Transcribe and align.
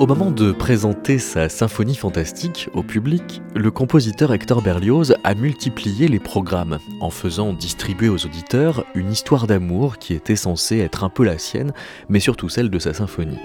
Au 0.00 0.08
moment 0.08 0.32
de 0.32 0.50
présenter 0.50 1.20
sa 1.20 1.48
symphonie 1.48 1.94
fantastique 1.94 2.68
au 2.74 2.82
public, 2.82 3.40
le 3.54 3.70
compositeur 3.70 4.34
Hector 4.34 4.60
Berlioz 4.60 5.14
a 5.22 5.34
multiplié 5.36 6.08
les 6.08 6.18
programmes 6.18 6.80
en 7.00 7.10
faisant 7.10 7.52
distribuer 7.52 8.08
aux 8.08 8.26
auditeurs 8.26 8.84
une 8.96 9.12
histoire 9.12 9.46
d'amour 9.46 9.98
qui 9.98 10.12
était 10.12 10.34
censée 10.34 10.78
être 10.78 11.04
un 11.04 11.10
peu 11.10 11.24
la 11.24 11.38
sienne, 11.38 11.72
mais 12.08 12.18
surtout 12.18 12.48
celle 12.48 12.70
de 12.70 12.78
sa 12.80 12.92
symphonie. 12.92 13.38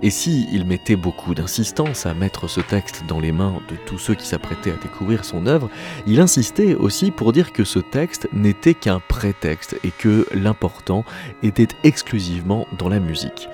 Et 0.00 0.10
si 0.10 0.46
il 0.52 0.66
mettait 0.66 0.94
beaucoup 0.94 1.34
d'insistance 1.34 2.06
à 2.06 2.14
mettre 2.14 2.48
ce 2.48 2.60
texte 2.60 3.02
dans 3.08 3.18
les 3.18 3.32
mains 3.32 3.60
de 3.68 3.74
tous 3.84 3.98
ceux 3.98 4.14
qui 4.14 4.26
s'apprêtaient 4.26 4.70
à 4.70 4.76
découvrir 4.76 5.24
son 5.24 5.46
œuvre, 5.46 5.68
il 6.06 6.20
insistait 6.20 6.76
aussi 6.76 7.10
pour 7.10 7.32
dire 7.32 7.52
que 7.52 7.64
ce 7.64 7.80
texte 7.80 8.28
n'était 8.32 8.74
qu'un 8.74 9.00
prétexte 9.00 9.76
et 9.82 9.90
que 9.90 10.28
l'important 10.32 11.04
était 11.42 11.74
exclusivement 11.82 12.68
dans 12.78 12.88
la 12.88 13.00
musique. 13.00 13.48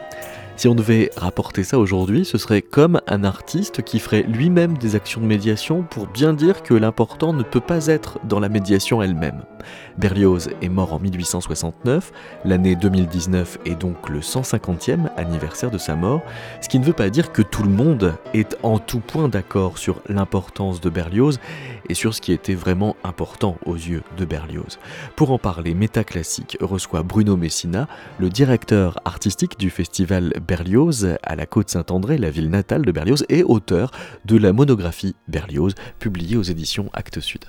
Si 0.56 0.68
on 0.68 0.76
devait 0.76 1.10
rapporter 1.16 1.64
ça 1.64 1.80
aujourd'hui, 1.80 2.24
ce 2.24 2.38
serait 2.38 2.62
comme 2.62 3.00
un 3.08 3.24
artiste 3.24 3.82
qui 3.82 3.98
ferait 3.98 4.22
lui-même 4.22 4.78
des 4.78 4.94
actions 4.94 5.20
de 5.20 5.26
médiation 5.26 5.82
pour 5.82 6.06
bien 6.06 6.32
dire 6.32 6.62
que 6.62 6.74
l'important 6.74 7.32
ne 7.32 7.42
peut 7.42 7.60
pas 7.60 7.88
être 7.88 8.20
dans 8.24 8.38
la 8.38 8.48
médiation 8.48 9.02
elle-même. 9.02 9.42
Berlioz 9.98 10.50
est 10.62 10.68
mort 10.68 10.92
en 10.92 11.00
1869, 11.00 12.12
l'année 12.44 12.76
2019 12.76 13.58
est 13.64 13.74
donc 13.74 14.08
le 14.08 14.20
150e 14.20 15.10
anniversaire 15.16 15.70
de 15.70 15.78
sa 15.78 15.96
mort, 15.96 16.22
ce 16.60 16.68
qui 16.68 16.78
ne 16.78 16.84
veut 16.84 16.92
pas 16.92 17.10
dire 17.10 17.32
que 17.32 17.42
tout 17.42 17.62
le 17.64 17.70
monde 17.70 18.14
est 18.32 18.56
en 18.62 18.78
tout 18.78 19.00
point 19.00 19.28
d'accord 19.28 19.78
sur 19.78 20.02
l'importance 20.08 20.80
de 20.80 20.90
Berlioz 20.90 21.40
et 21.88 21.94
sur 21.94 22.14
ce 22.14 22.20
qui 22.20 22.32
était 22.32 22.54
vraiment 22.54 22.96
important 23.02 23.56
aux 23.66 23.74
yeux 23.74 24.02
de 24.16 24.24
Berlioz. 24.24 24.78
Pour 25.16 25.32
en 25.32 25.38
parler, 25.38 25.74
Métaclassique 25.74 26.56
reçoit 26.60 27.02
Bruno 27.02 27.36
Messina, 27.36 27.88
le 28.18 28.30
directeur 28.30 29.00
artistique 29.04 29.58
du 29.58 29.70
festival 29.70 30.32
Berlioz 30.46 31.16
à 31.22 31.36
la 31.36 31.46
Côte-Saint-André, 31.46 32.18
la 32.18 32.30
ville 32.30 32.50
natale 32.50 32.84
de 32.84 32.92
Berlioz, 32.92 33.24
et 33.28 33.42
auteur 33.42 33.90
de 34.24 34.36
la 34.36 34.52
monographie 34.52 35.16
Berlioz, 35.28 35.74
publiée 35.98 36.36
aux 36.36 36.42
éditions 36.42 36.90
Actes 36.92 37.20
Sud. 37.20 37.44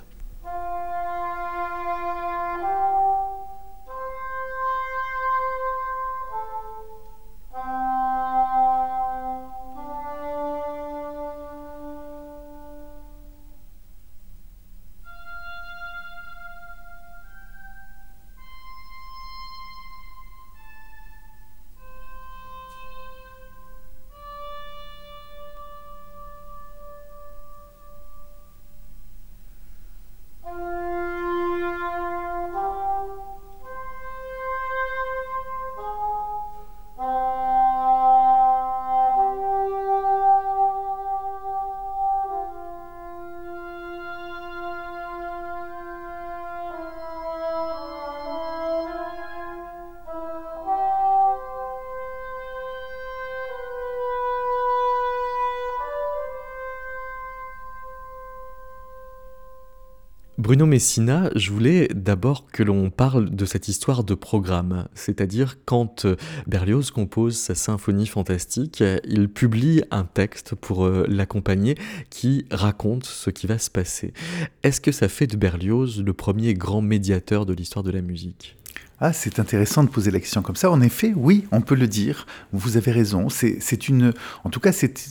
Bruno 60.46 60.68
Messina, 60.68 61.32
je 61.36 61.50
voulais 61.50 61.88
d'abord 61.96 62.46
que 62.52 62.62
l'on 62.62 62.92
parle 62.92 63.32
de 63.32 63.46
cette 63.46 63.68
histoire 63.68 64.04
de 64.04 64.14
programme, 64.14 64.88
c'est-à-dire 64.94 65.58
quand 65.66 66.06
euh, 66.06 66.18
Berlioz 66.46 66.92
compose 66.92 67.36
sa 67.36 67.56
symphonie 67.56 68.06
fantastique, 68.06 68.84
il 69.06 69.28
publie 69.28 69.82
un 69.90 70.04
texte 70.04 70.54
pour 70.54 70.86
euh, 70.86 71.04
l'accompagner 71.10 71.74
qui 72.12 72.46
raconte 72.52 73.06
ce 73.06 73.32
qui 73.32 73.48
va 73.48 73.58
se 73.58 73.72
passer. 73.72 74.14
Est-ce 74.62 74.82
que 74.82 74.92
ça 74.92 75.08
fait 75.08 75.26
de 75.26 75.36
Berlioz 75.36 76.04
le 76.04 76.14
premier 76.14 76.54
grand 76.54 76.84
médiateur 76.84 77.48
de 77.48 77.54
l'histoire 77.54 77.82
de 77.82 77.90
la 77.90 78.02
musique? 78.02 78.56
Ah, 79.00 79.12
c'est 79.12 79.40
intéressant 79.40 79.84
de 79.84 79.90
poser 79.90 80.10
la 80.10 80.20
question 80.20 80.42
comme 80.42 80.56
ça. 80.56 80.72
En 80.72 80.80
effet, 80.80 81.12
oui, 81.16 81.46
on 81.52 81.60
peut 81.60 81.76
le 81.76 81.88
dire. 81.88 82.26
Vous 82.54 82.78
avez 82.78 82.92
raison. 82.92 83.28
C'est 83.30 83.90
une, 83.90 84.14
en 84.46 84.50
tout 84.50 84.62
cas, 84.62 84.72
c'est 84.72 85.10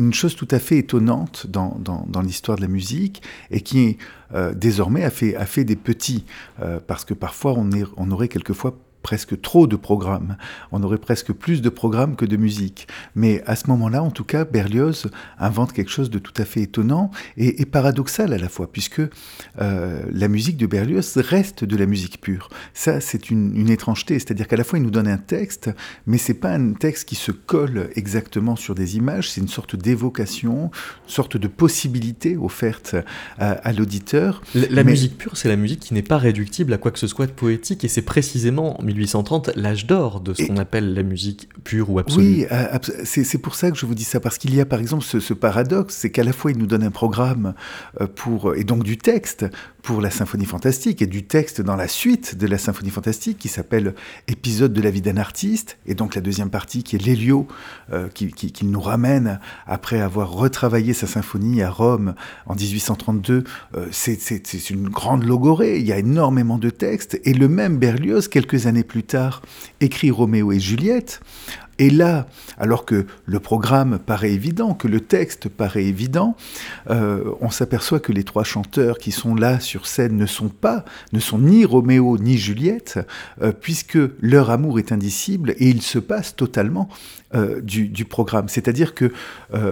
une 0.00 0.14
chose 0.14 0.34
tout 0.34 0.48
à 0.50 0.58
fait 0.58 0.78
étonnante 0.78 1.46
dans, 1.46 2.22
l'histoire 2.22 2.56
de 2.56 2.62
la 2.62 2.68
musique 2.68 3.22
et 3.50 3.60
qui 3.60 3.98
euh, 4.34 4.54
désormais 4.54 5.04
a 5.04 5.10
fait, 5.10 5.64
des 5.64 5.76
petits, 5.76 6.24
euh, 6.60 6.80
parce 6.84 7.04
que 7.04 7.14
parfois 7.14 7.54
on 7.56 8.10
aurait 8.10 8.28
quelquefois 8.28 8.76
presque 9.02 9.40
trop 9.40 9.66
de 9.66 9.76
programmes. 9.76 10.36
On 10.72 10.82
aurait 10.82 10.98
presque 10.98 11.32
plus 11.32 11.62
de 11.62 11.68
programmes 11.68 12.16
que 12.16 12.24
de 12.24 12.36
musique. 12.36 12.86
Mais 13.14 13.42
à 13.46 13.56
ce 13.56 13.68
moment-là, 13.68 14.02
en 14.02 14.10
tout 14.10 14.24
cas, 14.24 14.44
Berlioz 14.44 15.10
invente 15.38 15.72
quelque 15.72 15.90
chose 15.90 16.10
de 16.10 16.18
tout 16.18 16.34
à 16.36 16.44
fait 16.44 16.62
étonnant 16.62 17.10
et, 17.36 17.64
paradoxal 17.66 18.32
à 18.32 18.38
la 18.38 18.48
fois, 18.48 18.70
puisque 18.70 19.00
euh, 19.60 20.02
la 20.12 20.28
musique 20.28 20.56
de 20.56 20.66
Berlioz 20.66 21.16
reste 21.16 21.64
de 21.64 21.76
la 21.76 21.86
musique 21.86 22.20
pure. 22.20 22.50
Ça, 22.74 23.00
c'est 23.00 23.30
une, 23.30 23.70
étrangeté, 23.70 24.18
c'est-à-dire 24.18 24.48
qu'à 24.48 24.56
la 24.56 24.64
fois, 24.64 24.78
il 24.78 24.82
nous 24.82 24.90
donne 24.90 25.06
un 25.06 25.18
texte, 25.18 25.70
mais 26.06 26.18
c'est 26.18 26.34
pas 26.34 26.52
un 26.52 26.72
texte 26.72 27.08
qui 27.08 27.14
se 27.14 27.30
colle 27.30 27.90
exactement 27.94 28.56
sur 28.56 28.74
des 28.74 28.96
images, 28.96 29.30
c'est 29.30 29.40
une 29.40 29.48
sorte 29.48 29.76
d'évocation, 29.76 30.70
une 31.04 31.10
sorte 31.10 31.36
de 31.36 31.46
possibilité 31.46 32.36
offerte 32.36 32.96
à, 33.38 33.72
l'auditeur. 33.72 34.42
La, 34.54 34.82
musique 34.82 35.16
pure, 35.18 35.36
c'est 35.36 35.48
la 35.48 35.56
musique 35.56 35.80
qui 35.80 35.94
n'est 35.94 36.02
pas 36.02 36.18
réductible 36.18 36.72
à 36.72 36.78
quoi 36.78 36.90
que 36.90 36.98
ce 36.98 37.06
soit 37.06 37.26
de 37.26 37.32
poétique, 37.32 37.84
et 37.84 37.88
c'est 37.88 38.02
précisément 38.02 38.76
1830 38.94 39.50
l'âge 39.56 39.86
d'or 39.86 40.20
de 40.20 40.34
ce 40.34 40.44
qu'on 40.44 40.56
appelle 40.56 40.94
la 40.94 41.02
musique 41.02 41.48
pure 41.64 41.90
ou 41.90 41.98
absolue. 41.98 42.24
Oui, 42.24 42.46
euh, 42.50 42.78
c'est 43.04 43.38
pour 43.38 43.54
ça 43.54 43.70
que 43.70 43.76
je 43.76 43.86
vous 43.86 43.94
dis 43.94 44.04
ça, 44.04 44.20
parce 44.20 44.38
qu'il 44.38 44.54
y 44.54 44.60
a 44.60 44.66
par 44.66 44.80
exemple 44.80 45.04
ce, 45.04 45.34
paradoxe, 45.34 45.96
c'est 45.96 46.10
qu'à 46.10 46.24
la 46.24 46.32
fois 46.32 46.50
il 46.50 46.58
nous 46.58 46.66
donne 46.66 46.82
un 46.82 46.90
programme 46.90 47.54
euh, 48.00 48.06
pour, 48.06 48.54
et 48.54 48.64
donc 48.64 48.82
du 48.82 48.98
texte 48.98 49.46
pour 49.82 50.02
la 50.02 50.10
symphonie 50.10 50.44
fantastique, 50.44 51.00
et 51.00 51.06
du 51.06 51.24
texte 51.24 51.62
dans 51.62 51.76
la 51.76 51.88
suite 51.88 52.36
de 52.36 52.46
la 52.46 52.58
symphonie 52.58 52.90
fantastique 52.90 53.38
qui 53.38 53.48
s'appelle 53.48 53.94
Épisode 54.28 54.74
de 54.74 54.82
la 54.82 54.90
vie 54.90 55.00
d'un 55.00 55.16
artiste, 55.16 55.78
et 55.86 55.94
donc 55.94 56.14
la 56.14 56.20
deuxième 56.20 56.50
partie 56.50 56.82
qui 56.82 56.96
est 56.96 56.98
l'Hélio, 56.98 57.46
euh, 57.92 58.08
qui, 58.08 58.30
qui, 58.30 58.66
nous 58.66 58.80
ramène 58.80 59.40
après 59.66 60.00
avoir 60.00 60.32
retravaillé 60.32 60.92
sa 60.92 61.06
symphonie 61.06 61.62
à 61.62 61.70
Rome 61.70 62.14
en 62.46 62.54
1832. 62.54 63.44
c'est 63.90 64.70
une 64.70 64.88
grande 64.88 65.24
logorée, 65.24 65.78
il 65.78 65.86
y 65.86 65.92
a 65.92 65.98
énormément 65.98 66.58
de 66.58 66.68
textes, 66.68 67.18
et 67.24 67.32
le 67.32 67.48
même 67.48 67.78
Berlioz, 67.78 68.28
quelques 68.28 68.66
années 68.66 68.79
plus 68.84 69.04
tard, 69.04 69.42
écrit 69.80 70.10
Roméo 70.10 70.52
et 70.52 70.60
Juliette. 70.60 71.20
Et 71.80 71.88
là, 71.88 72.26
alors 72.58 72.84
que 72.84 73.06
le 73.24 73.40
programme 73.40 73.98
paraît 73.98 74.32
évident, 74.32 74.74
que 74.74 74.86
le 74.86 75.00
texte 75.00 75.48
paraît 75.48 75.86
évident, 75.86 76.36
euh, 76.90 77.32
on 77.40 77.48
s'aperçoit 77.48 78.00
que 78.00 78.12
les 78.12 78.22
trois 78.22 78.44
chanteurs 78.44 78.98
qui 78.98 79.12
sont 79.12 79.34
là 79.34 79.60
sur 79.60 79.86
scène 79.86 80.18
ne 80.18 80.26
sont 80.26 80.50
pas, 80.50 80.84
ne 81.14 81.20
sont 81.20 81.38
ni 81.38 81.64
Roméo 81.64 82.18
ni 82.18 82.36
Juliette, 82.36 82.98
euh, 83.40 83.52
puisque 83.58 83.98
leur 84.20 84.50
amour 84.50 84.78
est 84.78 84.92
indicible 84.92 85.54
et 85.56 85.70
il 85.70 85.80
se 85.80 85.98
passe 85.98 86.36
totalement 86.36 86.90
euh, 87.34 87.62
du, 87.62 88.04
programme. 88.04 88.50
C'est-à-dire 88.50 88.94
que 88.94 89.10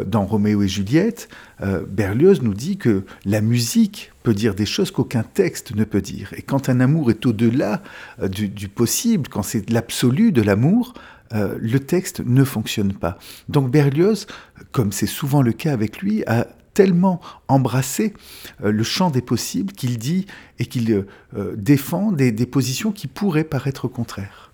dans 0.06 0.24
Roméo 0.24 0.62
et 0.62 0.68
Juliette, 0.68 1.28
Berlioz 1.60 2.40
nous 2.40 2.54
dit 2.54 2.78
que 2.78 3.04
la 3.26 3.40
musique 3.40 4.12
peut 4.22 4.32
dire 4.32 4.54
des 4.54 4.64
choses 4.64 4.90
qu'aucun 4.90 5.24
texte 5.24 5.74
ne 5.74 5.84
peut 5.84 6.00
dire. 6.00 6.32
Et 6.36 6.42
quand 6.42 6.68
un 6.68 6.80
amour 6.80 7.10
est 7.10 7.26
au-delà 7.26 7.82
du 8.30 8.68
possible, 8.68 9.28
quand 9.28 9.42
c'est 9.42 9.68
l'absolu 9.70 10.30
de 10.30 10.40
l'amour, 10.40 10.94
euh, 11.34 11.58
le 11.60 11.80
texte 11.80 12.20
ne 12.24 12.44
fonctionne 12.44 12.92
pas. 12.92 13.18
Donc 13.48 13.70
Berlioz, 13.70 14.26
comme 14.72 14.92
c'est 14.92 15.06
souvent 15.06 15.42
le 15.42 15.52
cas 15.52 15.72
avec 15.72 16.00
lui, 16.00 16.24
a 16.26 16.46
tellement 16.74 17.20
embrassé 17.48 18.14
euh, 18.62 18.70
le 18.70 18.82
champ 18.82 19.10
des 19.10 19.20
possibles 19.20 19.72
qu'il 19.72 19.98
dit 19.98 20.26
et 20.58 20.66
qu'il 20.66 21.06
euh, 21.36 21.56
défend 21.56 22.12
des 22.12 22.32
positions 22.46 22.92
qui 22.92 23.06
pourraient 23.08 23.44
paraître 23.44 23.88
contraires. 23.88 24.47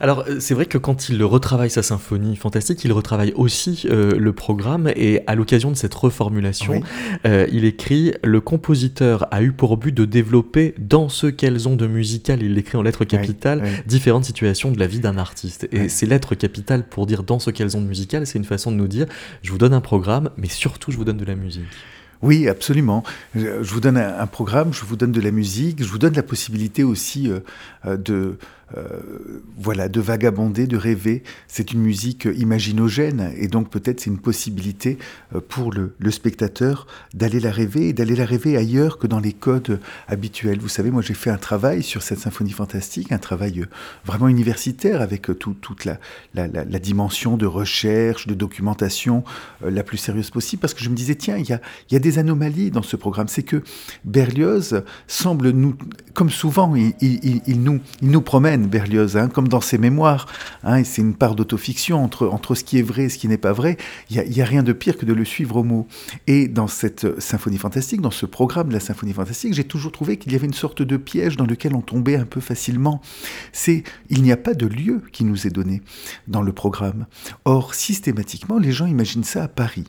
Alors, 0.00 0.24
euh, 0.28 0.40
c'est 0.40 0.54
vrai 0.54 0.66
que 0.66 0.78
quand 0.78 1.08
il 1.08 1.22
retravaille 1.24 1.70
sa 1.70 1.82
symphonie 1.82 2.36
fantastique, 2.36 2.84
il 2.84 2.92
retravaille 2.92 3.32
aussi 3.36 3.86
euh, 3.90 4.18
le 4.18 4.32
programme 4.32 4.90
et 4.94 5.20
à 5.26 5.34
l'occasion 5.34 5.70
de 5.70 5.76
cette 5.76 5.94
reformulation, 5.94 6.80
euh, 7.26 7.46
il 7.52 7.64
écrit 7.64 8.14
Le 8.22 8.40
compositeur 8.40 9.26
a 9.30 9.42
eu 9.42 9.52
pour 9.52 9.76
but 9.76 9.92
de 9.92 10.04
développer 10.04 10.74
dans 10.78 11.08
ce 11.08 11.26
qu'elles 11.26 11.68
ont 11.68 11.76
de 11.76 11.86
musical, 11.86 12.42
il 12.42 12.54
l'écrit 12.54 12.78
en 12.78 12.82
lettres 12.82 13.04
capitales, 13.04 13.62
différentes 13.86 14.24
situations 14.24 14.70
de 14.70 14.78
la 14.78 14.86
vie 14.86 15.00
d'un 15.00 15.18
artiste. 15.18 15.68
Et 15.72 15.88
ces 15.88 16.06
lettres 16.06 16.34
capitales 16.34 16.84
pour 16.84 17.06
dire 17.06 17.22
dans 17.22 17.38
ce 17.38 17.50
qu'elles 17.50 17.76
ont 17.76 17.80
de 17.80 17.86
musical, 17.86 18.26
c'est 18.26 18.38
une 18.38 18.44
façon 18.44 18.70
de 18.70 18.76
nous 18.76 18.88
dire 18.88 19.06
je 19.42 19.50
vous 19.50 19.58
donne 19.58 19.74
un 19.74 19.80
programme, 19.80 20.30
mais 20.36 20.48
surtout 20.48 20.90
je 20.90 20.96
vous 20.96 21.04
donne 21.04 21.18
de 21.18 21.24
la 21.24 21.34
musique. 21.34 21.62
Oui, 22.20 22.48
absolument. 22.48 23.04
Je 23.36 23.48
vous 23.62 23.78
donne 23.78 23.96
un, 23.96 24.26
programme, 24.26 24.74
je 24.74 24.84
vous 24.84 24.96
donne 24.96 25.12
de 25.12 25.20
la 25.20 25.30
musique, 25.30 25.80
je 25.80 25.88
vous 25.88 25.98
donne 25.98 26.14
la 26.14 26.24
possibilité 26.24 26.82
aussi 26.82 27.30
de 27.86 28.38
voilà, 29.56 29.88
de 29.88 30.00
vagabonder, 30.00 30.66
de 30.66 30.76
rêver. 30.76 31.22
C'est 31.46 31.72
une 31.72 31.80
musique 31.80 32.28
imaginogène 32.36 33.32
et 33.36 33.48
donc 33.48 33.70
peut-être 33.70 34.00
c'est 34.00 34.10
une 34.10 34.18
possibilité 34.18 34.98
euh, 35.34 35.40
pour 35.46 35.72
le, 35.72 35.94
spectateur 36.10 36.86
d'aller 37.14 37.38
la 37.38 37.50
rêver 37.50 37.88
et 37.88 37.92
d'aller 37.92 38.16
la 38.16 38.24
rêver 38.24 38.56
ailleurs 38.56 38.98
que 38.98 39.06
dans 39.06 39.20
les 39.20 39.32
codes 39.32 39.78
habituels. 40.08 40.58
Vous 40.58 40.68
savez, 40.68 40.90
moi 40.90 41.02
j'ai 41.02 41.14
fait 41.14 41.30
un 41.30 41.38
travail 41.38 41.82
sur 41.82 42.02
cette 42.02 42.18
symphonie 42.18 42.50
fantastique, 42.50 43.12
un 43.12 43.18
travail 43.18 43.60
euh, 43.60 43.66
vraiment 44.04 44.28
universitaire 44.28 45.00
avec 45.00 45.28
toute 45.38 45.84
la, 45.84 45.98
dimension 46.78 47.36
de 47.36 47.46
recherche, 47.46 48.26
de 48.26 48.34
documentation 48.34 49.22
la 49.62 49.82
plus 49.82 49.98
sérieuse 49.98 50.30
possible 50.30 50.60
parce 50.60 50.74
que 50.74 50.82
je 50.82 50.88
me 50.88 50.94
disais, 50.94 51.14
tiens, 51.14 51.36
il 51.36 51.48
y 51.48 51.96
a, 51.96 51.98
des 51.98 52.18
anomalies 52.18 52.70
dans 52.70 52.82
ce 52.82 52.96
programme. 52.96 53.28
C'est 53.28 53.42
que 53.42 53.62
Berlioz 54.04 54.82
semble 55.06 55.50
nous, 55.50 55.76
comme 56.14 56.30
souvent, 56.30 56.74
il 56.74 57.80
nous 58.02 58.22
promène 58.22 58.57
Berlioz, 58.66 59.16
hein, 59.16 59.28
comme 59.28 59.48
dans 59.48 59.60
ses 59.60 59.78
mémoires. 59.78 60.26
Hein, 60.64 60.84
c'est 60.84 61.02
une 61.02 61.14
part 61.14 61.34
d'autofiction 61.34 62.02
entre, 62.02 62.26
entre 62.28 62.54
ce 62.54 62.64
qui 62.64 62.78
est 62.78 62.82
vrai 62.82 63.04
et 63.04 63.08
ce 63.08 63.18
qui 63.18 63.28
n'est 63.28 63.38
pas 63.38 63.52
vrai. 63.52 63.76
Il 64.10 64.20
n'y 64.20 64.42
a, 64.42 64.44
rien 64.44 64.62
de 64.62 64.72
pire 64.72 64.96
que 64.96 65.06
de 65.06 65.12
le 65.12 65.24
suivre 65.24 65.56
au 65.56 65.64
mot. 65.64 65.86
Et 66.26 66.48
dans 66.48 66.66
cette 66.66 67.20
symphonie 67.20 67.58
fantastique, 67.58 68.00
dans 68.00 68.10
ce 68.10 68.26
programme 68.26 68.68
de 68.68 68.72
la 68.72 68.80
symphonie 68.80 69.12
fantastique, 69.12 69.54
j'ai 69.54 69.64
toujours 69.64 69.92
trouvé 69.92 70.16
qu'il 70.16 70.32
y 70.32 70.34
avait 70.34 70.46
une 70.46 70.54
sorte 70.54 70.82
de 70.82 70.96
piège 70.96 71.36
dans 71.36 71.46
lequel 71.46 71.74
on 71.74 71.80
tombait 71.80 72.16
un 72.16 72.24
peu 72.24 72.40
facilement. 72.40 73.00
C'est 73.52 73.84
il 74.10 74.22
n'y 74.22 74.32
a 74.32 74.36
pas 74.36 74.54
de 74.54 74.66
lieu 74.66 75.02
qui 75.12 75.24
nous 75.24 75.46
est 75.46 75.50
donné 75.50 75.82
dans 76.26 76.42
le 76.42 76.52
programme. 76.52 77.06
Or, 77.44 77.74
systématiquement, 77.74 78.58
les 78.58 78.72
gens 78.72 78.86
imaginent 78.86 79.24
ça 79.24 79.44
à 79.44 79.48
Paris. 79.48 79.84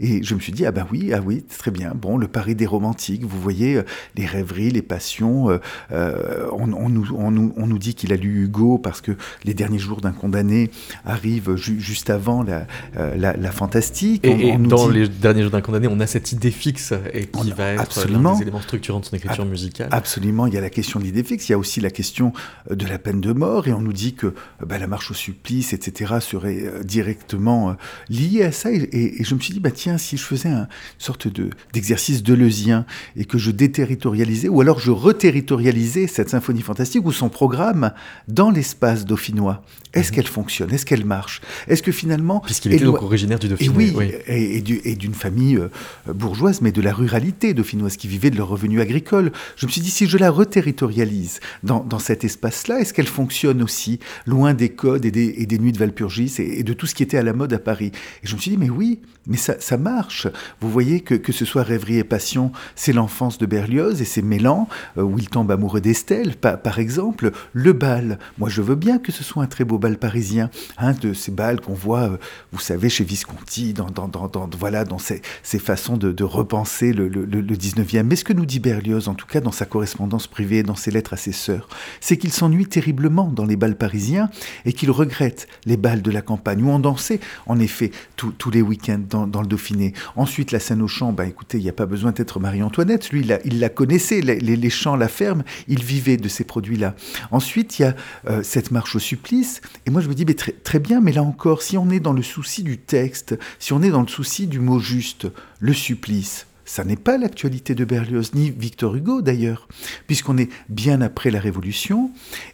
Et 0.00 0.22
je 0.22 0.34
me 0.34 0.40
suis 0.40 0.52
dit, 0.52 0.66
ah 0.66 0.72
ben 0.72 0.86
oui, 0.90 1.12
ah 1.12 1.20
oui, 1.24 1.42
très 1.42 1.70
bien. 1.70 1.92
Bon, 1.94 2.16
le 2.16 2.28
Paris 2.28 2.54
des 2.54 2.66
romantiques, 2.66 3.24
vous 3.24 3.40
voyez, 3.40 3.76
euh, 3.76 3.82
les 4.16 4.26
rêveries, 4.26 4.70
les 4.70 4.82
passions, 4.82 5.50
euh, 5.50 5.58
euh, 5.92 6.48
on, 6.52 6.72
on, 6.72 6.88
nous, 6.88 7.14
on, 7.14 7.30
nous, 7.30 7.52
on 7.56 7.66
nous 7.66 7.78
dit 7.78 7.94
qu'il 7.94 8.09
a 8.12 8.16
lu 8.16 8.44
Hugo 8.44 8.78
parce 8.78 9.00
que 9.00 9.12
les 9.44 9.54
derniers 9.54 9.78
jours 9.78 10.00
d'un 10.00 10.12
condamné 10.12 10.70
arrivent 11.04 11.56
juste 11.56 12.10
avant 12.10 12.42
la, 12.42 12.66
euh, 12.96 13.16
la, 13.16 13.52
fantastique. 13.52 14.24
Et, 14.24 14.56
dans 14.56 14.88
les 14.88 15.08
derniers 15.08 15.42
jours 15.42 15.50
d'un 15.50 15.60
condamné, 15.60 15.88
on 15.88 16.00
a 16.00 16.06
cette 16.06 16.32
idée 16.32 16.50
fixe 16.50 16.92
et 17.12 17.26
qui 17.26 17.52
va 17.52 17.72
être 17.72 17.82
absolument, 17.82 18.36
des 18.36 18.42
éléments 18.42 18.60
structurants 18.60 19.00
de 19.00 19.04
son 19.04 19.16
écriture 19.16 19.44
musicale. 19.44 19.88
Absolument, 19.90 20.46
il 20.46 20.54
y 20.54 20.58
a 20.58 20.60
la 20.60 20.70
question 20.70 20.98
de 20.98 21.04
l'idée 21.04 21.24
fixe, 21.24 21.48
il 21.48 21.52
y 21.52 21.54
a 21.54 21.58
aussi 21.58 21.80
la 21.80 21.90
question 21.90 22.32
euh, 22.70 22.74
de 22.74 22.86
la 22.86 22.98
peine 22.98 23.20
de 23.20 23.32
mort 23.32 23.68
et 23.68 23.72
on 23.72 23.80
nous 23.80 23.92
dit 23.92 24.14
que 24.14 24.26
euh, 24.26 24.32
bah, 24.66 24.78
la 24.78 24.86
marche 24.86 25.10
au 25.10 25.14
supplice, 25.14 25.72
etc., 25.72 26.14
serait 26.20 26.64
directement 26.84 27.76
liée 28.08 28.44
à 28.44 28.52
ça. 28.52 28.70
Et, 28.72 29.22
je 29.22 29.34
me 29.34 29.40
suis 29.40 29.52
dit, 29.52 29.60
bah, 29.60 29.70
tiens, 29.70 29.98
si 29.98 30.16
je 30.16 30.22
faisais 30.22 30.48
une 30.48 30.68
sorte 30.98 31.28
d'exercice 31.72 32.22
de, 32.22 32.30
deleuzien 32.30 32.86
et 33.16 33.24
que 33.24 33.38
je 33.38 33.50
déterritorialisais, 33.50 34.48
ou 34.48 34.60
alors 34.60 34.78
je 34.78 34.90
reterritorialisais 34.90 36.06
cette 36.06 36.30
symphonie 36.30 36.62
fantastique 36.62 37.04
ou 37.04 37.12
son 37.12 37.28
programme 37.28 37.92
dans 38.28 38.50
l'espace 38.50 39.04
dauphinois. 39.04 39.62
Est-ce 39.92 40.10
mhm. 40.10 40.14
qu'elle 40.16 40.26
fonctionne? 40.26 40.72
Est-ce 40.72 40.86
qu'elle 40.86 41.04
marche? 41.04 41.40
Est-ce 41.68 41.82
que 41.82 41.92
finalement... 41.92 42.40
Puisqu'il 42.40 42.72
était 42.72 42.84
donc 42.84 43.02
originaire 43.02 43.38
du 43.38 43.48
Dauphiné. 43.48 43.88
Et 43.88 43.94
oui, 43.94 44.12
et, 44.26 44.94
d'une 44.94 45.14
famille 45.14 45.56
euh, 45.56 45.68
bourgeoise, 46.12 46.60
mais 46.60 46.72
de 46.72 46.80
la 46.80 46.92
ruralité 46.92 47.54
dauphinoise, 47.54 47.96
qui 47.96 48.08
vivait 48.08 48.30
de 48.30 48.36
leur 48.36 48.48
revenu 48.48 48.80
agricole. 48.80 49.32
Je 49.56 49.66
me 49.66 49.70
suis 49.70 49.80
dit, 49.80 49.90
si 49.90 50.06
je 50.06 50.18
la 50.18 50.30
reterritorialise 50.30 51.40
dans, 51.62 51.82
dans 51.82 51.98
cet 51.98 52.24
espace-là, 52.24 52.80
est-ce 52.80 52.94
qu'elle 52.94 53.08
fonctionne 53.08 53.62
aussi, 53.62 53.98
loin 54.26 54.54
des 54.54 54.68
codes 54.68 55.04
et 55.04 55.10
des, 55.10 55.34
et 55.38 55.46
des 55.46 55.58
nuits 55.58 55.72
de 55.72 55.78
Valpurgis 55.78 56.34
et, 56.38 56.62
de 56.62 56.72
tout 56.72 56.86
ce 56.86 56.94
qui 56.94 57.02
était 57.02 57.18
à 57.18 57.22
la 57.22 57.32
mode 57.32 57.52
à 57.52 57.58
Paris? 57.58 57.90
Et 58.22 58.26
je 58.26 58.34
me 58.36 58.40
suis 58.40 58.52
dit, 58.52 58.58
mais 58.58 58.70
oui, 58.70 59.00
mais 59.26 59.36
ça, 59.36 59.56
ça 59.58 59.76
marche. 59.76 60.28
Vous 60.60 60.70
voyez 60.70 61.00
que, 61.00 61.14
que 61.14 61.32
ce 61.32 61.44
soit 61.44 61.62
Rêverie 61.62 61.98
et 61.98 62.04
Passion, 62.04 62.52
c'est 62.76 62.92
l'enfance 62.92 63.38
de 63.38 63.46
Berlioz 63.46 64.00
et 64.00 64.04
c'est 64.04 64.22
Mélan, 64.22 64.68
euh, 64.98 65.02
où 65.02 65.18
il 65.18 65.28
tombe 65.28 65.50
amoureux 65.50 65.80
d'Estelle, 65.80 66.36
par 66.36 66.78
exemple, 66.78 67.32
le 67.52 67.72
bal. 67.72 68.18
Moi, 68.38 68.48
je 68.48 68.62
veux 68.62 68.76
bien 68.76 68.98
que 68.98 69.12
ce 69.12 69.24
soit 69.24 69.42
un 69.42 69.46
très 69.46 69.64
beau 69.64 69.78
bal 69.80 69.98
parisien, 69.98 70.50
hein, 70.78 70.92
de 70.92 71.12
ces 71.12 71.32
bals 71.32 71.60
qu'on 71.60 71.74
voit, 71.74 72.02
euh, 72.02 72.16
vous 72.52 72.60
savez, 72.60 72.88
chez 72.88 73.04
Visconti, 73.04 73.72
dans, 73.72 73.90
dans, 73.90 74.08
dans, 74.08 74.48
voilà, 74.58 74.84
dans 74.84 74.98
ces, 74.98 75.22
ces 75.42 75.58
façons 75.58 75.96
de, 75.96 76.22
repenser 76.22 76.92
le, 76.92 77.08
le, 77.08 77.24
le, 77.24 77.42
19e. 77.56 78.04
Mais 78.04 78.14
ce 78.14 78.24
que 78.24 78.32
nous 78.32 78.46
dit 78.46 78.60
Berlioz, 78.60 79.08
en 79.08 79.14
tout 79.14 79.26
cas 79.26 79.40
dans 79.40 79.52
sa 79.52 79.64
correspondance 79.64 80.26
privée, 80.26 80.62
dans 80.62 80.76
ses 80.76 80.90
lettres 80.90 81.14
à 81.14 81.16
ses 81.16 81.32
sœurs, 81.32 81.68
c'est 82.00 82.16
qu'il 82.16 82.30
s'ennuie 82.30 82.66
terriblement 82.66 83.24
dans 83.24 83.46
les 83.46 83.56
bals 83.56 83.76
parisiens 83.76 84.30
et 84.64 84.72
qu'il 84.72 84.90
regrette 84.90 85.48
les 85.64 85.76
bals 85.76 86.02
de 86.02 86.10
la 86.10 86.22
campagne 86.22 86.62
où 86.62 86.70
on 86.70 86.78
dansait, 86.78 87.20
en 87.46 87.58
effet, 87.58 87.90
tous 88.16 88.50
les 88.50 88.62
week-ends 88.62 89.00
dans, 89.08 89.40
le 89.40 89.46
Dauphiné. 89.46 89.94
Ensuite, 90.14 90.52
la 90.52 90.60
scène 90.60 90.82
au 90.82 90.88
champ, 90.88 91.12
ben, 91.12 91.24
écoutez, 91.24 91.58
il 91.58 91.64
n'y 91.64 91.70
a 91.70 91.74
pas 91.74 91.86
besoin 91.86 92.12
d'être 92.12 92.38
Marie-Antoinette. 92.38 93.10
Lui, 93.10 93.20
il 93.20 93.28
la, 93.28 93.38
il 93.44 93.58
la 93.60 93.70
connaissait, 93.70 94.20
les, 94.20 94.38
les, 94.38 94.56
les 94.56 94.70
champs, 94.70 94.96
la 94.96 95.08
ferme, 95.08 95.42
il 95.68 95.82
vivait 95.82 96.18
de 96.18 96.28
ces 96.28 96.44
produits-là. 96.44 96.94
Ensuite, 97.30 97.78
il 97.78 97.82
y 97.82 97.84
a 97.86 97.94
euh, 98.28 98.42
cette 98.42 98.70
marche 98.70 98.94
au 98.96 98.98
supplice. 98.98 99.60
Et 99.86 99.90
moi, 99.90 100.00
je 100.00 100.08
me 100.08 100.14
dis, 100.14 100.24
mais 100.24 100.34
très, 100.34 100.78
bien, 100.78 101.00
mais 101.00 101.12
là 101.12 101.22
encore, 101.22 101.62
si 101.62 101.78
on 101.78 101.90
est 101.90 102.00
dans 102.00 102.12
le 102.12 102.22
souci 102.22 102.62
du 102.62 102.78
texte, 102.78 103.38
si 103.58 103.72
on 103.72 103.82
est 103.82 103.90
dans 103.90 104.02
le 104.02 104.08
souci 104.08 104.46
du 104.46 104.60
mot 104.60 104.78
juste, 104.78 105.26
le 105.58 105.72
supplice, 105.72 106.46
ça 106.64 106.84
n'est 106.84 106.96
pas 106.96 107.18
l'actualité 107.18 107.74
de 107.74 107.84
Berlioz, 107.84 108.32
ni 108.34 108.50
Victor 108.50 108.94
Hugo 108.94 109.22
d'ailleurs, 109.22 109.66
puisqu'on 110.06 110.38
est 110.38 110.50
bien 110.68 111.00
après 111.00 111.30
la 111.30 111.40
Révolution 111.40 112.10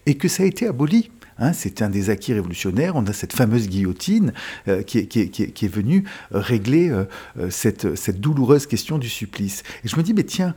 et 0.07 0.15
que 0.15 0.29
ça 0.29 0.45
a 0.45 0.47
été 0.47 0.67
aboli. 0.67 1.11
Hein, 1.39 1.53
c'est 1.53 1.83
un 1.83 1.91
des 1.91 2.09
acquis 2.09 2.33
révolutionnaires. 2.33 2.97
On 2.97 3.05
a 3.07 3.13
cette 3.13 3.35
fameuse 3.35 3.69
guillotine 3.69 4.33
euh, 4.69 4.83
qui, 4.83 4.99
est, 4.99 5.69
venue 5.69 6.05
régler 6.31 6.89
euh, 6.89 7.05
cette, 7.51 7.95
cette, 7.95 8.21
douloureuse 8.21 8.67
question 8.67 8.97
du 8.97 9.11
supplice. 9.11 9.63
Et 9.85 9.89
je 9.89 9.97
me 9.97 10.03
dis, 10.03 10.15
mais 10.15 10.25
tiens, 10.25 10.55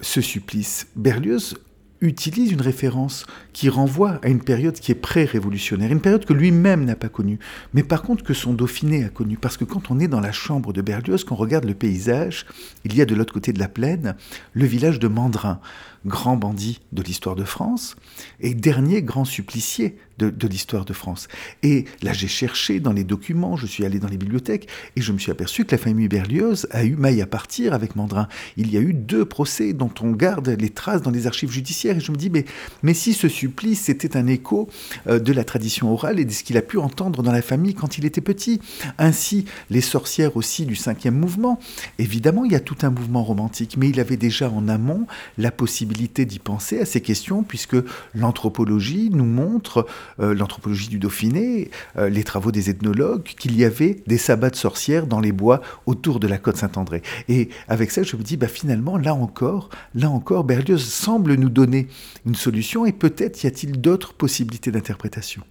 ce 0.00 0.20
supplice, 0.22 0.86
Berlioz 0.96 1.54
utilise 2.00 2.52
une 2.52 2.60
référence 2.60 3.26
qui 3.52 3.68
renvoie 3.68 4.20
à 4.22 4.28
une 4.28 4.42
période 4.42 4.74
qui 4.74 4.92
est 4.92 4.96
pré-révolutionnaire, 4.96 5.92
une 5.92 6.00
période 6.00 6.24
que 6.24 6.32
lui-même 6.32 6.84
n'a 6.84 6.96
pas 6.96 7.08
connue, 7.08 7.38
mais 7.74 7.82
par 7.82 8.02
contre 8.02 8.24
que 8.24 8.34
son 8.34 8.54
Dauphiné 8.54 9.04
a 9.04 9.08
connue. 9.08 9.36
Parce 9.36 9.56
que 9.56 9.64
quand 9.64 9.90
on 9.90 9.98
est 10.00 10.08
dans 10.08 10.20
la 10.20 10.32
chambre 10.32 10.72
de 10.72 10.82
Berlioz, 10.82 11.24
qu'on 11.24 11.34
regarde 11.34 11.64
le 11.64 11.74
paysage, 11.74 12.46
il 12.84 12.96
y 12.96 13.02
a 13.02 13.04
de 13.04 13.14
l'autre 13.14 13.34
côté 13.34 13.52
de 13.52 13.58
la 13.58 13.68
plaine 13.68 14.14
le 14.54 14.64
village 14.64 14.98
de 14.98 15.08
Mandrin, 15.08 15.60
grand 16.06 16.36
bandit 16.36 16.80
de 16.92 17.02
l'histoire 17.02 17.36
de 17.36 17.44
France 17.44 17.96
et 18.40 18.54
dernier 18.54 19.02
grand 19.02 19.24
supplicié 19.24 19.96
de, 20.18 20.46
l'histoire 20.46 20.84
de 20.84 20.92
France. 20.92 21.28
Et 21.62 21.86
là, 22.02 22.12
j'ai 22.12 22.28
cherché 22.28 22.78
dans 22.78 22.92
les 22.92 23.04
documents, 23.04 23.56
je 23.56 23.66
suis 23.66 23.86
allé 23.86 23.98
dans 23.98 24.08
les 24.08 24.18
bibliothèques 24.18 24.68
et 24.96 25.00
je 25.00 25.12
me 25.12 25.18
suis 25.18 25.32
aperçu 25.32 25.64
que 25.64 25.72
la 25.72 25.78
famille 25.78 26.08
Berlioz 26.08 26.66
a 26.72 26.84
eu 26.84 26.94
maille 26.94 27.22
à 27.22 27.26
partir 27.26 27.72
avec 27.72 27.96
Mandrin. 27.96 28.28
Il 28.58 28.70
y 28.70 28.76
a 28.76 28.80
eu 28.80 28.92
deux 28.92 29.24
procès 29.24 29.72
dont 29.72 29.90
on 30.02 30.10
garde 30.10 30.48
les 30.48 30.68
traces 30.68 31.00
dans 31.00 31.10
les 31.10 31.26
archives 31.26 31.50
judiciaires 31.50 31.96
et 31.96 32.00
je 32.00 32.12
me 32.12 32.16
dis, 32.16 32.28
mais, 32.28 32.44
mais 32.82 32.92
si 32.92 33.14
ce 33.14 33.28
supplice 33.28 33.80
c'était 33.80 34.16
un 34.16 34.26
écho 34.26 34.68
euh, 35.06 35.18
de 35.18 35.32
la 35.32 35.44
tradition 35.44 35.90
orale 35.90 36.20
et 36.20 36.26
de 36.26 36.32
ce 36.32 36.44
qu'il 36.44 36.58
a 36.58 36.62
pu 36.62 36.76
entendre 36.76 37.22
dans 37.22 37.32
la 37.32 37.42
famille 37.42 37.74
quand 37.74 37.96
il 37.96 38.04
était 38.04 38.20
petit. 38.20 38.60
Ainsi, 38.98 39.46
les 39.70 39.80
sorcières 39.80 40.36
aussi 40.36 40.66
du 40.66 40.76
cinquième 40.76 41.18
mouvement. 41.18 41.58
Évidemment, 41.98 42.44
il 42.44 42.52
y 42.52 42.56
a 42.56 42.60
tout 42.60 42.76
un 42.82 42.90
mouvement 42.90 43.24
romantique, 43.24 43.76
mais 43.78 43.88
il 43.88 44.00
avait 44.00 44.18
déjà 44.18 44.50
en 44.50 44.68
amont 44.68 45.06
la 45.38 45.50
possibilité 45.50 45.89
d'y 45.90 46.38
penser 46.38 46.80
à 46.80 46.84
ces 46.84 47.00
questions, 47.00 47.42
puisque 47.42 47.76
l'anthropologie 48.14 49.10
nous 49.12 49.24
montre, 49.24 49.86
euh, 50.20 50.34
l'anthropologie 50.34 50.88
du 50.88 50.98
Dauphiné, 50.98 51.70
euh, 51.96 52.08
les 52.08 52.24
travaux 52.24 52.52
des 52.52 52.70
ethnologues, 52.70 53.22
qu'il 53.22 53.56
y 53.56 53.64
avait 53.64 54.02
des 54.06 54.18
sabbats 54.18 54.50
de 54.50 54.56
sorcières 54.56 55.06
dans 55.06 55.20
les 55.20 55.32
bois 55.32 55.60
autour 55.86 56.20
de 56.20 56.26
la 56.26 56.38
côte 56.38 56.56
Saint-André. 56.56 57.02
Et 57.28 57.48
avec 57.68 57.90
ça, 57.90 58.02
je 58.02 58.16
me 58.16 58.22
dis, 58.22 58.36
bah, 58.36 58.48
finalement, 58.48 58.96
là 58.96 59.14
encore, 59.14 59.70
là 59.94 60.10
encore, 60.10 60.44
Berlioz 60.44 60.84
semble 60.84 61.34
nous 61.34 61.50
donner 61.50 61.88
une 62.26 62.34
solution, 62.34 62.86
et 62.86 62.92
peut-être 62.92 63.42
y 63.44 63.46
a-t-il 63.46 63.80
d'autres 63.80 64.14
possibilités 64.14 64.70
d'interprétation. 64.70 65.42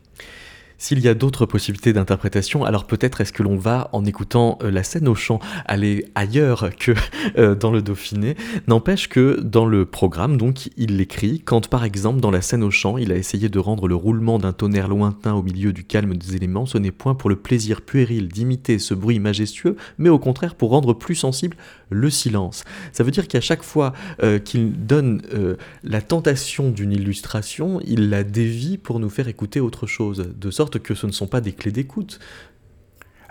S'il 0.81 0.99
y 0.99 1.09
a 1.09 1.13
d'autres 1.13 1.45
possibilités 1.45 1.91
d'interprétation, 1.91 2.63
alors 2.63 2.87
peut-être 2.87 3.19
est-ce 3.19 3.33
que 3.33 3.43
l'on 3.43 3.57
va, 3.57 3.89
en 3.91 4.05
écoutant 4.05 4.57
euh, 4.63 4.71
la 4.71 4.83
scène 4.83 5.09
au 5.09 5.13
chant, 5.13 5.39
aller 5.65 6.05
ailleurs 6.15 6.69
que 6.79 6.93
euh, 7.37 7.53
dans 7.53 7.69
le 7.69 7.81
Dauphiné. 7.81 8.37
N'empêche 8.69 9.09
que 9.09 9.41
dans 9.41 9.65
le 9.65 9.85
programme, 9.85 10.37
donc, 10.37 10.69
il 10.77 10.95
l'écrit 10.95 11.41
quand, 11.41 11.67
par 11.67 11.83
exemple, 11.83 12.21
dans 12.21 12.31
la 12.31 12.41
scène 12.41 12.63
au 12.63 12.71
chant, 12.71 12.97
il 12.97 13.11
a 13.11 13.17
essayé 13.17 13.49
de 13.49 13.59
rendre 13.59 13.89
le 13.89 13.95
roulement 13.95 14.39
d'un 14.39 14.53
tonnerre 14.53 14.87
lointain 14.87 15.33
au 15.33 15.43
milieu 15.43 15.73
du 15.73 15.83
calme 15.83 16.15
des 16.15 16.37
éléments, 16.37 16.65
ce 16.65 16.77
n'est 16.77 16.91
point 16.91 17.13
pour 17.13 17.29
le 17.29 17.35
plaisir 17.35 17.81
puéril 17.81 18.29
d'imiter 18.29 18.79
ce 18.79 18.93
bruit 18.93 19.19
majestueux, 19.19 19.75
mais 19.97 20.07
au 20.07 20.17
contraire 20.17 20.55
pour 20.55 20.69
rendre 20.69 20.93
plus 20.93 21.15
sensible 21.15 21.57
le 21.89 22.09
silence. 22.09 22.63
Ça 22.93 23.03
veut 23.03 23.11
dire 23.11 23.27
qu'à 23.27 23.41
chaque 23.41 23.63
fois 23.63 23.91
euh, 24.23 24.39
qu'il 24.39 24.85
donne 24.85 25.21
la 25.83 26.01
tentation 26.01 26.69
d'une 26.69 26.93
illustration, 26.93 27.81
il 27.85 28.09
la 28.09 28.23
dévie 28.23 28.77
pour 28.77 28.99
nous 28.99 29.09
faire 29.09 29.27
écouter 29.27 29.59
autre 29.59 29.87
chose, 29.87 30.33
de 30.39 30.51
sorte 30.51 30.68
que 30.77 30.93
ce 30.93 31.07
ne 31.07 31.11
sont 31.11 31.27
pas 31.27 31.41
des 31.41 31.53
clés 31.53 31.71
d'écoute. 31.71 32.19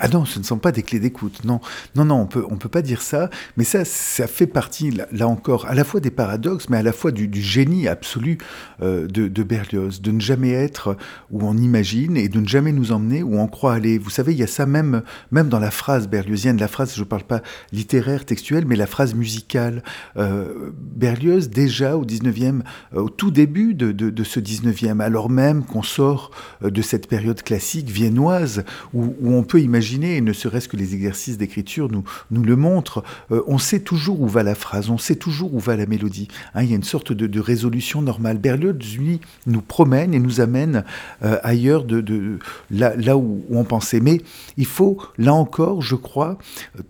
Ah 0.01 0.09
non, 0.09 0.25
ce 0.25 0.39
ne 0.39 0.45
sont 0.45 0.59
pas 0.59 0.71
des 0.71 0.85
clés 0.85 1.01
d'écoute. 1.01 1.45
Non, 1.45 1.61
non, 1.97 2.05
non, 2.05 2.21
on 2.21 2.27
peut, 2.27 2.45
on 2.49 2.57
peut 2.57 2.69
pas 2.69 2.83
dire 2.83 3.03
ça. 3.03 3.31
Mais 3.57 3.65
ça, 3.65 3.85
ça 3.85 4.29
fait 4.29 4.47
partie, 4.47 4.93
là, 5.11 5.27
encore, 5.27 5.67
à 5.67 5.75
la 5.75 5.83
fois 5.83 5.99
des 5.99 6.13
paradoxes, 6.13 6.69
mais 6.69 6.77
à 6.77 6.83
la 6.83 6.93
fois 6.93 7.11
du, 7.11 7.29
génie 7.43 7.89
absolu 7.89 8.39
euh, 8.81 9.09
de, 9.09 9.43
Berlioz, 9.43 10.01
de 10.01 10.13
ne 10.13 10.21
jamais 10.21 10.53
être 10.53 10.97
où 11.33 11.43
on 11.43 11.57
imagine 11.57 12.17
et 12.17 12.29
de 12.29 12.39
ne 12.39 12.47
jamais 12.47 12.71
nous 12.71 12.93
emmener 12.93 13.25
où 13.25 13.41
on 13.41 13.49
croit 13.49 13.75
aller. 13.75 13.99
Vous 13.99 14.11
savez, 14.11 14.33
il 14.33 14.39
y 14.39 14.45
a 14.45 14.49
ça 14.49 14.67
même, 14.67 15.03
même 15.33 15.49
dans 15.49 15.59
la 15.59 15.73
phrase 15.73 16.07
berliozienne. 16.07 16.59
La 16.59 16.69
phrase, 16.69 16.95
je 16.95 17.01
ne 17.01 17.05
parle 17.05 17.25
pas 17.25 17.43
littéraire, 17.73 18.25
textuelle, 18.25 18.67
mais 18.67 18.77
la 18.77 18.87
phrase 18.87 19.15
musicale. 19.15 19.83
Euh, 20.17 20.71
Berlioz, 20.95 21.49
déjà 21.49 21.97
au 21.97 22.05
19e, 22.05 22.61
euh, 22.95 23.03
au 23.03 23.09
tout 23.09 23.33
début 23.33 23.75
de, 23.75 24.25
ce 24.25 24.39
19e, 24.39 25.01
alors 25.01 25.29
même 25.29 25.65
qu'on 25.65 25.83
sort 25.83 26.31
de 26.63 26.83
cette 26.83 27.09
période 27.09 27.43
classique 27.43 27.89
viennoise 27.89 28.65
où 28.93 29.15
on 29.25 29.43
peut 29.43 29.61
imaginer 29.61 29.88
et 29.97 30.21
ne 30.21 30.33
serait-ce 30.33 30.69
que 30.69 30.77
les 30.77 30.95
exercices 30.95 31.39
d'écriture 31.39 31.89
nous, 31.91 32.05
le 32.31 32.57
montrent, 32.57 33.03
euh, 33.31 33.43
on 33.47 33.59
sait 33.59 33.81
toujours 33.81 34.21
où 34.21 34.29
va 34.29 34.43
la 34.43 34.55
phrase, 34.55 34.91
on 34.91 34.99
sait 34.99 35.17
toujours 35.17 35.55
où 35.55 35.59
va 35.59 35.77
la 35.77 35.87
mélodie. 35.87 36.29
Hein, 36.55 36.63
il 36.63 36.71
y 36.71 36.73
a 36.73 36.77
une 36.77 36.83
sorte 36.83 37.13
de, 37.13 37.41
résolution 37.41 38.03
normale. 38.03 38.39
Berlioz, 38.39 38.97
lui, 38.99 39.21
nous 39.47 39.63
promène 39.63 40.13
et 40.13 40.19
nous 40.19 40.41
amène 40.41 40.85
euh, 41.23 41.39
ailleurs 41.43 41.85
de, 41.85 42.39
là, 42.71 43.17
où, 43.17 43.45
on 43.51 43.65
pensait. 43.65 44.01
Mais 44.01 44.21
il 44.57 44.67
faut, 44.67 44.99
là 45.17 45.33
encore, 45.35 45.83
je 45.83 45.95
crois, 45.95 46.39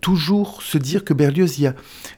toujours 0.01 0.63
se 0.63 0.79
dire 0.79 1.05
que 1.05 1.15
Berlioz, 1.15 1.59
il 1.59 1.63
y 1.63 1.67
a, 1.67 1.75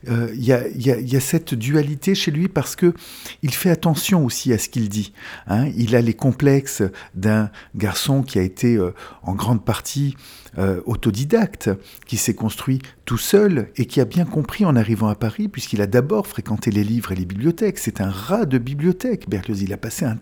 euh, 0.09 1.21
cette 1.21 1.55
dualité 1.55 2.15
chez 2.15 2.31
lui 2.31 2.49
parce 2.49 2.77
que 2.77 2.95
il 3.43 3.53
fait 3.53 3.71
attention 3.71 4.25
aussi 4.25 4.53
à 4.53 4.59
ce 4.59 4.69
qu'il 4.69 4.89
dit. 4.89 5.13
Hein. 5.47 5.69
Il 5.77 5.97
a 5.97 6.01
les 6.01 6.15
complexes 6.15 6.83
d'un 7.15 7.51
garçon 7.75 8.23
qui 8.23 8.39
a 8.39 8.43
été 8.43 8.79
en 9.23 9.35
grande 9.35 9.65
partie 9.65 10.17
euh, 10.59 10.81
autodidacte, 10.87 11.71
qui 12.07 12.17
s'est 12.17 12.35
construit 12.35 12.81
tout 13.05 13.19
seul 13.19 13.69
et 13.77 13.87
qui 13.87 14.01
a 14.01 14.05
bien 14.05 14.25
compris 14.25 14.65
en 14.65 14.77
arrivant 14.77 15.09
à 15.09 15.15
Paris, 15.15 15.49
puisqu'il 15.49 15.81
a 15.83 15.87
d'abord 15.87 16.27
fréquenté 16.27 16.71
les 16.71 16.85
livres 16.85 17.13
et 17.13 17.17
les 17.17 17.25
bibliothèques. 17.25 17.79
C'est 17.79 18.01
un 18.01 18.11
rat 18.11 18.47
de 18.47 18.59
bibliothèque, 18.59 19.29
Berlioz. 19.29 19.63
Il 19.63 19.73
a 19.73 19.77
passé 19.77 20.05
un 20.05 20.19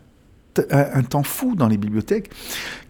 un, 0.70 1.02
temps 1.02 1.22
fou 1.22 1.54
dans 1.54 1.68
les 1.68 1.76
bibliothèques, 1.76 2.30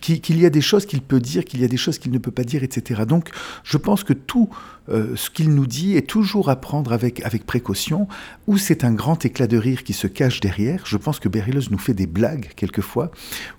qu'il 0.01 0.41
y 0.41 0.47
a 0.47 0.51
des 0.51 0.61
choses 0.61 0.87
qu'il 0.87 1.03
peut 1.03 1.21
dire, 1.21 1.45
qu'il 1.45 1.61
y 1.61 1.65
a 1.65 1.69
des 1.69 1.77
choses 1.77 1.99
qu'il 1.99 2.13
ne 2.13 2.19
peut 2.19 2.31
pas 2.31 2.45
dire, 2.45 2.63
etc. 2.63 3.03
Donc 3.07 3.31
je 3.65 3.77
pense 3.77 4.05
que 4.05 4.13
tout 4.13 4.49
euh, 4.89 5.15
ce 5.17 5.29
qu'il 5.31 5.51
nous 5.55 5.67
dit 5.67 5.97
est 5.97 6.07
toujours 6.07 6.49
à 6.49 6.57
prendre 6.57 6.93
avec, 6.93 7.25
avec 7.25 7.45
précaution, 7.45 8.09
ou 8.47 8.59
c'est 8.59 8.85
un 8.85 8.93
grand 8.93 9.25
éclat 9.25 9.47
de 9.47 9.59
rire 9.59 9.85
qui 9.85 9.93
se 9.93 10.07
cache 10.07 10.41
derrière. 10.41 10.87
Je 10.87 10.97
pense 10.97 11.21
que 11.21 11.29
Berlioz 11.29 11.71
nous 11.71 11.79
fait 11.79 11.95
des 11.95 12.07
blagues 12.07 12.51
quelquefois, 12.57 13.11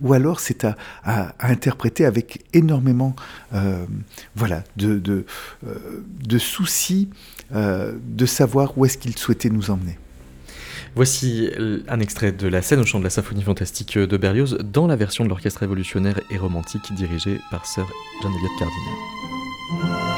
ou 0.02 0.14
alors 0.14 0.40
c'est 0.40 0.66
à, 0.66 0.76
à, 1.04 1.34
interpréter 1.40 2.06
avec 2.06 2.46
énormément 2.54 3.16
euh, 3.54 3.86
voilà, 4.36 4.64
de, 4.78 4.98
de, 4.98 5.26
euh, 5.68 6.04
de 6.26 6.38
soucis 6.38 7.10
de 7.52 8.26
savoir 8.28 8.78
où 8.78 8.86
est-ce 8.86 9.00
qu'il 9.00 9.18
souhaitait 9.18 9.50
nous 9.50 9.72
emmener. 9.72 9.98
Voici 10.96 11.50
un 11.88 12.00
extrait 12.00 12.32
de 12.32 12.48
la 12.48 12.62
scène 12.62 12.80
au 12.80 12.86
chant 12.86 13.00
de 13.00 13.04
la 13.04 13.10
symphonie 13.10 13.44
fantastique 13.44 13.98
de 13.98 14.18
Berlioz 14.18 14.58
dans 14.64 14.88
la 14.88 14.96
version 14.96 15.24
de 15.24 15.30
l'orchestre 15.30 15.62
révolutionnaire 15.62 16.20
et 16.32 16.38
romantique 16.38 16.94
dirigée 16.94 17.40
par 17.52 17.66
Sir 17.66 17.86
John 18.22 18.32
Eliot 18.32 18.50
Cardinal. 18.60 20.09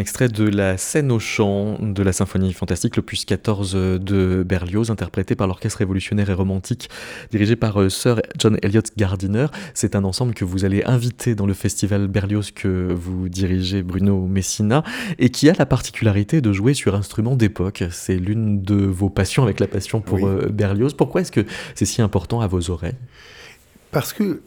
Extrait 0.00 0.28
de 0.28 0.44
la 0.44 0.76
scène 0.76 1.12
au 1.12 1.20
chant 1.20 1.78
de 1.80 2.02
la 2.02 2.12
symphonie 2.12 2.52
fantastique, 2.52 2.96
l'opus 2.96 3.24
14 3.24 3.74
de 3.74 4.42
Berlioz, 4.44 4.90
interprété 4.90 5.36
par 5.36 5.46
l'orchestre 5.46 5.78
révolutionnaire 5.78 6.28
et 6.30 6.34
romantique 6.34 6.90
dirigé 7.30 7.56
par 7.56 7.80
euh, 7.80 7.88
Sir 7.88 8.20
John 8.38 8.58
Elliott 8.62 8.90
Gardiner. 8.96 9.46
C'est 9.74 9.94
un 9.94 10.04
ensemble 10.04 10.34
que 10.34 10.44
vous 10.44 10.64
allez 10.64 10.82
inviter 10.84 11.34
dans 11.34 11.46
le 11.46 11.54
festival 11.54 12.08
Berlioz 12.08 12.50
que 12.52 12.92
vous 12.92 13.28
dirigez, 13.28 13.82
Bruno 13.82 14.26
Messina, 14.26 14.82
et 15.18 15.30
qui 15.30 15.48
a 15.48 15.54
la 15.58 15.66
particularité 15.66 16.40
de 16.40 16.52
jouer 16.52 16.74
sur 16.74 16.94
instruments 16.94 17.36
d'époque. 17.36 17.84
C'est 17.90 18.16
l'une 18.16 18.62
de 18.62 18.74
vos 18.74 19.10
passions 19.10 19.42
avec 19.42 19.60
la 19.60 19.66
passion 19.66 20.00
pour 20.00 20.26
euh, 20.26 20.48
Berlioz. 20.50 20.94
Pourquoi 20.94 21.20
est-ce 21.20 21.32
que 21.32 21.44
c'est 21.74 21.86
si 21.86 22.02
important 22.02 22.40
à 22.40 22.46
vos 22.46 22.70
oreilles? 22.70 22.96
Parce 23.90 24.12
que 24.12 24.40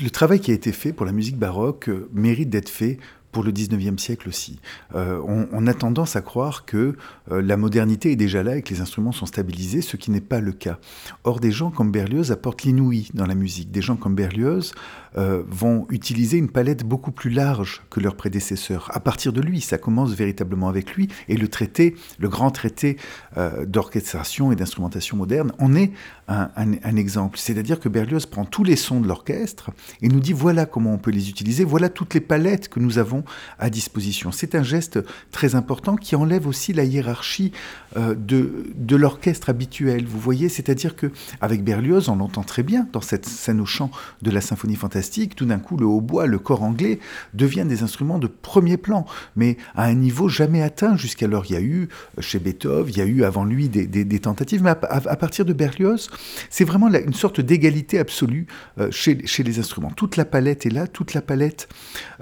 le 0.00 0.10
travail 0.10 0.40
qui 0.40 0.50
a 0.50 0.54
été 0.54 0.72
fait 0.72 0.92
pour 0.92 1.06
la 1.06 1.12
musique 1.12 1.38
baroque 1.38 1.88
euh, 1.88 2.08
mérite 2.12 2.50
d'être 2.50 2.68
fait 2.68 2.98
pour 3.32 3.44
le 3.44 3.52
19e 3.52 3.98
siècle 3.98 4.28
aussi. 4.28 4.58
Euh, 4.94 5.20
on, 5.24 5.66
a 5.66 5.74
tendance 5.74 6.16
à 6.16 6.22
croire 6.22 6.64
que 6.64 6.96
euh, 7.30 7.42
la 7.42 7.56
modernité 7.56 8.12
est 8.12 8.16
déjà 8.16 8.42
là 8.42 8.56
et 8.56 8.62
que 8.62 8.72
les 8.74 8.80
instruments 8.80 9.12
sont 9.12 9.26
stabilisés, 9.26 9.82
ce 9.82 9.96
qui 9.96 10.10
n'est 10.10 10.20
pas 10.20 10.40
le 10.40 10.52
cas. 10.52 10.78
Or, 11.24 11.40
des 11.40 11.52
gens 11.52 11.70
comme 11.70 11.92
Berlioz 11.92 12.32
apportent 12.32 12.64
l'inouï 12.64 13.08
dans 13.14 13.26
la 13.26 13.34
musique. 13.34 13.70
Des 13.70 13.82
gens 13.82 13.96
comme 13.96 14.14
Berlioz 14.14 14.72
euh, 15.18 15.42
vont 15.48 15.86
utiliser 15.90 16.38
une 16.38 16.50
palette 16.50 16.84
beaucoup 16.84 17.10
plus 17.10 17.30
large 17.30 17.82
que 17.90 17.98
leurs 17.98 18.14
prédécesseurs. 18.14 18.90
À 18.94 19.00
partir 19.00 19.32
de 19.32 19.40
lui, 19.40 19.60
ça 19.60 19.76
commence 19.76 20.12
véritablement 20.12 20.68
avec 20.68 20.94
lui, 20.94 21.08
et 21.28 21.36
le 21.36 21.48
traité, 21.48 21.96
le 22.18 22.28
grand 22.28 22.50
traité 22.50 22.96
euh, 23.36 23.66
d'orchestration 23.66 24.52
et 24.52 24.56
d'instrumentation 24.56 25.16
moderne, 25.16 25.52
en 25.58 25.74
est 25.74 25.92
un, 26.28 26.96
exemple. 26.96 27.38
C'est-à-dire 27.38 27.80
que 27.80 27.88
Berlioz 27.88 28.26
prend 28.30 28.44
tous 28.44 28.62
les 28.62 28.76
sons 28.76 29.00
de 29.00 29.08
l'orchestre 29.08 29.72
et 30.00 30.06
nous 30.06 30.20
dit 30.20 30.32
voilà 30.32 30.64
comment 30.64 30.94
on 30.94 30.98
peut 30.98 31.10
les 31.10 31.28
utiliser, 31.28 31.64
voilà 31.64 31.88
toutes 31.88 32.14
les 32.14 32.20
palettes 32.20 32.68
que 32.68 32.78
nous 32.78 32.98
avons 32.98 33.24
à 33.58 33.68
disposition. 33.68 34.30
C'est 34.30 34.54
un 34.54 34.62
geste 34.62 35.00
très 35.32 35.56
important 35.56 35.96
qui 35.96 36.14
enlève 36.14 36.46
aussi 36.46 36.72
la 36.72 36.84
hiérarchie 36.84 37.50
euh, 37.96 38.14
de, 38.14 38.70
de 38.76 38.94
l'orchestre 38.94 39.50
habituel. 39.50 40.06
Vous 40.06 40.20
voyez, 40.20 40.48
c'est-à-dire 40.48 40.94
que 40.94 41.10
avec 41.40 41.64
Berlioz, 41.64 42.08
on 42.08 42.14
l'entend 42.14 42.44
très 42.44 42.62
bien 42.62 42.86
dans 42.92 43.00
cette 43.00 43.26
scène 43.26 43.60
au 43.60 43.66
chant 43.66 43.90
de 44.22 44.30
la 44.30 44.40
symphonie 44.40 44.76
fantastique. 44.76 44.99
Tout 45.34 45.46
d'un 45.46 45.58
coup, 45.58 45.76
le 45.76 45.86
hautbois, 45.86 46.26
le 46.26 46.38
corps 46.38 46.62
anglais 46.62 46.98
deviennent 47.34 47.68
des 47.68 47.82
instruments 47.82 48.18
de 48.18 48.26
premier 48.26 48.76
plan, 48.76 49.06
mais 49.36 49.56
à 49.74 49.84
un 49.84 49.94
niveau 49.94 50.28
jamais 50.28 50.62
atteint 50.62 50.96
jusqu'alors. 50.96 51.44
Il 51.46 51.52
y 51.52 51.56
a 51.56 51.60
eu 51.60 51.88
euh, 52.18 52.22
chez 52.22 52.38
Beethoven, 52.38 52.92
il 52.92 52.98
y 52.98 53.00
a 53.00 53.06
eu 53.06 53.24
avant 53.24 53.44
lui 53.44 53.68
des, 53.68 54.20
tentatives, 54.20 54.62
mais 54.62 54.70
à, 54.70 55.16
partir 55.16 55.44
de 55.44 55.52
Berlioz, 55.52 56.10
c'est 56.50 56.64
vraiment 56.64 56.88
une 56.88 57.14
sorte 57.14 57.40
d'égalité 57.40 57.98
absolue 57.98 58.46
euh, 58.78 58.90
chez, 58.90 59.14
les 59.42 59.58
instruments. 59.58 59.90
Toute 59.90 60.16
la 60.16 60.24
palette 60.24 60.66
est 60.66 60.70
là, 60.70 60.86
toute 60.86 61.14
la 61.14 61.22
palette 61.22 61.68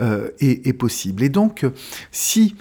est, 0.00 0.66
est, 0.66 0.72
possible. 0.72 1.22
Et 1.22 1.28
donc, 1.28 1.66
si 2.12 2.54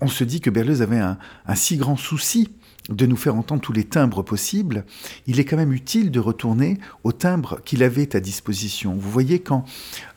on 0.00 0.06
se 0.06 0.24
dit 0.24 0.40
que 0.40 0.50
Berlioz 0.50 0.82
avait 0.82 0.98
un 0.98 1.18
si 1.54 1.76
grand 1.76 1.96
souci 1.96 2.50
de 2.90 3.06
nous 3.06 3.16
faire 3.16 3.34
entendre 3.34 3.62
tous 3.62 3.72
les 3.72 3.84
timbres 3.84 4.22
possibles, 4.22 4.84
il 5.26 5.40
est 5.40 5.44
quand 5.44 5.56
même 5.56 5.72
utile 5.72 6.10
de 6.10 6.20
retourner 6.20 6.78
aux 7.02 7.12
timbres 7.12 7.60
qu'il 7.64 7.82
avait 7.82 8.14
à 8.14 8.20
disposition. 8.20 8.94
Vous 8.94 9.10
voyez, 9.10 9.38
quand 9.38 9.64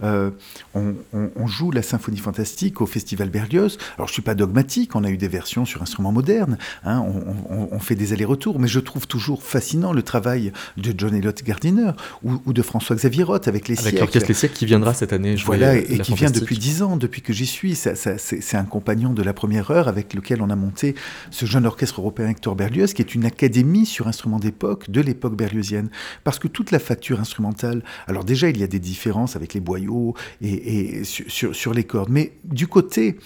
euh, 0.03 0.31
on, 0.73 1.47
joue 1.47 1.71
la 1.71 1.81
symphonie 1.81 2.17
fantastique 2.17 2.81
au 2.81 2.85
Festival 2.85 3.29
Berlioz, 3.29 3.77
alors 3.95 4.07
je 4.07 4.11
ne 4.11 4.15
suis 4.15 4.21
pas 4.21 4.35
dogmatique, 4.35 4.95
on 4.95 5.05
a 5.05 5.09
eu 5.09 5.15
des 5.15 5.29
versions 5.29 5.63
sur 5.63 5.81
instruments 5.81 6.11
modernes, 6.11 6.57
hein, 6.83 7.05
on, 7.49 7.79
fait 7.79 7.95
des 7.95 8.11
allers-retours, 8.11 8.59
mais 8.59 8.67
je 8.67 8.81
trouve 8.81 9.07
toujours 9.07 9.43
fascinant 9.43 9.93
le 9.93 10.03
travail 10.03 10.51
de 10.75 10.93
John 10.97 11.15
Elliott 11.15 11.41
Gardiner 11.43 11.91
ou, 12.23 12.51
de 12.51 12.61
François-Xavier 12.61 13.23
Roth 13.23 13.47
avec 13.47 13.69
les 13.69 13.79
avec 13.79 13.99
l'orchestre 13.99 14.27
Les 14.27 14.33
Siècles 14.33 14.55
qui 14.55 14.65
viendra 14.65 14.93
cette 14.93 15.13
année. 15.13 15.37
Jouer 15.37 15.57
voilà, 15.57 15.75
et 15.77 15.99
qui 15.99 16.13
vient 16.15 16.31
depuis 16.31 16.57
dix 16.57 16.81
ans, 16.81 16.97
depuis 16.97 17.21
que 17.21 17.31
j'y 17.31 17.45
suis. 17.45 17.75
c'est 17.75 18.57
un 18.57 18.65
compagnon 18.65 19.13
de 19.13 19.23
la 19.23 19.33
première 19.33 19.71
heure 19.71 19.87
avec 19.87 20.13
lequel 20.13 20.41
on 20.41 20.49
a 20.49 20.55
monté 20.55 20.95
ce 21.31 21.45
jeune 21.45 21.65
orchestre 21.65 22.01
européen 22.01 22.27
Hector 22.27 22.56
Berlioz, 22.57 22.93
qui 22.93 23.01
est 23.01 23.15
une 23.15 23.25
académie 23.25 23.85
sur 23.85 24.07
instruments 24.07 24.39
d'époque, 24.39 24.89
de 24.89 24.99
l'époque 24.99 25.35
berliozienne. 25.35 25.89
Parce 26.23 26.39
que 26.39 26.47
toute 26.47 26.71
la 26.71 26.79
facture 26.79 27.19
instrumentale, 27.19 27.83
alors 28.07 28.25
déjà, 28.25 28.49
il 28.49 28.57
y 28.57 28.63
a 28.63 28.67
des 28.67 28.79
différences 28.79 29.35
avec 29.35 29.53
les 29.53 29.61
boyaux 29.61 30.15
et, 30.41 31.03
sur, 31.03 31.73
les 31.73 31.83
cordes, 31.83 32.09
mais 32.09 32.33
du 32.43 32.67
côté 32.67 33.17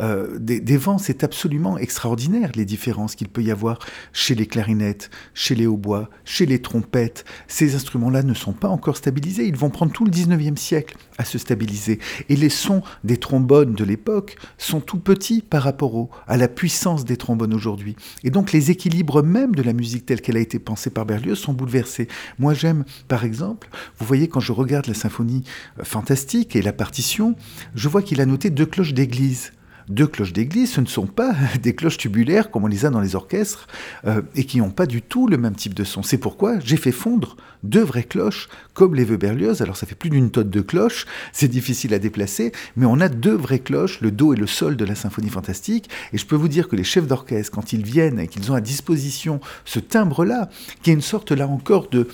euh, 0.00 0.38
des, 0.38 0.76
vents, 0.76 0.98
c'est 0.98 1.24
absolument 1.24 1.78
extraordinaire 1.78 2.50
les 2.54 2.64
différences 2.64 3.14
qu'il 3.14 3.28
peut 3.28 3.42
y 3.42 3.50
avoir 3.50 3.78
chez 4.12 4.34
les 4.34 4.46
clarinettes, 4.46 5.10
chez 5.34 5.54
les 5.54 5.66
hautbois, 5.66 6.10
chez 6.24 6.46
les 6.46 6.60
trompettes. 6.60 7.24
Ces 7.46 7.74
instruments-là 7.74 8.22
ne 8.22 8.34
sont 8.34 8.52
pas 8.52 8.68
encore 8.68 8.96
stabilisés. 8.96 9.46
Ils 9.46 9.56
vont 9.56 9.70
prendre 9.70 9.92
tout 9.92 10.04
le 10.04 10.10
19e 10.10 10.56
siècle 10.56 10.96
à 11.18 11.24
se 11.24 11.38
stabiliser. 11.38 11.98
Et 12.28 12.36
les 12.36 12.48
sons 12.48 12.82
des 13.04 13.16
trombones 13.16 13.74
de 13.74 13.84
l'époque 13.84 14.36
sont 14.56 14.80
tout 14.80 14.98
petits 14.98 15.42
par 15.42 15.62
rapport 15.62 15.94
au, 15.94 16.10
à 16.26 16.36
la 16.36 16.48
puissance 16.48 17.04
des 17.04 17.16
trombones 17.16 17.54
aujourd'hui. 17.54 17.96
Et 18.24 18.30
donc 18.30 18.52
les 18.52 18.70
équilibres 18.78 19.24
même 19.24 19.56
de 19.56 19.62
la 19.62 19.72
musique 19.72 20.06
telle 20.06 20.20
qu'elle 20.20 20.36
a 20.36 20.40
été 20.40 20.60
pensée 20.60 20.90
par 20.90 21.04
Berlioz 21.04 21.36
sont 21.36 21.52
bouleversés. 21.52 22.06
Moi 22.38 22.54
j'aime, 22.54 22.84
par 23.08 23.24
exemple, 23.24 23.68
vous 23.98 24.06
voyez 24.06 24.28
quand 24.28 24.38
je 24.38 24.52
regarde 24.52 24.86
la 24.86 24.94
symphonie 24.94 25.42
euh, 25.80 25.84
fantastique 25.84 26.54
et 26.54 26.62
la 26.62 26.72
partition, 26.72 27.34
je 27.74 27.88
vois 27.88 28.02
qu'il 28.02 28.20
a 28.20 28.26
noté 28.26 28.50
deux 28.50 28.66
cloches 28.66 28.94
d'église 28.94 29.50
deux 29.88 30.06
cloches 30.06 30.32
d'église, 30.32 30.72
ce 30.72 30.80
ne 30.80 30.86
sont 30.86 31.06
pas 31.06 31.34
des 31.62 31.74
cloches 31.74 31.98
tubulaires 31.98 32.50
comme 32.50 32.64
on 32.64 32.68
les 32.68 32.84
a 32.84 32.90
dans 32.90 33.00
les 33.00 33.14
orchestres 33.14 33.66
euh, 34.06 34.22
et 34.34 34.44
qui 34.44 34.58
n'ont 34.58 34.70
pas 34.70 34.86
du 34.86 35.02
tout 35.02 35.26
le 35.26 35.36
même 35.36 35.54
type 35.54 35.74
de 35.74 35.84
son. 35.84 36.02
C'est 36.02 36.18
pourquoi 36.18 36.58
j'ai 36.60 36.76
fait 36.76 36.92
fondre 36.92 37.36
deux 37.64 37.82
vraies 37.82 38.04
cloches 38.04 38.48
comme 38.74 38.94
les 38.94 39.04
vœux 39.04 39.16
Berlioz. 39.16 39.62
Alors 39.62 39.76
ça 39.76 39.86
fait 39.86 39.94
plus 39.94 40.10
d'une 40.10 40.30
tonne 40.30 40.50
de 40.50 40.60
cloches, 40.60 41.06
c'est 41.32 41.48
difficile 41.48 41.94
à 41.94 41.98
déplacer, 41.98 42.52
mais 42.76 42.86
on 42.86 43.00
a 43.00 43.08
deux 43.08 43.34
vraies 43.34 43.58
cloches, 43.58 44.00
le 44.00 44.10
do 44.10 44.32
et 44.32 44.36
le 44.36 44.46
sol 44.46 44.76
de 44.76 44.84
la 44.84 44.94
symphonie 44.94 45.30
fantastique. 45.30 45.90
Et 46.12 46.18
je 46.18 46.26
peux 46.26 46.36
vous 46.36 46.48
dire 46.48 46.68
que 46.68 46.76
les 46.76 46.84
chefs 46.84 47.06
d'orchestre, 47.06 47.52
quand 47.52 47.72
ils 47.72 47.84
viennent 47.84 48.20
et 48.20 48.28
qu'ils 48.28 48.52
ont 48.52 48.54
à 48.54 48.60
disposition 48.60 49.40
ce 49.64 49.80
timbre-là, 49.80 50.48
qui 50.82 50.90
est 50.90 50.94
une 50.94 51.00
sorte 51.00 51.32
là 51.32 51.48
encore 51.48 51.88
de, 51.88 52.08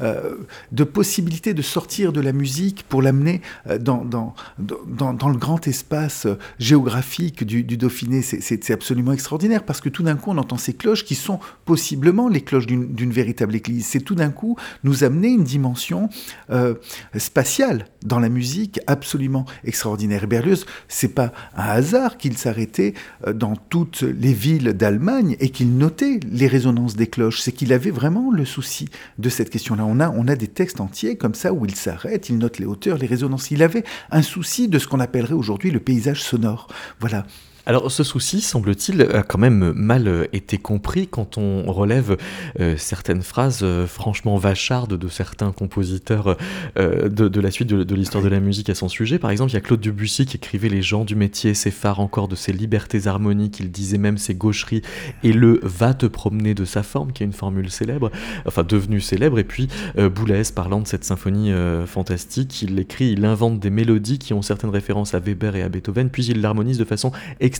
euh, 0.00 0.36
de 0.72 0.84
possibilité 0.84 1.54
de 1.54 1.62
sortir 1.62 2.12
de 2.12 2.20
la 2.20 2.32
musique 2.32 2.84
pour 2.88 3.02
l'amener 3.02 3.42
euh, 3.68 3.78
dans, 3.78 4.04
dans, 4.04 4.34
dans, 4.58 5.12
dans, 5.12 5.28
le 5.28 5.36
grand 5.36 5.66
espace 5.66 6.26
géographique 6.58 7.15
du, 7.22 7.76
Dauphiné, 7.76 8.22
c'est 8.22 8.70
absolument 8.70 9.12
extraordinaire 9.12 9.64
parce 9.64 9.80
que 9.80 9.88
tout 9.88 10.02
d'un 10.02 10.16
coup, 10.16 10.30
on 10.30 10.38
entend 10.38 10.56
ces 10.56 10.74
cloches 10.74 11.04
qui 11.04 11.14
sont 11.14 11.38
possiblement 11.64 12.28
les 12.28 12.40
cloches 12.40 12.66
d'une 12.66 13.10
véritable 13.10 13.54
église. 13.54 13.86
C'est 13.86 14.00
tout 14.00 14.14
d'un 14.14 14.30
coup 14.30 14.56
nous 14.84 15.04
amener 15.04 15.28
une 15.28 15.44
dimension 15.44 16.08
euh, 16.50 16.74
spatiale 17.16 17.86
dans 18.04 18.18
la 18.18 18.28
musique 18.28 18.80
absolument 18.86 19.44
extraordinaire. 19.64 20.26
Berlioz, 20.26 20.66
c'est 20.88 21.14
pas 21.14 21.32
un 21.56 21.64
hasard 21.64 22.18
qu'il 22.18 22.36
s'arrêtait 22.36 22.94
euh, 23.26 23.32
dans 23.32 23.56
toutes 23.56 24.02
les 24.02 24.32
villes 24.32 24.72
d'Allemagne 24.72 25.36
et 25.40 25.50
qu'il 25.50 25.76
notait 25.76 26.20
les 26.30 26.46
résonances 26.46 26.96
des 26.96 27.06
cloches. 27.06 27.40
C'est 27.40 27.52
qu'il 27.52 27.72
avait 27.72 27.90
vraiment 27.90 28.30
le 28.30 28.44
souci 28.44 28.88
de 29.18 29.28
cette 29.28 29.50
question-là. 29.50 29.84
On 29.86 30.00
a, 30.00 30.10
on 30.10 30.28
a 30.28 30.36
des 30.36 30.48
textes 30.48 30.80
entiers 30.80 31.16
comme 31.16 31.34
ça 31.34 31.52
où 31.52 31.64
il 31.64 31.74
s'arrête, 31.74 32.28
il 32.28 32.38
note 32.38 32.58
les 32.58 32.66
hauteurs, 32.66 32.98
les 32.98 33.06
résonances. 33.06 33.50
Il 33.50 33.62
avait 33.62 33.84
un 34.10 34.22
souci 34.22 34.68
de 34.68 34.78
ce 34.78 34.86
qu'on 34.86 35.00
appellerait 35.00 35.34
aujourd'hui 35.34 35.70
le 35.70 35.80
paysage 35.80 36.22
sonore. 36.22 36.68
Voilà. 37.08 37.24
Alors 37.68 37.90
ce 37.90 38.04
souci, 38.04 38.40
semble-t-il, 38.42 39.02
a 39.02 39.24
quand 39.24 39.40
même 39.40 39.72
mal 39.72 40.06
euh, 40.06 40.26
été 40.32 40.56
compris 40.56 41.08
quand 41.08 41.36
on 41.36 41.64
relève 41.72 42.16
euh, 42.60 42.76
certaines 42.76 43.22
phrases 43.22 43.62
euh, 43.64 43.88
franchement 43.88 44.36
vachardes 44.36 44.96
de 44.96 45.08
certains 45.08 45.50
compositeurs 45.50 46.36
de, 46.76 47.40
la 47.40 47.50
suite 47.50 47.68
de, 47.68 47.94
l'histoire 47.94 48.22
de 48.22 48.28
la 48.28 48.38
musique 48.38 48.70
à 48.70 48.76
son 48.76 48.88
sujet. 48.88 49.18
Par 49.18 49.30
exemple, 49.30 49.50
il 49.50 49.54
y 49.54 49.56
a 49.56 49.60
Claude 49.60 49.80
Debussy 49.80 50.26
qui 50.26 50.36
écrivait 50.36 50.68
Les 50.68 50.82
gens 50.82 51.04
du 51.04 51.16
métier 51.16 51.54
s'effarent 51.54 51.98
encore 51.98 52.28
de 52.28 52.36
ses 52.36 52.52
libertés 52.52 53.08
harmoniques, 53.08 53.58
il 53.58 53.72
disait 53.72 53.98
même 53.98 54.18
ses 54.18 54.34
gaucheries, 54.34 54.82
et 55.24 55.32
le 55.32 55.58
va 55.64 55.92
te 55.94 56.06
promener 56.06 56.54
de 56.54 56.64
sa 56.64 56.84
forme, 56.84 57.12
qui 57.12 57.24
est 57.24 57.26
une 57.26 57.32
formule 57.32 57.70
célèbre, 57.70 58.12
enfin 58.46 58.62
devenue 58.62 59.00
célèbre. 59.00 59.38
Et 59.38 59.44
puis 59.44 59.68
Boulez, 59.96 60.42
parlant 60.54 60.80
de 60.80 60.86
cette 60.86 61.04
symphonie 61.04 61.52
fantastique, 61.86 62.62
il 62.62 62.78
écrit, 62.78 63.10
il 63.12 63.24
invente 63.24 63.58
des 63.58 63.70
mélodies 63.70 64.18
qui 64.18 64.34
ont 64.34 64.42
certaines 64.42 64.70
références 64.70 65.14
à 65.14 65.18
Weber 65.18 65.56
et 65.56 65.62
à 65.62 65.68
Beethoven, 65.68 66.10
puis 66.10 66.26
il 66.26 66.40
l'harmonise 66.40 66.78
de 66.78 66.84
façon 66.84 67.10
extrêmement 67.40 67.55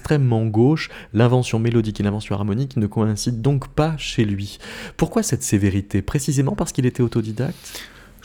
gauche, 0.47 0.91
l'invention 1.13 1.59
mélodique 1.59 2.01
et 2.01 2.03
l'invention 2.03 2.35
harmonique 2.35 2.77
ne 2.77 2.87
coïncident 2.87 3.39
donc 3.41 3.69
pas 3.69 3.97
chez 3.99 4.25
lui. 4.25 4.59
Pourquoi 4.97 5.23
cette 5.23 5.43
sévérité? 5.43 6.03
Précisément 6.03 6.55
parce 6.57 6.73
qu'il 6.73 6.87
était 6.87 7.03
autodidacte? 7.03 7.57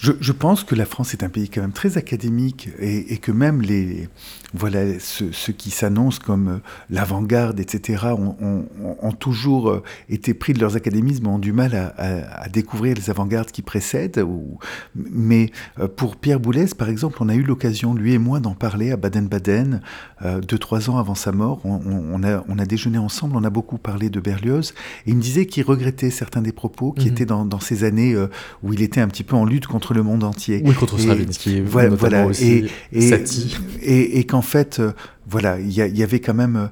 Je, 0.02 0.32
pense 0.32 0.64
que 0.64 0.74
la 0.74 0.86
France 0.86 1.14
est 1.14 1.24
un 1.24 1.30
pays 1.30 1.48
quand 1.48 1.62
même 1.62 1.74
très 1.74 1.98
académique 2.00 2.70
et, 2.80 3.18
que 3.18 3.32
même 3.32 3.62
les, 3.62 4.10
voilà, 4.52 5.00
ceux, 5.00 5.54
qui 5.54 5.70
s'annoncent 5.70 6.20
comme 6.26 6.48
euh, 6.48 6.58
l'avant-garde, 6.90 7.60
etc., 7.60 8.06
ont, 8.16 9.12
toujours 9.20 9.70
euh, 9.70 9.84
été 10.10 10.34
pris 10.34 10.54
de 10.54 10.60
leurs 10.60 10.76
académismes, 10.76 11.28
ont 11.28 11.38
du 11.38 11.54
mal 11.54 11.94
à, 11.98 12.50
découvrir 12.50 12.96
les 12.96 13.12
avant-gardes 13.12 13.52
qui 13.52 13.62
précèdent. 13.62 14.26
mais 14.96 15.52
euh, 15.80 15.88
pour 15.88 16.16
Pierre 16.16 16.40
Boulez, 16.40 16.66
par 16.76 16.90
exemple, 16.90 17.20
on 17.22 17.30
a 17.30 17.36
eu 17.36 17.44
l'occasion, 17.44 17.94
lui 17.94 18.14
et 18.14 18.18
moi, 18.18 18.40
d'en 18.40 18.56
parler 18.56 18.92
à 18.92 18.98
Baden-Baden, 18.98 19.82
deux, 20.48 20.58
trois 20.58 20.90
ans 20.90 20.98
avant 20.98 21.16
sa 21.16 21.32
mort. 21.32 21.62
On, 21.66 22.24
a, 22.24 22.44
on 22.48 22.60
a 22.60 22.66
déjeuné 22.66 22.98
ensemble, 23.00 23.36
on 23.36 23.44
a 23.44 23.50
beaucoup 23.50 23.78
parlé 23.78 24.10
de 24.10 24.20
Berlioz, 24.20 24.74
et 25.06 25.12
il 25.12 25.16
me 25.16 25.22
disait 25.22 25.46
qu'il 25.46 25.64
regrettait 25.64 26.12
certains 26.12 26.42
des 26.42 26.52
propos 26.52 26.92
qui 26.92 27.08
mhm. 27.08 27.12
étaient 27.12 27.26
dans, 27.26 27.60
ces 27.60 27.84
années 27.84 28.16
où 28.64 28.74
il 28.74 28.82
était 28.82 29.02
un 29.02 29.08
petit 29.08 29.24
peu 29.24 29.36
en 29.36 29.46
lutte 29.46 29.68
contre 29.68 29.90
contre 29.91 29.97
le 29.97 30.04
monde 30.04 30.23
entier. 30.23 30.62
Oui, 30.65 30.73
contre 30.73 30.99
Stravinsky, 30.99 31.62
voilà, 31.62 31.89
voilà, 31.89 32.25
aussi, 32.25 32.65
et, 32.93 33.23
et, 33.82 34.19
et 34.19 34.23
qu'en 34.23 34.41
fait, 34.41 34.82
voilà, 35.30 35.60
il 35.60 35.69
y, 35.69 35.75
y, 35.75 36.04
avait 36.04 36.19
quand 36.19 36.34
même 36.34 36.56
euh, 36.56 36.67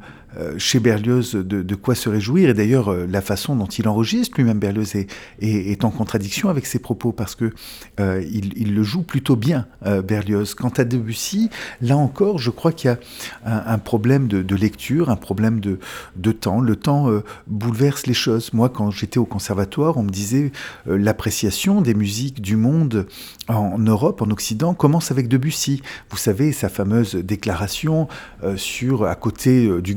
chez 0.57 0.79
Berlioz 0.79 1.35
de, 1.35 1.75
quoi 1.75 1.95
se 1.95 2.09
réjouir. 2.09 2.49
Et 2.49 2.53
d'ailleurs, 2.53 2.89
euh, 2.89 3.07
la 3.09 3.21
façon 3.21 3.55
dont 3.55 3.65
il 3.65 3.87
enregistre 3.87 4.37
lui-même 4.37 4.59
Berlioz 4.59 4.95
est, 5.41 5.83
en 5.83 5.91
contradiction 5.91 6.49
avec 6.49 6.65
ses 6.65 6.79
propos 6.79 7.11
parce 7.11 7.35
que 7.35 7.51
euh, 7.99 8.23
il, 8.31 8.73
le 8.73 8.83
joue 8.83 9.01
plutôt 9.01 9.35
bien, 9.35 9.67
Berlioz. 9.85 10.53
Quant 10.53 10.69
à 10.69 10.83
Debussy, 10.83 11.49
là 11.81 11.97
encore, 11.97 12.37
je 12.37 12.49
crois 12.49 12.71
qu'il 12.71 12.89
y 12.89 12.93
a 12.93 12.99
un, 13.45 13.77
problème 13.77 14.27
de, 14.27 14.55
lecture, 14.55 15.09
un 15.09 15.15
problème 15.15 15.59
de, 15.59 16.31
temps. 16.31 16.61
Le 16.61 16.75
temps 16.75 17.09
bouleverse 17.47 18.05
les 18.05 18.13
choses. 18.13 18.53
Moi, 18.53 18.69
quand 18.69 18.91
j'étais 18.91 19.17
au 19.17 19.25
conservatoire, 19.25 19.97
on 19.97 20.03
me 20.03 20.09
disait 20.09 20.51
l'appréciation 20.85 21.81
des 21.81 21.93
musiques 21.93 22.41
du 22.41 22.55
monde 22.55 23.07
en 23.47 23.79
Europe, 23.79 24.21
en 24.21 24.29
Occident, 24.29 24.73
commence 24.73 25.11
avec 25.11 25.27
Debussy. 25.27 25.81
Vous 26.09 26.17
savez, 26.17 26.51
sa 26.51 26.69
fameuse 26.69 27.15
déclaration 27.15 28.07
sur, 28.55 29.05
à 29.05 29.15
côté 29.15 29.69
du 29.81 29.95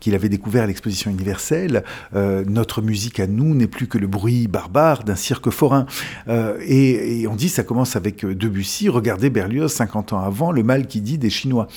qu'il 0.00 0.14
avait 0.14 0.28
découvert 0.28 0.64
à 0.64 0.66
l'exposition 0.66 1.10
universelle. 1.10 1.84
Euh, 2.14 2.44
notre 2.46 2.82
musique 2.82 3.20
à 3.20 3.26
nous 3.26 3.54
n'est 3.54 3.66
plus 3.66 3.86
que 3.86 3.98
le 3.98 4.06
bruit 4.06 4.48
barbare 4.48 5.04
d'un 5.04 5.16
cirque 5.16 5.50
forain. 5.50 5.86
Euh, 6.28 6.58
et, 6.66 7.26
on 7.28 7.36
dit 7.36 7.48
ça 7.48 7.62
commence 7.62 7.96
avec 7.96 8.24
Debussy. 8.24 8.88
Regardez 8.88 9.30
Berlioz 9.30 9.68
50 9.68 10.12
ans 10.12 10.20
avant, 10.20 10.52
le 10.52 10.62
mal 10.62 10.86
qui 10.86 11.00
dit 11.00 11.18
des 11.18 11.30
Chinois. 11.30 11.68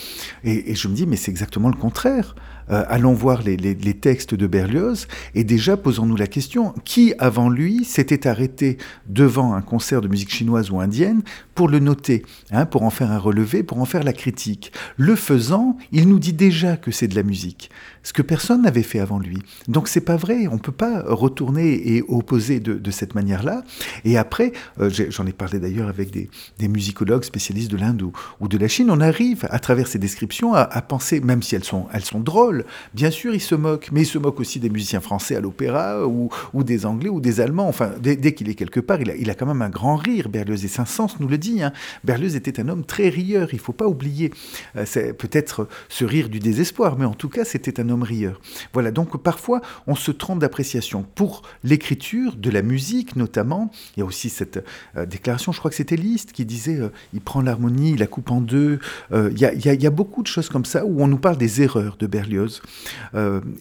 Et 0.43 0.75
je 0.75 0.87
me 0.87 0.95
dis 0.95 1.05
mais 1.05 1.15
c'est 1.15 1.31
exactement 1.31 1.69
le 1.69 1.75
contraire. 1.75 2.35
Euh, 2.71 2.83
allons 2.87 3.13
voir 3.13 3.43
les, 3.43 3.75
textes 3.93 4.33
de 4.33 4.47
Berlioz 4.47 5.07
et 5.35 5.43
déjà 5.43 5.77
posons-nous 5.77 6.15
la 6.15 6.27
question 6.27 6.73
qui 6.83 7.13
avant 7.19 7.49
lui 7.49 7.85
s'était 7.85 8.27
arrêté 8.27 8.77
devant 9.07 9.53
un 9.53 9.61
concert 9.61 10.01
de 10.01 10.07
musique 10.07 10.31
chinoise 10.31 10.71
ou 10.71 10.79
indienne 10.79 11.21
pour 11.53 11.67
le 11.67 11.79
noter, 11.79 12.23
hein, 12.51 12.65
pour 12.65 12.83
en 12.83 12.89
faire 12.89 13.11
un 13.11 13.17
relevé, 13.17 13.63
pour 13.63 13.79
en 13.79 13.85
faire 13.85 14.03
la 14.03 14.13
critique? 14.13 14.71
Le 14.97 15.15
faisant, 15.15 15.77
il 15.91 16.07
nous 16.07 16.19
dit 16.19 16.33
déjà 16.33 16.77
que 16.77 16.91
c'est 16.91 17.07
de 17.07 17.15
la 17.15 17.23
musique 17.23 17.69
ce 18.05 18.13
que 18.13 18.21
personne 18.21 18.61
n'avait 18.61 18.83
fait 18.83 18.99
avant 18.99 19.19
lui. 19.19 19.39
Donc 19.67 19.87
c'est 19.87 19.99
pas 19.99 20.15
vrai, 20.15 20.47
on 20.47 20.59
peut 20.59 20.71
pas 20.71 21.03
retourner 21.07 21.95
et 21.95 22.03
opposer 22.07 22.59
de, 22.59 22.91
cette 22.91 23.15
manière-là. 23.15 23.63
Et 24.05 24.15
après, 24.17 24.53
euh, 24.79 24.91
j'en 25.09 25.25
ai 25.25 25.33
parlé 25.33 25.59
d'ailleurs 25.59 25.89
avec 25.89 26.11
des, 26.11 26.29
musicologues 26.67 27.23
spécialistes 27.23 27.71
de 27.71 27.77
l'Inde 27.77 28.03
ou, 28.03 28.47
de 28.47 28.57
la 28.57 28.67
Chine, 28.67 28.91
on 28.91 29.01
arrive 29.01 29.47
à 29.49 29.59
travers 29.59 29.87
ces 29.87 29.97
descriptions 29.97 30.53
à, 30.53 30.81
penser, 30.81 31.19
même 31.19 31.41
si 31.41 31.55
elles 31.55 31.63
sont, 31.63 31.87
drôles, 32.19 32.63
bien 32.93 33.09
sûr 33.09 33.33
ils 33.33 33.41
se 33.41 33.55
moquent, 33.55 33.89
mais 33.91 34.03
ils 34.03 34.07
se 34.07 34.19
moquent 34.19 34.39
aussi 34.39 34.59
des 34.59 34.69
musiciens 34.69 35.01
français 35.01 35.35
à 35.35 35.41
l'opéra 35.41 36.07
ou, 36.07 36.29
des 36.63 36.85
Anglais 36.85 37.09
ou 37.09 37.19
des 37.19 37.41
Allemands. 37.41 37.67
Enfin, 37.67 37.91
dès, 37.99 38.33
qu'il 38.33 38.49
est 38.49 38.55
quelque 38.55 38.79
part, 38.79 39.01
il 39.01 39.09
a, 39.09 39.15
il 39.15 39.29
a, 39.31 39.35
quand 39.35 39.47
même 39.47 39.63
un 39.63 39.69
grand 39.69 39.95
rire. 39.95 40.29
Berlioz 40.29 40.63
et 40.63 40.67
Saint-Saëns 40.67 41.15
nous 41.19 41.27
le 41.27 41.39
dit. 41.39 41.63
Hein. 41.63 41.73
Berlioz 42.03 42.35
était 42.35 42.59
un 42.59 42.69
homme 42.69 42.85
très 42.85 43.09
rieur, 43.09 43.49
il 43.51 43.59
faut 43.59 43.73
pas 43.73 43.87
oublier. 43.87 44.31
Euh, 44.75 44.83
c'est 44.85 45.13
peut-être 45.13 45.67
ce 45.89 46.05
rire 46.05 46.29
du 46.29 46.39
désespoir, 46.39 46.97
mais 46.99 47.05
en 47.05 47.15
tout 47.15 47.29
cas 47.29 47.45
c'était 47.45 47.79
un 47.79 47.89
homme 47.89 47.94
rieur. 48.03 48.39
Voilà, 48.73 48.91
donc 48.91 49.21
parfois 49.21 49.61
on 49.87 49.95
se 49.95 50.11
trompe 50.11 50.39
d'appréciation. 50.39 51.05
Pour 51.15 51.41
l'écriture, 51.63 52.35
de 52.35 52.49
la 52.49 52.61
musique 52.61 53.15
notamment, 53.15 53.71
il 53.95 53.99
y 53.99 54.03
a 54.03 54.05
aussi 54.05 54.29
cette 54.29 54.63
euh, 54.97 55.05
déclaration, 55.05 55.51
je 55.51 55.59
crois 55.59 55.71
que 55.71 55.77
c'était 55.77 55.95
Liszt 55.95 56.31
qui 56.31 56.45
disait 56.45 56.79
euh, 56.79 56.89
il 57.13 57.21
prend 57.21 57.41
l'harmonie, 57.41 57.91
il 57.91 57.99
la 57.99 58.07
coupe 58.07 58.31
en 58.31 58.41
deux. 58.41 58.79
Euh, 59.11 59.29
il, 59.31 59.39
y 59.39 59.45
a, 59.45 59.53
il, 59.53 59.83
y 59.83 59.87
a, 59.87 59.89
beaucoup 59.89 60.21
de 60.21 60.27
choses 60.27 60.49
comme 60.49 60.65
ça 60.65 60.85
où 60.85 61.01
on 61.01 61.07
nous 61.07 61.17
parle 61.17 61.37
des 61.37 61.61
erreurs 61.61 61.97
de 61.97 62.07
Berlioz, 62.07 62.61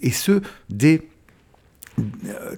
et 0.02 0.10
ce, 0.10 0.40
dès 0.70 1.02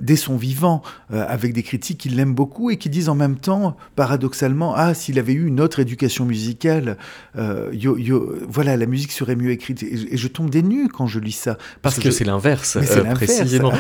dès 0.01 0.16
son 0.16 0.37
vivant, 0.37 0.83
euh, 1.12 1.25
avec 1.29 1.53
des 1.53 1.62
critiques 1.62 1.99
qui 1.99 2.09
l'aiment 2.09 2.35
beaucoup 2.35 2.70
et 2.70 2.77
qui 2.77 2.88
disent 2.88 3.09
en 3.09 3.14
même 3.14 3.37
temps, 3.37 3.77
paradoxalement, 3.94 4.75
ah, 4.75 4.94
s'il 4.94 5.18
avait 5.18 5.33
eu 5.33 5.46
une 5.46 5.61
autre 5.61 5.81
éducation 5.81 6.25
musicale, 6.25 6.96
euh, 7.37 7.70
voilà, 8.49 8.77
la 8.77 8.87
musique 8.87 9.12
serait 9.12 9.37
mieux 9.37 9.51
écrite. 9.51 9.83
Et, 9.83 10.16
je 10.16 10.29
tombe 10.29 10.51
des 10.51 10.62
nues 10.62 10.88
quand 10.88 11.07
je 11.07 11.20
lis 11.20 11.33
ça. 11.33 11.59
Parce, 11.83 11.99
que, 11.99 12.11
c'est 12.11 12.25
l'inverse, 12.25 12.77
euh, 12.77 13.14
précisément. 13.14 13.72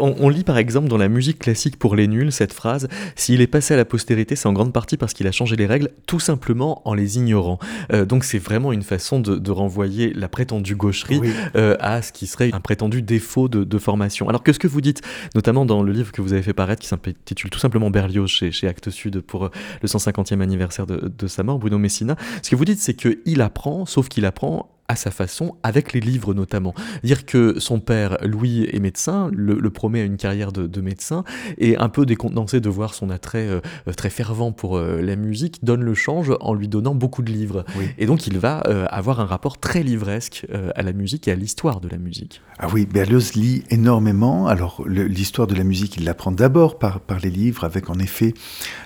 On, 0.00 0.28
lit 0.28 0.44
par 0.44 0.58
exemple 0.58 0.88
dans 0.88 0.98
la 0.98 1.08
musique 1.08 1.38
classique 1.38 1.78
pour 1.78 1.96
les 1.96 2.06
nuls 2.06 2.32
cette 2.32 2.52
phrase 2.52 2.88
S'il 3.16 3.40
est 3.40 3.46
passé 3.46 3.74
à 3.74 3.76
la 3.76 3.86
postérité, 3.86 4.36
c'est 4.36 4.46
en 4.46 4.52
grande 4.52 4.72
partie 4.72 4.96
parce 4.98 5.14
qu'il 5.14 5.26
a 5.26 5.32
changé 5.32 5.56
les 5.56 5.66
règles, 5.66 5.90
tout 6.06 6.20
simplement 6.20 6.82
en 6.86 6.92
les 6.92 7.16
ignorant. 7.16 7.58
donc 8.06 8.24
c'est 8.24 8.38
vraiment 8.38 8.72
une 8.72 8.82
façon 8.82 9.20
de, 9.20 9.50
renvoyer 9.50 10.12
la 10.12 10.28
prétendue 10.28 10.76
gaucherie 10.76 11.20
à 11.54 12.02
ce 12.02 12.12
qui 12.12 12.26
serait 12.26 12.50
un 12.52 12.60
prétendu 12.60 13.00
défaut 13.00 13.48
de, 13.48 13.64
de 13.64 13.78
formation. 13.78 14.28
Alors 14.28 14.42
que 14.42 14.52
ce 14.52 14.58
que 14.58 14.68
vous 14.68 14.82
dites 14.82 14.97
notamment 15.34 15.64
dans 15.64 15.82
le 15.82 15.92
livre 15.92 16.12
que 16.12 16.22
vous 16.22 16.32
avez 16.32 16.42
fait 16.42 16.52
paraître 16.52 16.82
qui 16.82 16.88
s'intitule 16.88 17.50
tout 17.50 17.58
simplement 17.58 17.90
Berlioz 17.90 18.28
chez, 18.28 18.68
Actes 18.68 18.90
Sud 18.90 19.20
pour 19.20 19.46
euh, 19.46 19.50
le 19.82 19.88
150e 19.88 20.40
anniversaire 20.40 20.86
de, 20.86 21.12
de 21.16 21.26
sa 21.26 21.42
mort, 21.42 21.58
Bruno 21.58 21.78
Messina. 21.78 22.16
Ce 22.42 22.50
que 22.50 22.56
vous 22.56 22.64
dites, 22.64 22.80
c'est 22.80 22.94
qu'il 22.94 23.40
apprend, 23.42 23.86
sauf 23.86 24.08
qu'il 24.08 24.24
apprend 24.26 24.77
à 24.88 24.96
sa 24.96 25.10
façon, 25.10 25.54
avec 25.62 25.92
les 25.92 26.00
livres 26.00 26.32
notamment. 26.32 26.74
Dire 27.04 27.26
que 27.26 27.60
son 27.60 27.78
père, 27.78 28.16
Louis, 28.22 28.66
est 28.72 28.80
médecin, 28.80 29.30
le, 29.34 29.68
promet 29.70 30.00
à 30.00 30.04
une 30.04 30.16
carrière 30.16 30.50
de, 30.50 30.80
médecin, 30.80 31.24
et 31.58 31.76
un 31.76 31.90
peu 31.90 32.06
décontenancé 32.06 32.60
de 32.60 32.68
voir 32.70 32.94
son 32.94 33.10
attrait 33.10 33.46
euh, 33.46 33.60
très 33.96 34.08
fervent 34.08 34.50
pour 34.50 34.78
euh, 34.78 35.02
la 35.02 35.16
musique, 35.16 35.62
donne 35.62 35.82
le 35.82 35.92
change 35.92 36.32
en 36.40 36.54
lui 36.54 36.68
donnant 36.68 36.94
beaucoup 36.94 37.22
de 37.22 37.30
livres. 37.30 37.66
Et 37.98 38.06
donc 38.06 38.26
il 38.26 38.38
va 38.38 38.62
euh, 38.66 38.86
avoir 38.88 39.20
un 39.20 39.26
rapport 39.26 39.58
très 39.58 39.82
livresque 39.82 40.46
à 40.74 40.82
la 40.82 40.92
musique 40.92 41.28
et 41.28 41.32
à 41.32 41.34
l'histoire 41.34 41.80
de 41.80 41.88
la 41.88 41.98
musique. 41.98 42.40
Ah 42.58 42.68
oui, 42.72 42.86
Berlioz 42.86 43.34
lit 43.34 43.64
énormément. 43.70 44.46
Alors 44.46 44.82
l'histoire 44.86 45.46
de 45.46 45.54
la 45.54 45.64
musique, 45.64 45.96
il 45.96 46.04
l'apprend 46.04 46.32
d'abord 46.32 46.78
par, 46.78 47.00
par 47.00 47.20
les 47.20 47.30
livres, 47.30 47.64
avec 47.64 47.90
en 47.90 47.98
effet 47.98 48.32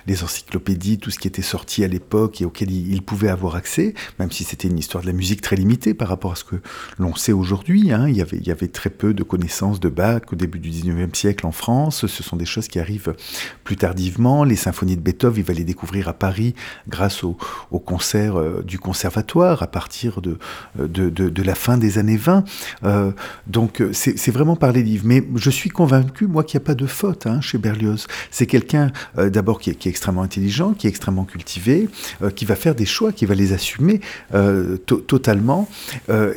les 0.07 0.25
encyclopédies, 0.25 0.99
tout 0.99 1.11
ce 1.11 1.19
qui 1.19 1.29
était 1.29 1.43
sorti 1.43 1.85
à 1.85 1.88
l'époque 1.88 2.41
et 2.43 2.45
auquel 2.45 2.71
il, 2.71 2.93
il 2.93 3.03
pouvait 3.03 3.29
avoir 3.29 3.55
accès, 3.55 3.95
même 4.19 4.33
si 4.33 4.43
c'était 4.43 4.69
une 4.69 4.79
histoire 4.79 5.03
de 5.03 5.07
la 5.07 5.15
musique 5.15 5.41
très 5.41 5.57
limitée 5.57 5.91
par 5.94 6.09
rapport 6.09 6.33
à 6.33 6.37
ce 6.37 6.44
que 6.44 6.57
l'on 6.98 7.14
sait 7.14 7.33
aujourd'hui. 7.33 7.92
Hein. 7.92 8.09
Il, 8.09 8.16
y 8.16 8.50
avait, 8.50 8.68
très 8.68 8.90
peu 8.90 9.14
de 9.14 9.22
connaissances 9.22 9.81
de 9.81 9.88
Bach 9.88 10.22
au 10.33 10.37
début 10.37 10.59
du 10.59 10.70
19e 10.70 11.14
siècle 11.14 11.46
en 11.46 11.52
France. 11.52 12.07
Ce 12.07 12.22
sont 12.22 12.37
des 12.37 12.44
choses 12.44 12.68
qui 12.68 12.78
arrivent 12.78 13.14
plus 13.64 13.76
tardivement. 13.76 14.44
Les 14.44 14.57
symphonies 14.57 14.96
de 14.96 15.00
Beethoven, 15.00 15.40
il 15.40 15.44
va 15.44 15.55
les 15.55 15.64
découvrir 15.64 16.09
à 16.09 16.12
Paris 16.12 16.55
grâce 16.88 17.24
au, 17.24 17.37
concert 17.85 18.38
euh, 18.38 18.62
du 18.64 18.78
conservatoire 18.78 19.62
à 19.62 19.66
partir 19.66 20.20
de, 20.20 20.38
de, 20.78 21.42
la 21.42 21.55
fin 21.55 21.76
des 21.78 21.98
années 21.98 22.16
20. 22.16 22.44
Euh, 22.85 23.12
donc 23.46 23.83
c'est 23.92 24.31
vraiment 24.31 24.57
par 24.57 24.72
les 24.72 24.83
livres. 24.83 25.05
Mais 25.07 25.24
je 25.37 25.50
suis 25.50 25.70
convaincu, 25.70 26.26
moi, 26.26 26.44
qu'il 26.44 26.59
n'y 26.59 26.64
a 26.64 26.66
pas 26.66 26.74
de 26.74 26.87
faute 26.87 27.26
hein, 27.26 27.40
chez 27.40 27.59
Berlioz. 27.59 28.07
C'est 28.31 28.46
quelqu'un 28.46 28.90
euh, 29.18 29.31
d'abord 29.31 29.61
qui, 29.61 29.70
est 29.70 29.87
extrêmement 29.87 30.22
intelligent, 30.22 30.74
qui 30.74 30.87
est 30.87 30.90
extrêmement 30.90 31.24
cultivé, 31.24 31.88
qui 32.37 32.44
va 32.44 32.57
faire 32.57 32.74
des 32.74 32.87
choix, 32.87 33.12
qui 33.12 33.26
va 33.26 33.35
les 33.35 33.52
assumer 33.52 34.00
totalement 34.87 35.42
euh, 35.52 35.82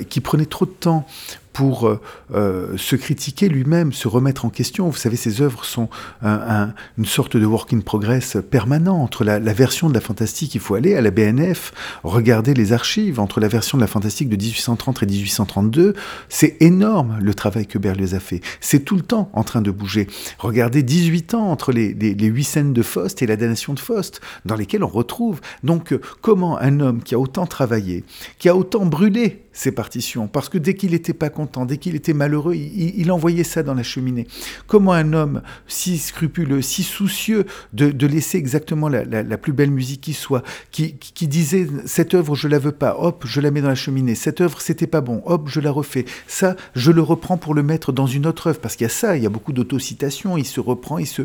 qui 0.09 0.21
prenait 0.21 0.45
trop 0.45 0.65
de 0.65 0.71
temps 0.71 1.07
pour 1.55 1.87
euh, 1.87 2.01
euh, 2.33 2.77
se 2.77 2.97
critiquer 2.97 3.47
lui-même, 3.47 3.93
se 3.93 4.09
remettre 4.09 4.43
en 4.43 4.49
question. 4.49 4.89
Vous 4.89 4.97
savez, 4.97 5.15
ses 5.15 5.41
œuvres 5.41 5.63
sont 5.63 5.87
une 6.21 7.05
sorte 7.05 7.37
de 7.37 7.45
work 7.45 7.71
in 7.71 7.79
progress 7.79 8.35
permanent. 8.51 9.01
Entre 9.01 9.23
la, 9.23 9.39
version 9.39 9.87
de 9.87 9.93
la 9.93 10.01
fantastique, 10.01 10.53
il 10.53 10.59
faut 10.59 10.75
aller 10.75 10.95
à 10.95 11.01
la 11.01 11.11
BNF, 11.11 11.71
regarder 12.03 12.53
les 12.53 12.73
archives. 12.73 13.21
Entre 13.21 13.39
la 13.39 13.47
version 13.47 13.77
de 13.77 13.81
la 13.81 13.87
fantastique 13.87 14.27
de 14.27 14.35
1830 14.35 15.03
et 15.03 15.05
1832, 15.05 15.93
c'est 16.27 16.57
énorme 16.59 17.19
le 17.21 17.33
travail 17.33 17.67
que 17.67 17.77
Berlioz 17.77 18.15
a 18.15 18.19
fait. 18.19 18.41
C'est 18.59 18.83
tout 18.83 18.97
le 18.97 19.03
temps 19.03 19.29
en 19.31 19.45
train 19.45 19.61
de 19.61 19.71
bouger. 19.71 20.07
Regardez 20.39 20.83
18 20.83 21.35
ans 21.35 21.49
entre 21.49 21.71
les, 21.71 21.93
les, 21.93 22.15
les 22.15 22.27
8 22.27 22.43
scènes 22.43 22.73
de 22.73 22.81
Faust 22.81 23.21
et 23.21 23.27
la 23.27 23.37
damnation 23.37 23.73
de 23.73 23.79
Faust, 23.79 24.19
dans 24.43 24.55
lesquelles 24.55 24.83
on 24.83 24.89
retrouve. 24.89 25.39
Donc, 25.63 25.93
euh, 25.93 26.01
comment 26.19 26.59
un 26.59 26.81
homme 26.81 27.01
qui 27.01 27.15
a 27.15 27.19
autant 27.19 27.45
travaillé, 27.45 28.03
qui 28.39 28.49
a 28.49 28.57
autant 28.57 28.85
brûlé 28.85 29.44
ses 29.55 29.71
partitions, 29.71 30.27
parce 30.27 30.49
que 30.49 30.57
dès 30.57 30.75
qu'il 30.75 30.91
n'était 30.91 31.13
pas 31.13 31.29
content, 31.29 31.65
dès 31.65 31.77
qu'il 31.77 31.95
était 31.95 32.13
malheureux, 32.13 32.55
il, 32.55 33.09
envoyait 33.09 33.45
ça 33.45 33.63
dans 33.63 33.73
la 33.73 33.83
cheminée. 33.83 34.27
Comment 34.67 34.91
un 34.91 35.13
homme 35.13 35.41
si 35.65 35.97
scrupuleux, 35.97 36.61
si 36.61 36.83
soucieux 36.83 37.45
de, 37.71 38.05
laisser 38.05 38.37
exactement 38.37 38.89
la, 38.89 39.37
plus 39.37 39.53
belle 39.53 39.71
musique 39.71 40.01
qui 40.01 40.13
soit, 40.13 40.43
qui, 40.71 40.97
disait 41.27 41.67
cette 41.85 42.13
œuvre 42.13 42.35
je 42.35 42.49
la 42.49 42.59
veux 42.59 42.73
pas, 42.73 42.97
hop, 42.99 43.23
je 43.25 43.39
la 43.39 43.49
mets 43.49 43.61
dans 43.61 43.69
la 43.69 43.75
cheminée, 43.75 44.13
cette 44.13 44.41
œuvre 44.41 44.59
c'était 44.59 44.87
pas 44.87 44.99
bon, 44.99 45.21
hop, 45.25 45.47
je 45.47 45.61
la 45.61 45.71
refais, 45.71 46.03
ça 46.27 46.57
je 46.75 46.91
le 46.91 47.01
reprends 47.01 47.37
pour 47.37 47.53
le 47.53 47.63
mettre 47.63 47.93
dans 47.93 48.07
une 48.07 48.25
autre 48.27 48.47
œuvre, 48.47 48.59
parce 48.59 48.75
qu'il 48.75 48.83
y 48.83 48.89
a 48.89 48.93
ça, 48.93 49.15
il 49.15 49.23
y 49.23 49.25
a 49.25 49.29
beaucoup 49.29 49.53
d'autocitations, 49.53 50.37
il 50.37 50.45
se 50.45 50.59
reprend, 50.59 50.97
il 50.97 51.07
se, 51.07 51.21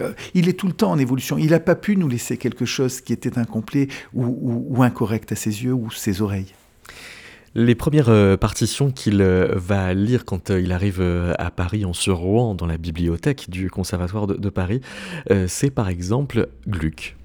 euh, 0.00 0.12
il 0.34 0.48
est 0.48 0.54
tout 0.54 0.66
le 0.66 0.72
temps 0.72 0.90
en 0.90 0.98
évolution, 0.98 1.38
il 1.38 1.50
n'a 1.50 1.60
pas 1.60 1.76
pu 1.76 1.96
nous 1.96 2.08
laisser 2.08 2.36
quelque 2.36 2.64
chose 2.64 3.00
qui 3.00 3.12
était 3.12 3.38
incomplet 3.38 3.86
ou 4.12 4.82
incorrect 4.82 5.30
à 5.30 5.36
ses 5.36 5.62
yeux 5.62 5.72
ou 5.72 5.92
ses 5.92 6.20
oreilles. 6.20 6.52
Les 7.56 7.74
premières 7.74 8.10
euh, 8.10 8.36
partitions 8.36 8.92
qu'il 8.92 9.20
euh, 9.20 9.48
va 9.56 9.92
lire 9.92 10.24
quand 10.24 10.50
euh, 10.50 10.60
il 10.60 10.70
arrive 10.70 11.02
à 11.36 11.50
Paris 11.50 11.84
en 11.84 11.92
se 11.92 12.10
rouant 12.10 12.54
dans 12.54 12.66
la 12.66 12.78
bibliothèque 12.78 13.50
du 13.50 13.70
Conservatoire 13.70 14.28
de, 14.28 14.34
de 14.34 14.48
Paris, 14.48 14.80
c'est 15.46 15.70
par 15.70 15.88
exemple 15.88 16.48
Gluck. 16.68 17.16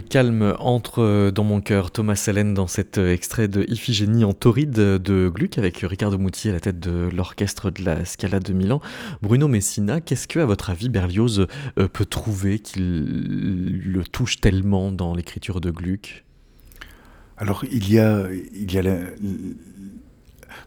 Calme 0.00 0.54
entre 0.58 1.30
dans 1.30 1.44
mon 1.44 1.60
cœur, 1.60 1.90
Thomas 1.90 2.14
Salen, 2.14 2.54
dans 2.54 2.66
cet 2.66 2.98
extrait 2.98 3.48
de 3.48 3.64
Iphigénie 3.68 4.24
en 4.24 4.32
tauride 4.32 4.72
de 4.72 5.28
Gluck, 5.28 5.58
avec 5.58 5.78
Ricardo 5.78 6.18
Muti 6.18 6.48
à 6.48 6.52
la 6.52 6.60
tête 6.60 6.80
de 6.80 7.08
l'orchestre 7.14 7.70
de 7.70 7.84
la 7.84 8.04
Scala 8.04 8.40
de 8.40 8.52
Milan. 8.52 8.80
Bruno 9.22 9.48
Messina, 9.48 10.00
qu'est-ce 10.00 10.28
que, 10.28 10.38
à 10.38 10.46
votre 10.46 10.70
avis, 10.70 10.88
Berlioz 10.88 11.46
euh, 11.78 11.88
peut 11.88 12.04
trouver 12.04 12.58
qui 12.58 12.80
le 12.80 14.02
touche 14.04 14.40
tellement 14.40 14.92
dans 14.92 15.14
l'écriture 15.14 15.60
de 15.60 15.70
Gluck? 15.70 16.24
Alors 17.36 17.64
il 17.70 17.92
y 17.92 17.98
a, 17.98 18.26
il 18.32 18.72
y 18.72 18.78
a 18.78 18.82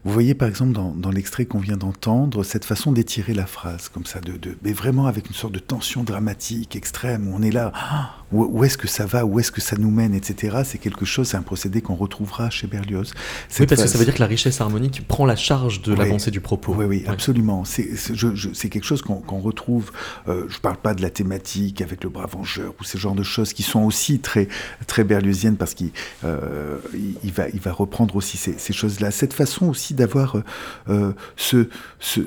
vous 0.04 0.12
voyez 0.12 0.34
par 0.34 0.47
exemple 0.47 0.73
dans, 0.73 1.12
l'extrait 1.12 1.45
qu'on 1.45 1.60
vient 1.60 1.77
d'entendre 1.77 2.43
cette 2.43 2.65
façon 2.65 2.91
d'étirer 2.91 3.34
la 3.34 3.45
phrase 3.45 3.89
comme 3.89 4.06
ça, 4.06 4.19
de, 4.19 4.39
mais 4.63 4.73
vraiment 4.73 5.08
avec 5.08 5.27
une 5.27 5.36
sorte 5.36 5.54
de 5.54 5.60
tension 5.60 6.04
dramatique 6.04 6.75
extrême 6.75 7.27
où 7.27 7.36
on 7.36 7.41
est 7.41 7.51
là, 7.51 7.71
ah, 7.75 8.15
où, 8.32 8.63
est-ce 8.63 8.77
que 8.77 8.88
ça 8.88 9.06
va, 9.06 9.25
où 9.25 9.39
est-ce 9.39 9.51
que 9.51 9.60
ça 9.60 9.75
nous 9.77 9.91
mène, 9.91 10.13
etc. 10.13 10.60
C'est 10.63 10.77
quelque 10.77 11.06
chose, 11.06 11.27
c'est 11.27 11.38
un 11.38 11.41
procédé 11.41 11.82
qu'on 11.82 11.95
retrouvera 11.95 12.49
chez 12.49 12.65
Berlioz. 12.65 13.13
Oui, 13.60 13.65
parce 13.65 13.82
que 13.82 13.88
ça 13.88 13.97
veut 13.97 14.06
dire 14.06 14.13
que 14.13 14.21
la 14.21 14.27
richesse 14.27 14.62
harmonique 14.62 15.06
prend 15.08 15.25
la 15.25 15.36
charge 15.36 15.82
de 15.82 15.93
l'avancée 15.93 16.32
du 16.32 16.39
propos. 16.39 16.73
Oui, 16.73 16.86
oui, 16.86 17.04
absolument. 17.08 17.65
C'est 17.65 18.69
quelque 18.69 18.86
chose 18.86 19.01
qu'on 19.01 19.39
retrouve. 19.39 19.91
Euh, 20.27 20.45
je 20.47 20.56
ne 20.56 20.62
parle 20.62 20.77
pas 20.77 20.93
de 20.93 21.01
la 21.01 21.10
thématique 21.10 21.82
avec 21.82 22.04
le 22.04 22.10
brave 22.10 22.32
vengeur 22.32 22.73
ou 22.80 22.84
ce 22.84 22.97
genre 22.97 23.15
de 23.15 23.23
choses 23.23 23.54
qui 23.54 23.63
sont 23.63 23.82
aussi 23.82 24.19
très 24.19 24.47
très 24.88 25.04
berlioziennes 25.04 25.58
parce 25.58 25.73
qu'il 25.73 25.91
euh, 26.23 26.77
il 27.23 27.32
va 27.32 27.49
il 27.49 27.60
va 27.60 27.71
reprendre 27.71 28.15
aussi 28.15 28.38
ces, 28.38 28.58
ces 28.58 28.73
choses-là. 28.73 29.12
Cette 29.12 29.34
façon 29.34 29.67
aussi 29.67 29.81
d'avoir 29.89 30.38
euh, 30.38 30.44
euh, 30.89 31.13
ce, 31.36 31.67
ce, 32.00 32.22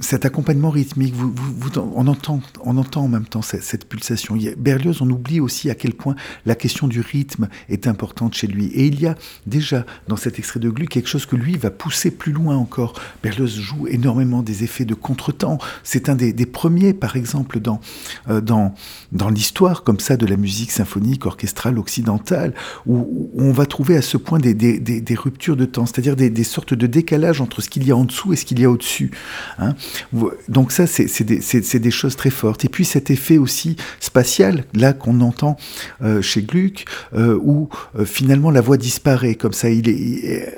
cet 0.00 0.24
accompagnement 0.24 0.70
rythmique, 0.70 1.14
vous, 1.14 1.78
on, 1.78 2.06
entend, 2.06 2.40
on 2.64 2.76
entend 2.76 3.02
en 3.04 3.08
même 3.08 3.26
temps 3.26 3.42
cette, 3.42 3.88
pulsation. 3.88 4.36
Berlioz, 4.56 5.02
on 5.02 5.10
oublie 5.10 5.40
aussi 5.40 5.70
à 5.70 5.74
quel 5.74 5.92
point 5.92 6.14
la 6.46 6.54
question 6.54 6.86
du 6.86 7.00
rythme 7.00 7.48
est 7.68 7.86
importante 7.86 8.34
chez 8.34 8.46
lui. 8.46 8.66
Et 8.66 8.86
il 8.86 9.00
y 9.00 9.06
a 9.06 9.16
déjà 9.46 9.84
dans 10.06 10.16
cet 10.16 10.38
extrait 10.38 10.60
de 10.60 10.70
Gluck 10.70 10.88
quelque 10.88 11.08
chose 11.08 11.26
que 11.26 11.36
lui 11.36 11.56
va 11.56 11.70
pousser 11.70 12.10
plus 12.10 12.32
loin 12.32 12.56
encore. 12.56 12.94
Berlioz 13.22 13.58
joue 13.58 13.86
énormément 13.88 14.42
des 14.42 14.62
effets 14.62 14.84
de 14.84 14.94
contretemps. 14.94 15.58
C'est 15.82 16.08
un 16.08 16.14
des, 16.14 16.32
premiers, 16.46 16.94
par 16.94 17.16
exemple, 17.16 17.60
dans, 17.60 17.80
euh, 18.28 18.40
dans, 18.40 18.74
dans 19.12 19.28
l'histoire 19.28 19.82
comme 19.82 20.00
ça 20.00 20.16
de 20.16 20.26
la 20.26 20.36
musique 20.36 20.70
symphonique 20.70 21.26
orchestrale 21.26 21.78
occidentale, 21.78 22.54
où, 22.86 23.30
on 23.34 23.52
va 23.52 23.66
trouver 23.66 23.96
à 23.96 24.02
ce 24.02 24.16
point 24.16 24.38
des, 24.38 24.54
des, 24.54 24.78
des 24.78 25.14
ruptures 25.14 25.56
de 25.56 25.64
temps, 25.64 25.86
c'est-à-dire 25.86 26.16
des, 26.16 26.44
sortes 26.44 26.74
de 26.74 26.86
décalage 26.86 27.40
entre 27.40 27.60
ce 27.60 27.68
qu'il 27.68 27.86
y 27.86 27.90
a 27.90 27.96
en 27.96 28.04
dessous 28.04 28.32
et 28.32 28.36
ce 28.36 28.44
qu'il 28.44 28.60
y 28.60 28.64
a 28.64 28.70
au-dessus. 28.70 29.10
Hein. 29.58 29.74
Donc 30.48 30.72
ça, 30.72 30.86
c'est 30.86 31.22
des, 31.24 31.90
choses 31.90 32.16
très 32.16 32.30
fortes. 32.30 32.64
Et 32.64 32.68
puis 32.68 32.84
cet 32.84 33.10
effet 33.10 33.38
aussi 33.38 33.76
spatial, 34.00 34.64
là 34.74 34.92
qu'on 34.92 35.20
entend 35.20 35.56
euh, 36.02 36.22
chez 36.22 36.42
Gluck, 36.42 36.84
euh, 37.14 37.38
où 37.42 37.68
euh, 37.98 38.04
finalement 38.04 38.50
la 38.50 38.60
voix 38.60 38.76
disparaît, 38.76 39.34
comme 39.34 39.52
ça, 39.52 39.70
il 39.70 39.88
est, 39.88 40.54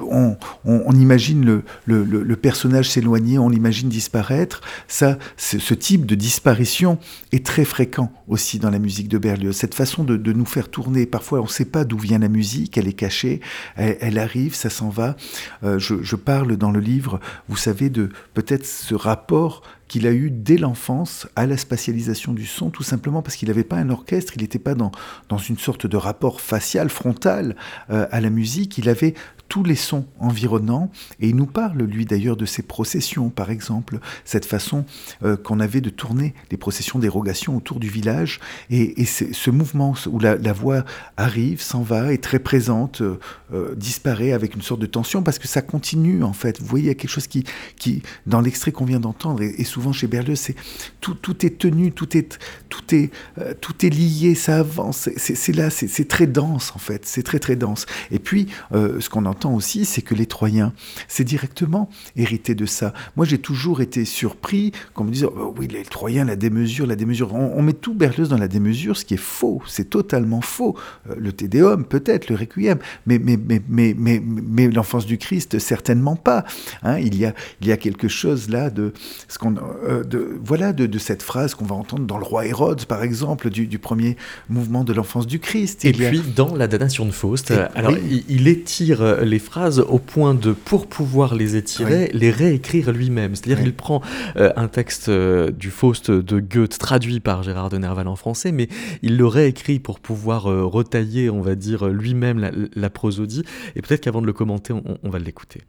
on, 0.00 0.92
imagine 0.92 1.44
le, 1.44 1.64
le, 1.86 2.36
personnage 2.36 2.90
s'éloigner, 2.90 3.38
on 3.38 3.48
l'imagine 3.48 3.88
disparaître. 3.88 4.60
Ça, 4.88 5.18
ce 5.36 5.74
type 5.74 6.06
de 6.06 6.14
disparition 6.14 6.98
est 7.32 7.44
très 7.44 7.64
fréquent 7.64 8.12
aussi 8.28 8.58
dans 8.58 8.70
la 8.70 8.78
musique 8.78 9.08
de 9.08 9.18
Berlioz. 9.18 9.56
Cette 9.56 9.74
façon 9.74 10.04
de, 10.04 10.32
nous 10.32 10.44
faire 10.44 10.68
tourner, 10.68 11.06
parfois 11.06 11.40
on 11.40 11.44
ne 11.44 11.48
sait 11.48 11.64
pas 11.64 11.84
d'où 11.84 11.98
vient 11.98 12.18
la 12.18 12.28
musique, 12.28 12.76
elle 12.76 12.88
est 12.88 12.92
cachée, 12.92 13.40
elle, 13.76 14.18
arrive, 14.18 14.54
ça 14.54 14.70
s'en 14.70 14.88
va. 14.88 15.16
je, 15.62 16.02
je 16.02 16.16
parle 16.16 16.56
dans 16.56 16.70
le 16.70 16.80
livre, 16.80 17.20
vous 17.48 17.56
savez, 17.56 17.90
de 17.90 18.10
peut-être 18.34 18.65
ce 18.66 18.94
rapport 18.94 19.62
qu'il 19.88 20.06
a 20.06 20.12
eu 20.12 20.30
dès 20.30 20.56
l'enfance 20.56 21.28
à 21.36 21.46
la 21.46 21.56
spatialisation 21.56 22.32
du 22.32 22.46
son, 22.46 22.70
tout 22.70 22.82
simplement 22.82 23.22
parce 23.22 23.36
qu'il 23.36 23.48
n'avait 23.48 23.64
pas 23.64 23.76
un 23.76 23.90
orchestre, 23.90 24.32
il 24.36 24.42
n'était 24.42 24.58
pas 24.58 24.74
dans, 24.74 24.90
dans 25.28 25.38
une 25.38 25.58
sorte 25.58 25.86
de 25.86 25.96
rapport 25.96 26.40
facial, 26.40 26.88
frontal 26.88 27.56
euh, 27.90 28.06
à 28.10 28.20
la 28.20 28.30
musique, 28.30 28.78
il 28.78 28.88
avait 28.88 29.14
tous 29.48 29.64
les 29.64 29.76
sons 29.76 30.06
environnants, 30.18 30.90
et 31.20 31.28
il 31.28 31.36
nous 31.36 31.46
parle, 31.46 31.82
lui 31.82 32.04
d'ailleurs, 32.04 32.36
de 32.36 32.46
ses 32.46 32.62
processions, 32.62 33.30
par 33.30 33.50
exemple, 33.50 33.98
cette 34.24 34.44
façon 34.44 34.84
euh, 35.22 35.36
qu'on 35.36 35.60
avait 35.60 35.80
de 35.80 35.90
tourner 35.90 36.34
les 36.50 36.56
processions 36.56 36.98
d'érogation 36.98 37.56
autour 37.56 37.80
du 37.80 37.88
village, 37.88 38.40
et, 38.70 39.04
ce 39.06 39.50
mouvement 39.50 39.94
où 40.10 40.18
la, 40.18 40.52
voix 40.52 40.84
arrive, 41.16 41.60
s'en 41.60 41.82
va, 41.82 42.12
est 42.12 42.22
très 42.22 42.38
présente, 42.38 43.00
euh, 43.00 43.74
disparaît 43.76 44.32
avec 44.32 44.54
une 44.54 44.62
sorte 44.62 44.80
de 44.80 44.86
tension, 44.86 45.22
parce 45.22 45.38
que 45.38 45.48
ça 45.48 45.62
continue, 45.62 46.22
en 46.22 46.32
fait. 46.32 46.60
Vous 46.60 46.66
voyez, 46.66 46.86
il 46.86 46.88
y 46.88 46.90
a 46.90 46.94
quelque 46.94 47.10
chose 47.10 47.26
qui, 47.26 47.44
qui 47.76 48.02
dans 48.26 48.40
l'extrait 48.40 48.72
qu'on 48.72 48.84
vient 48.84 49.00
d'entendre, 49.00 49.42
et, 49.42 49.64
souvent 49.64 49.92
chez 49.92 50.06
Berlioz, 50.06 50.36
c'est 50.36 50.56
tout, 51.00 51.14
tout 51.14 51.44
est 51.44 51.58
tenu, 51.58 51.92
tout 51.92 52.16
est, 52.16 52.38
tout 52.68 52.94
est, 52.94 53.10
euh, 53.38 53.54
tout 53.60 53.84
est 53.84 53.90
lié, 53.90 54.34
ça 54.34 54.58
avance. 54.58 55.08
C'est 55.16 55.52
là, 55.54 55.70
c'est 55.70 56.08
très 56.08 56.26
dense 56.26 56.56
en 56.74 56.78
fait, 56.78 57.06
c'est 57.06 57.22
très 57.22 57.38
très 57.38 57.56
dense. 57.56 57.86
Et 58.10 58.18
puis, 58.18 58.48
euh, 58.72 59.00
ce 59.00 59.08
qu'on 59.08 59.26
entend 59.26 59.35
aussi, 59.44 59.84
c'est 59.84 60.02
que 60.02 60.14
les 60.14 60.26
Troyens, 60.26 60.72
c'est 61.08 61.24
directement 61.24 61.88
hérité 62.16 62.54
de 62.54 62.66
ça. 62.66 62.92
Moi, 63.16 63.26
j'ai 63.26 63.38
toujours 63.38 63.80
été 63.80 64.04
surpris 64.04 64.72
qu'on 64.94 65.04
me 65.04 65.10
dise, 65.10 65.24
oh, 65.24 65.54
oui, 65.58 65.68
les 65.68 65.82
Troyens, 65.82 66.24
la 66.24 66.36
démesure, 66.36 66.86
la 66.86 66.96
démesure. 66.96 67.34
On, 67.34 67.62
met 67.62 67.72
tout 67.72 67.94
Berlioz 67.94 68.28
dans 68.28 68.38
la 68.38 68.48
démesure, 68.48 68.96
ce 68.96 69.04
qui 69.04 69.14
est 69.14 69.18
faux, 69.18 69.62
c'est 69.66 69.90
totalement 69.90 70.40
faux. 70.40 70.76
Euh, 71.10 71.14
le 71.18 71.32
Tédéum, 71.32 71.84
peut-être, 71.84 72.28
le 72.28 72.36
Requiem, 72.36 72.78
mais, 73.06 73.18
mais, 73.18 73.36
mais, 73.36 73.60
mais, 73.68 73.94
mais, 73.96 74.22
mais 74.24 74.68
l'enfance 74.68 75.06
du 75.06 75.18
Christ, 75.18 75.58
certainement 75.58 76.16
pas. 76.16 76.44
Hein. 76.82 76.98
il, 76.98 77.16
y 77.16 77.24
a, 77.26 77.34
il 77.60 77.66
y 77.66 77.72
a 77.72 77.76
quelque 77.76 78.08
chose 78.08 78.48
là 78.48 78.70
de 78.70 78.92
ce 79.28 79.38
qu'on 79.38 79.56
euh, 79.56 80.04
de, 80.04 80.38
voilà, 80.42 80.72
de, 80.72 80.98
cette 80.98 81.22
phrase 81.22 81.54
qu'on 81.54 81.64
va 81.64 81.74
entendre 81.74 82.04
dans 82.04 82.18
le 82.18 82.24
roi 82.24 82.46
Hérode, 82.46 82.84
par 82.86 83.02
exemple, 83.02 83.50
du, 83.50 83.78
premier 83.78 84.16
mouvement 84.48 84.84
de 84.84 84.92
l'enfance 84.92 85.26
du 85.26 85.38
Christ. 85.38 85.84
Et, 85.84 85.92
puis 85.92 86.22
dans 86.34 86.54
la 86.54 86.66
damnation 86.66 87.04
de 87.04 87.10
Faust, 87.10 87.52
alors 87.74 87.92
il, 88.28 88.48
étire 88.48 89.02
les 89.26 89.38
phrases 89.38 89.80
au 89.80 89.98
point 89.98 90.34
de, 90.34 90.52
pour 90.52 90.86
pouvoir 90.86 91.34
les 91.34 91.56
étirer, 91.56 92.10
les 92.12 92.30
réécrire 92.30 92.92
lui-même. 92.92 93.34
C'est-à-dire 93.34 93.62
qu'il 93.62 93.74
prend 93.74 94.00
euh, 94.36 94.52
un 94.56 94.68
texte 94.68 95.08
euh, 95.08 95.50
du 95.50 95.70
Faust 95.70 96.10
de 96.10 96.40
Goethe 96.40 96.78
traduit 96.78 97.20
par 97.20 97.42
Gérard 97.42 97.68
de 97.68 97.78
Nerval 97.78 98.08
en 98.08 98.16
français, 98.16 98.52
mais 98.52 98.68
il 99.02 99.16
le 99.16 99.26
réécrit 99.26 99.78
pour 99.78 100.00
pouvoir 100.00 100.44
retailler, 100.44 101.30
on 101.30 101.40
va 101.40 101.54
dire, 101.54 101.88
lui-même 101.88 102.68
la, 102.74 102.90
prosodie. 102.90 103.42
Et 103.74 103.82
peut-être 103.82 104.00
qu'avant 104.00 104.22
de 104.22 104.26
le 104.26 104.32
commenter, 104.32 104.72
on, 104.72 104.98
on 105.02 105.10
va 105.10 105.18
l'écouter. 105.18 105.60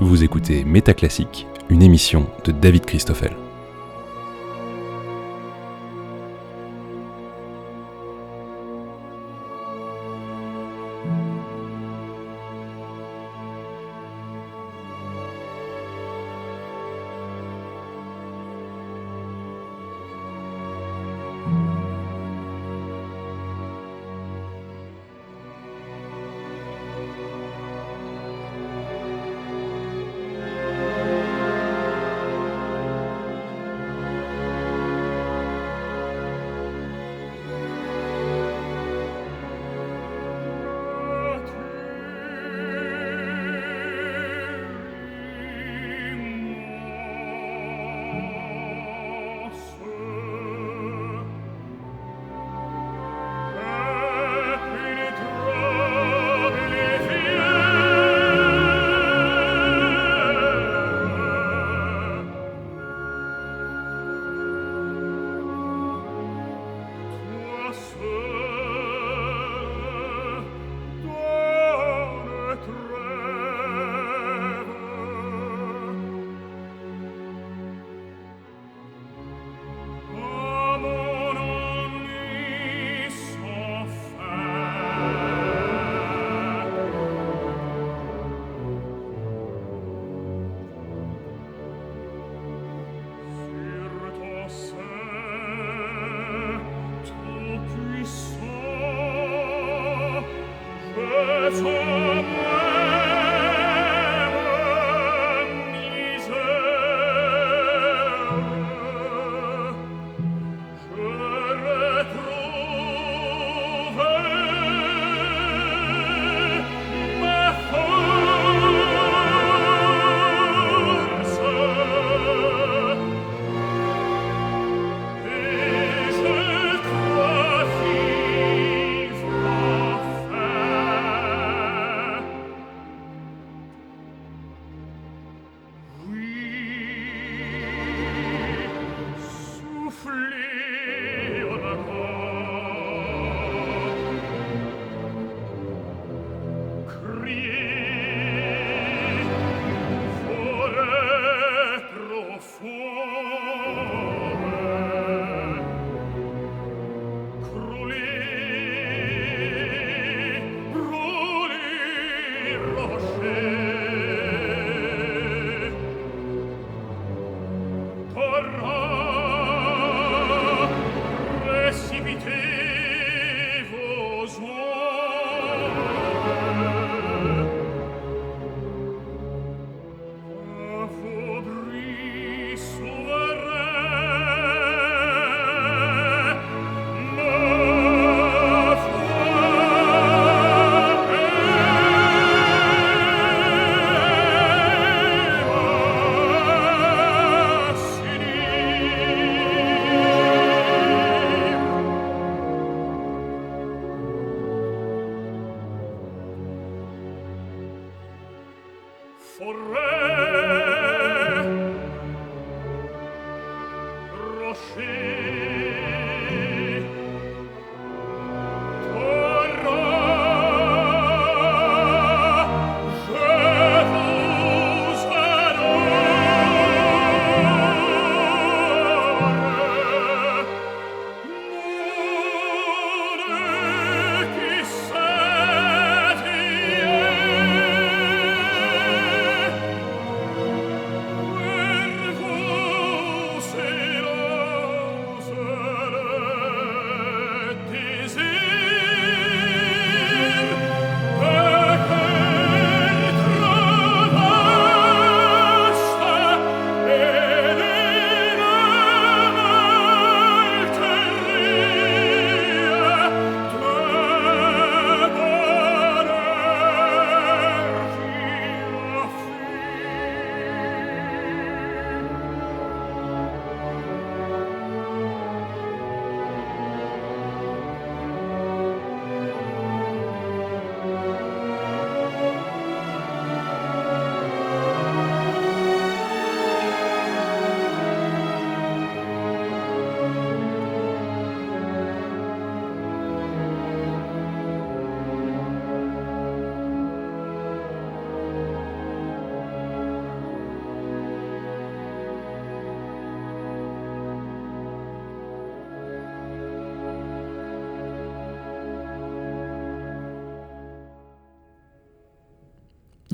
Vous 0.00 0.22
écoutez 0.22 0.64
Métaclassique 0.64 1.46
une 1.70 1.82
émission 1.82 2.26
de 2.44 2.52
David 2.52 2.84
Christoffel. 2.84 3.43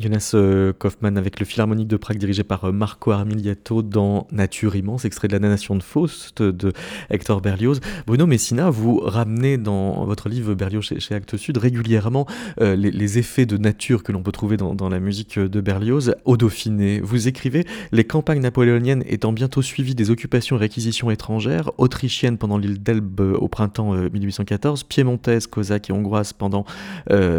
Jonas 0.01 0.33
euh, 0.35 0.73
Kaufmann 0.73 1.19
avec 1.19 1.39
le 1.41 1.45
Philharmonique 1.45 1.87
de 1.87 1.99
Prague 1.99 2.17
dirigé 2.17 2.43
par 2.43 2.65
euh, 2.65 2.73
Marco 2.73 3.11
Armiliato 3.11 3.83
dans 3.83 4.27
Nature 4.33 4.75
immense, 4.75 5.05
extrait 5.05 5.29
de 5.29 5.35
la 5.35 5.39
Nation 5.39 5.77
de 5.77 5.83
Faust 5.83 6.43
de 6.43 6.73
Hector 7.11 7.43
Berlioz. 7.43 7.81
Bruno 8.07 8.27
Messina, 8.27 8.71
vous 8.71 8.99
ramenez 8.99 9.59
dans 9.59 10.07
votre 10.07 10.31
livre 10.31 10.55
Berlioz 10.55 10.95
chez, 10.99 11.15
Actes 11.15 11.37
Sud 11.37 11.59
régulièrement 11.59 12.27
euh, 12.63 12.77
les, 12.77 13.19
effets 13.19 13.45
de 13.45 13.59
nature 13.59 14.03
que 14.03 14.13
l'on 14.13 14.23
peut 14.23 14.33
trouver 14.33 14.57
dans, 14.57 14.89
la 14.89 15.01
musique 15.01 15.39
de 15.39 15.61
Berlioz 15.61 16.15
au 16.25 16.37
Dauphiné. 16.37 17.01
Vous 17.01 17.29
écrivez 17.29 17.67
Les 17.93 18.05
campagnes 18.05 18.41
napoléoniennes 18.41 19.03
étant 19.07 19.33
bientôt 19.33 19.61
suivies 19.61 19.95
des 19.95 20.11
occupations 20.11 20.57
et 20.57 20.61
réquisitions 20.61 21.11
étrangères, 21.11 21.73
autrichiennes 21.77 22.39
pendant 22.39 22.57
l'île 22.57 22.83
d'Elbe 22.83 23.21
au 23.21 23.49
printemps 23.49 23.93
1814, 23.95 24.85
piémontaise, 24.85 25.47
cosaque 25.47 25.91
et 25.91 25.93
hongroise 25.93 26.33
pendant 26.33 26.65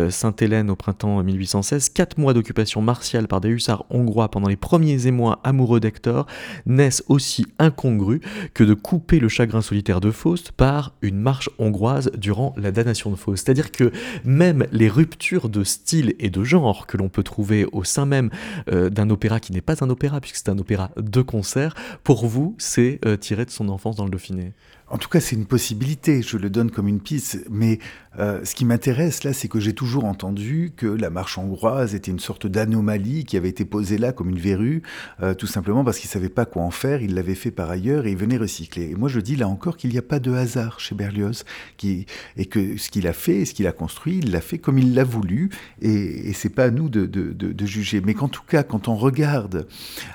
Sainte-Hélène 0.09 0.70
au 0.70 0.76
printemps 0.76 1.24
1816, 1.24 1.89
quatre 1.89 2.18
mois 2.18 2.34
d'occupation 2.34 2.51
martiale 2.82 3.28
par 3.28 3.41
des 3.41 3.49
hussards 3.49 3.86
hongrois 3.89 4.30
pendant 4.30 4.47
les 4.47 4.56
premiers 4.56 5.08
émois 5.08 5.39
amoureux 5.43 5.80
d'Hector 5.80 6.26
naissent 6.66 7.04
aussi 7.08 7.45
incongrus 7.60 8.22
que 8.54 8.64
de 8.64 8.74
couper 8.74 9.20
le 9.20 9.30
chagrin 9.30 9.62
solitaire 9.62 10.02
de 10.02 10.12
Faust 10.12 10.52
par 10.52 10.93
une 11.02 11.20
marche 11.20 11.49
hongroise 11.58 12.12
durant 12.18 12.54
la 12.58 12.72
damnation 12.72 13.12
de 13.12 13.16
Faust. 13.16 13.45
C'est-à-dire 13.45 13.72
que 13.72 13.91
même 14.24 14.66
les 14.72 14.89
ruptures 14.89 15.49
de 15.49 15.64
style 15.64 16.16
et 16.20 16.30
de 16.30 16.43
genre 16.43 16.88
que 16.88 16.97
l'on 16.97 17.10
peut 17.10 17.24
trouver 17.24 17.66
au 17.72 17.84
sein 17.84 18.06
même 18.06 18.30
euh, 18.72 18.89
d'un 18.89 19.10
opéra 19.10 19.39
qui 19.39 19.52
n'est 19.54 19.62
pas 19.62 19.84
un 19.84 19.89
opéra 19.89 20.22
puisque 20.22 20.38
c'est 20.38 20.49
un 20.49 20.60
opéra 20.60 20.91
de 20.97 21.22
concert, 21.22 21.76
pour 22.04 22.26
vous, 22.26 22.56
c'est 22.58 22.99
euh, 23.06 23.18
tiré 23.18 23.45
de 23.45 23.52
son 23.52 23.70
enfance 23.70 23.95
dans 23.95 24.06
le 24.06 24.12
Dauphiné. 24.12 24.54
En 24.91 24.97
tout 24.97 25.07
cas, 25.07 25.21
c'est 25.21 25.37
une 25.37 25.45
possibilité, 25.45 26.21
je 26.21 26.35
le 26.35 26.49
donne 26.49 26.69
comme 26.69 26.89
une 26.89 26.99
piste, 26.99 27.45
mais 27.49 27.79
euh, 28.19 28.43
ce 28.43 28.55
qui 28.55 28.65
m'intéresse 28.65 29.23
là, 29.23 29.31
c'est 29.31 29.47
que 29.47 29.61
j'ai 29.61 29.71
toujours 29.71 30.03
entendu 30.03 30.73
que 30.75 30.85
la 30.85 31.09
marche 31.09 31.37
hongroise 31.37 31.95
était 31.95 32.11
une 32.11 32.19
sorte 32.19 32.45
d'anomalie 32.45 33.23
qui 33.23 33.37
avait 33.37 33.47
été 33.47 33.63
posée 33.63 33.97
là 33.97 34.11
comme 34.11 34.29
une 34.29 34.39
verrue, 34.39 34.81
euh, 35.21 35.33
tout 35.33 35.47
simplement 35.47 35.85
parce 35.85 35.97
qu'il 35.97 36.09
ne 36.09 36.11
savait 36.11 36.29
pas 36.29 36.45
quoi 36.45 36.63
en 36.63 36.71
faire, 36.71 37.01
il 37.01 37.15
l'avait 37.15 37.35
fait 37.35 37.51
par 37.51 37.69
ailleurs 37.69 38.05
et 38.05 38.11
il 38.11 38.17
venait 38.17 38.35
recycler. 38.35 38.89
Et 38.89 38.95
moi 38.95 39.07
je 39.07 39.21
dis 39.21 39.37
là 39.37 39.47
encore 39.47 39.77
qu'il 39.77 39.91
n'y 39.91 39.97
a 39.97 40.01
pas 40.01 40.19
de 40.19 40.33
hasard 40.33 40.81
chez 40.81 40.93
Berlioz, 40.93 41.45
et 41.83 42.45
que 42.47 42.75
ce 42.75 42.89
qu'il 42.89 43.07
a 43.07 43.13
fait, 43.13 43.45
ce 43.45 43.53
qu'il 43.53 43.67
a 43.67 43.71
construit, 43.71 44.17
il 44.17 44.31
l'a 44.31 44.41
fait 44.41 44.57
comme 44.57 44.77
il 44.77 44.93
l'a 44.93 45.05
voulu, 45.05 45.51
et, 45.81 46.29
et 46.29 46.33
c'est 46.33 46.49
pas 46.49 46.65
à 46.65 46.69
nous 46.69 46.89
de, 46.89 47.65
juger. 47.65 48.01
Mais 48.01 48.13
qu'en 48.13 48.27
tout 48.27 48.43
cas, 48.45 48.63
quand 48.63 48.89
on 48.89 48.95
regarde 48.95 49.67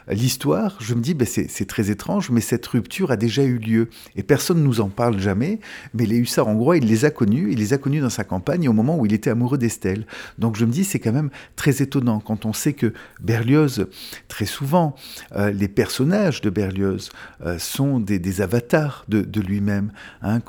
l'histoire, 0.08 0.76
je 0.80 0.92
me 0.92 1.00
dis, 1.00 1.14
ben 1.14 1.26
c'est 1.26 1.66
très 1.66 1.90
étrange, 1.90 2.28
mais 2.28 2.42
cette 2.42 2.66
rupture 2.66 3.10
a 3.10 3.16
déjà 3.16 3.42
eu 3.42 3.56
lieu, 3.56 3.88
et 4.16 4.22
personne 4.22 4.65
nous 4.66 4.80
en 4.80 4.88
parle 4.88 5.18
jamais, 5.18 5.60
mais 5.94 6.06
les 6.06 6.16
hussards 6.16 6.48
hongrois, 6.48 6.76
il 6.76 6.86
les 6.86 7.04
a 7.04 7.10
connus, 7.10 7.52
il 7.52 7.58
les 7.58 7.72
a 7.72 7.78
dans 7.78 8.10
sa 8.10 8.24
campagne 8.24 8.68
au 8.68 8.72
moment 8.72 8.98
où 8.98 9.06
il 9.06 9.12
était 9.12 9.30
amoureux 9.30 9.58
d'Estelle. 9.58 10.06
Donc 10.38 10.56
je 10.56 10.64
me 10.64 10.72
dis, 10.72 10.84
c'est 10.84 10.98
quand 10.98 11.12
même 11.12 11.30
très 11.54 11.82
étonnant 11.82 12.20
quand 12.20 12.44
on 12.44 12.52
sait 12.52 12.72
que 12.72 12.92
Berlioz, 13.20 13.86
très 14.28 14.46
souvent, 14.46 14.96
euh, 15.36 15.50
les 15.50 15.68
personnages 15.68 16.40
de 16.40 16.50
Berlioz 16.50 17.10
euh, 17.44 17.58
sont 17.58 18.00
des, 18.00 18.40
avatars 18.40 19.04
de, 19.08 19.40
lui-même. 19.40 19.92
Hein, 20.22 20.40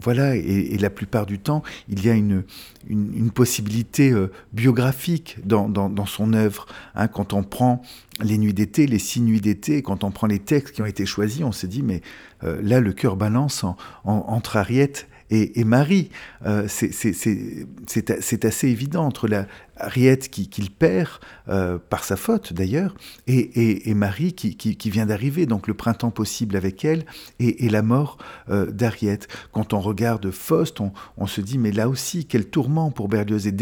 voilà, 0.00 0.36
et, 0.36 0.76
la 0.78 0.90
plupart 0.90 1.26
du 1.26 1.38
temps, 1.38 1.62
il 1.88 2.04
y 2.04 2.10
a 2.10 2.14
une, 2.14 2.44
possibilité 3.34 4.10
euh, 4.10 4.32
biographique 4.52 5.38
dans, 5.44 5.68
dans, 5.68 6.06
son 6.06 6.32
œuvre. 6.32 6.66
Hein, 6.94 7.08
quand 7.08 7.32
on 7.34 7.42
prend 7.42 7.82
les 8.22 8.38
nuits 8.38 8.54
d'été, 8.54 8.86
les 8.86 8.98
six 8.98 9.20
nuits 9.20 9.40
d'été, 9.40 9.82
quand 9.82 10.04
on 10.04 10.10
prend 10.10 10.26
les 10.26 10.38
textes 10.38 10.74
qui 10.74 10.82
ont 10.82 10.86
été 10.86 11.06
choisis, 11.06 11.42
on 11.42 11.52
se 11.52 11.66
dit, 11.66 11.82
mais 11.82 12.02
là, 12.42 12.80
le 12.80 12.92
cœur 12.92 13.16
balance 13.16 13.64
entre 14.04 14.56
Ariette 14.56 15.08
et, 15.30 15.64
Marie. 15.64 16.10
Euh, 16.46 16.66
c'est 16.68 18.44
assez 18.44 18.68
évident 18.68 19.04
entre 19.04 19.28
la 19.28 19.46
Ariette 19.76 20.28
qu'il 20.30 20.70
perd, 20.70 21.08
euh, 21.48 21.78
par 21.78 22.04
sa 22.04 22.16
faute 22.16 22.52
d'ailleurs, 22.52 22.94
et, 23.26 23.94
Marie 23.94 24.32
qui, 24.32 24.90
vient 24.90 25.06
d'arriver, 25.06 25.46
donc 25.46 25.66
le 25.68 25.74
printemps 25.74 26.10
possible 26.10 26.56
avec 26.56 26.84
elle, 26.84 27.04
et, 27.38 27.68
la 27.68 27.82
mort 27.82 28.18
euh, 28.50 28.70
d'Ariette. 28.70 29.28
Quand 29.52 29.72
on 29.74 29.80
regarde 29.80 30.30
Faust, 30.30 30.80
on, 31.16 31.26
se 31.26 31.40
dit, 31.40 31.58
mais 31.58 31.72
là 31.72 31.88
aussi, 31.88 32.24
quel 32.24 32.46
tourment 32.46 32.90
pour 32.90 33.08
Berlioz. 33.08 33.46
Et 33.46 33.52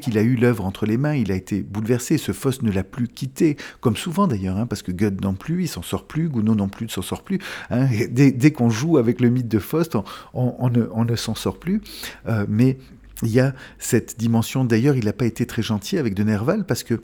qu'il 0.00 0.18
a 0.18 0.22
eu 0.22 0.36
l'œuvre 0.36 0.64
entre 0.64 0.86
les 0.86 0.96
mains, 0.96 1.14
il 1.14 1.30
a 1.32 1.34
été 1.34 1.62
bouleversé. 1.62 2.18
Ce 2.18 2.32
Faust 2.32 2.62
ne 2.62 2.70
l'a 2.70 2.84
plus 2.84 3.08
quitté, 3.08 3.56
comme 3.80 3.96
souvent 3.96 4.26
d'ailleurs, 4.26 4.56
hein, 4.56 4.66
parce 4.66 4.82
que 4.82 4.92
Goethe 4.92 5.20
non 5.22 5.34
plus, 5.34 5.64
il 5.64 5.68
s'en 5.68 5.82
sort 5.82 6.06
plus, 6.06 6.28
Gounod 6.28 6.56
non 6.56 6.68
plus 6.68 6.86
ne 6.86 6.90
s'en 6.90 7.02
sort 7.02 7.22
plus. 7.22 7.38
Hein. 7.70 7.86
Dès, 8.10 8.50
qu'on 8.52 8.70
joue 8.70 8.98
avec 8.98 9.20
le 9.20 9.30
mythe 9.30 9.48
de 9.48 9.58
Faust, 9.58 9.96
on, 10.34 10.70
ne, 10.70 11.16
s'en 11.16 11.34
sort 11.34 11.58
plus. 11.58 11.80
Euh, 12.26 12.46
mais 12.48 12.78
il 13.22 13.30
y 13.30 13.40
a 13.40 13.54
cette 13.78 14.18
dimension. 14.18 14.64
D'ailleurs, 14.64 14.96
il 14.96 15.04
n'a 15.04 15.12
pas 15.12 15.26
été 15.26 15.46
très 15.46 15.62
gentil 15.62 15.98
avec 15.98 16.14
de 16.14 16.22
Nerval 16.22 16.64
parce 16.64 16.82
que 16.82 17.00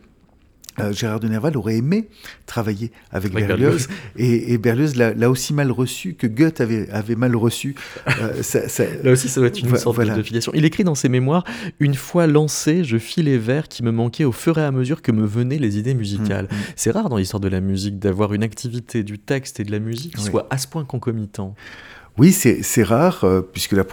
euh, 0.80 0.92
Gérard 0.92 1.20
de 1.20 1.28
Nerval 1.28 1.56
aurait 1.56 1.76
aimé 1.76 2.08
travailler 2.46 2.90
avec, 3.12 3.32
Berlioz, 3.32 3.88
Et, 4.16 4.58
Berlioz 4.58 4.94
l'a 4.96 5.30
aussi 5.30 5.54
mal 5.54 5.70
reçu 5.70 6.14
que 6.14 6.26
Goethe 6.26 6.60
avait, 6.60 6.88
avait 6.90 7.14
mal 7.14 7.36
reçu. 7.36 7.74
Euh, 8.20 8.42
Là 9.04 9.12
aussi, 9.12 9.28
ça 9.28 9.40
doit 9.40 9.48
être 9.48 9.60
une 9.60 9.76
sorte 9.76 9.98
de 10.00 10.22
filiation. 10.22 10.52
Il 10.54 10.64
écrit 10.64 10.84
dans 10.84 10.94
ses 10.94 11.08
mémoires 11.08 11.44
Une 11.80 11.94
fois 11.94 12.26
lancé, 12.26 12.84
je 12.84 12.98
fis 12.98 13.22
les 13.22 13.38
vers 13.38 13.68
qui 13.68 13.82
me 13.82 13.92
manquaient 13.92 14.24
au 14.24 14.32
fur 14.32 14.58
et 14.58 14.64
à 14.64 14.70
mesure 14.70 15.02
que 15.02 15.12
me 15.12 15.26
venaient 15.26 15.58
les 15.58 15.78
idées 15.78 15.94
musicales. 15.94 16.48
Mmh, 16.50 16.54
mmh. 16.54 16.72
C'est 16.76 16.90
rare 16.90 17.08
dans 17.08 17.16
l'histoire 17.16 17.40
de 17.40 17.48
la 17.48 17.60
musique 17.60 17.98
d'avoir 17.98 18.34
une 18.34 18.42
activité 18.42 19.02
du 19.02 19.18
texte 19.18 19.60
et 19.60 19.64
de 19.64 19.70
la 19.70 19.78
musique 19.78 20.16
qui 20.16 20.22
soit 20.22 20.46
à 20.50 20.58
ce 20.58 20.66
point 20.66 20.84
concomitant. 20.84 21.54
Oui, 22.16 22.32
c'est 22.32 22.82
rare, 22.82 23.24
euh, 23.24 23.42
puisque 23.42 23.72
la, 23.72 23.84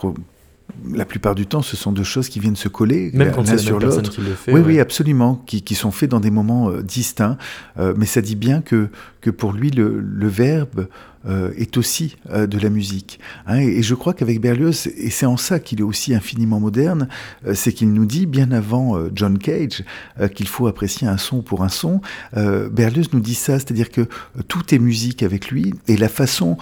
la 0.93 1.05
plupart 1.05 1.35
du 1.35 1.45
temps, 1.45 1.61
ce 1.61 1.75
sont 1.75 1.91
deux 1.91 2.03
choses 2.03 2.29
qui 2.29 2.39
viennent 2.39 2.55
se 2.55 2.67
coller 2.67 3.11
Même 3.13 3.31
quand 3.31 3.47
l'un 3.47 3.57
sur 3.57 3.79
l'autre. 3.79 4.11
Oui, 4.47 4.53
ouais. 4.53 4.59
oui, 4.59 4.79
absolument, 4.79 5.41
qui, 5.45 5.61
qui 5.61 5.75
sont 5.75 5.91
faits 5.91 6.09
dans 6.09 6.19
des 6.19 6.31
moments 6.31 6.69
euh, 6.69 6.81
distincts. 6.81 7.37
Euh, 7.79 7.93
mais 7.97 8.05
ça 8.05 8.21
dit 8.21 8.35
bien 8.35 8.61
que, 8.61 8.89
que 9.21 9.29
pour 9.29 9.53
lui, 9.53 9.69
le, 9.69 9.99
le 9.99 10.27
verbe 10.27 10.87
euh, 11.27 11.51
est 11.57 11.77
aussi 11.77 12.17
euh, 12.29 12.47
de 12.47 12.57
la 12.57 12.69
musique. 12.69 13.19
Hein, 13.45 13.59
et, 13.59 13.81
je 13.81 13.95
crois 13.95 14.13
qu'avec 14.13 14.41
Berlioz, 14.41 14.87
et 14.87 15.09
c'est 15.09 15.25
en 15.25 15.37
ça 15.37 15.59
qu'il 15.59 15.79
est 15.79 15.83
aussi 15.83 16.13
infiniment 16.13 16.59
moderne, 16.59 17.07
euh, 17.45 17.53
c'est 17.53 17.73
qu'il 17.73 17.91
nous 17.93 18.05
dit, 18.05 18.25
bien 18.25 18.51
avant 18.51 18.97
euh, 18.97 19.11
John 19.13 19.37
Cage, 19.37 19.83
euh, 20.19 20.27
qu'il 20.27 20.47
faut 20.47 20.67
apprécier 20.67 21.07
un 21.07 21.17
son 21.17 21.41
pour 21.41 21.63
un 21.63 21.69
son. 21.69 22.01
Euh, 22.37 22.69
Berlioz 22.69 23.09
nous 23.13 23.19
dit 23.19 23.35
ça, 23.35 23.59
c'est-à-dire 23.59 23.91
que 23.91 24.07
tout 24.47 24.73
est 24.73 24.79
musique 24.79 25.23
avec 25.23 25.49
lui, 25.49 25.73
et 25.87 25.97
la 25.97 26.09
façon, 26.09 26.57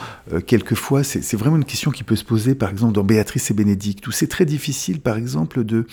quelquefois, 0.46 1.04
c'est 1.04 1.36
vraiment 1.36 1.58
une 1.58 1.66
question 1.66 1.92
qui 1.92 2.04
peut 2.04 2.16
se 2.16 2.24
poser, 2.24 2.56
par 2.56 2.70
exemple, 2.70 2.94
dans 2.94 3.04
Béatrice 3.04 3.52
et 3.52 3.54
Bénédicte, 3.54 4.06
où 4.08 4.12
c'est 4.12 4.28
très 4.28 4.46
difficile, 4.46 5.00
par 5.02 5.18
exemple, 5.18 5.64
de 5.64 5.86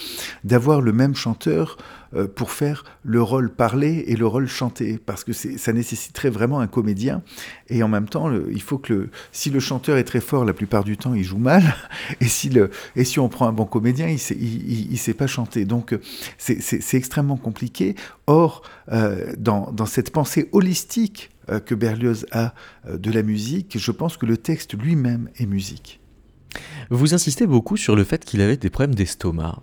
d'avoir 0.44 0.80
le 0.80 0.92
même 0.92 1.14
chanteur 1.14 1.76
pour 2.34 2.50
faire 2.50 2.84
le 3.02 3.22
rôle 3.22 3.50
parlé 3.50 4.04
et 4.06 4.16
le 4.16 4.26
rôle 4.26 4.46
chanté, 4.48 4.98
parce 5.04 5.24
que 5.24 5.32
ça 5.32 5.72
nécessiterait 5.72 6.30
vraiment 6.30 6.60
un 6.60 6.66
comédien, 6.66 7.22
et 7.68 7.82
en 7.82 7.88
même 7.88 8.08
temps, 8.08 8.30
il 8.50 8.62
faut 8.62 8.78
que 8.78 9.08
si 9.32 9.50
le 9.50 9.60
chanteur 9.60 9.96
est 9.96 10.04
très 10.04 10.20
fort, 10.20 10.44
la 10.44 10.52
plupart 10.52 10.84
du 10.84 10.96
temps, 10.96 11.14
il 11.14 11.24
joue 11.24 11.38
mal, 11.38 11.74
et 12.20 12.26
si, 12.26 12.50
on 13.18 13.28
prend 13.28 13.48
un 13.48 13.52
bon 13.52 13.64
comédien, 13.66 14.08
il 14.08 14.18
il 14.90 14.98
sait 14.98 15.14
pas 15.14 15.26
chanter. 15.26 15.64
Donc, 15.64 15.92
euh, 15.92 16.00
c'est- 16.38 16.94
extrêmement 16.94 17.36
compliqué. 17.36 17.94
Or, 18.26 18.62
euh, 18.90 19.32
dans, 19.38 19.86
cette 19.86 20.10
pensée 20.10 20.48
holistique 20.52 21.30
euh, 21.50 21.60
que 21.60 21.74
Berlioz 21.74 22.26
a 22.32 22.54
euh, 22.86 22.96
de 22.96 23.10
la 23.10 23.22
musique, 23.22 23.76
je 23.78 23.92
pense 23.92 24.16
que 24.16 24.26
le 24.26 24.36
texte 24.36 24.74
lui-même 24.74 25.28
est 25.36 25.46
musique. 25.46 26.00
Vous 26.90 27.14
insistez 27.14 27.46
beaucoup 27.46 27.76
sur 27.76 27.94
le 27.96 28.04
fait 28.04 28.24
qu'il 28.24 28.40
avait 28.40 28.56
des 28.56 28.70
problèmes 28.70 28.94
d'estomac. 28.94 29.62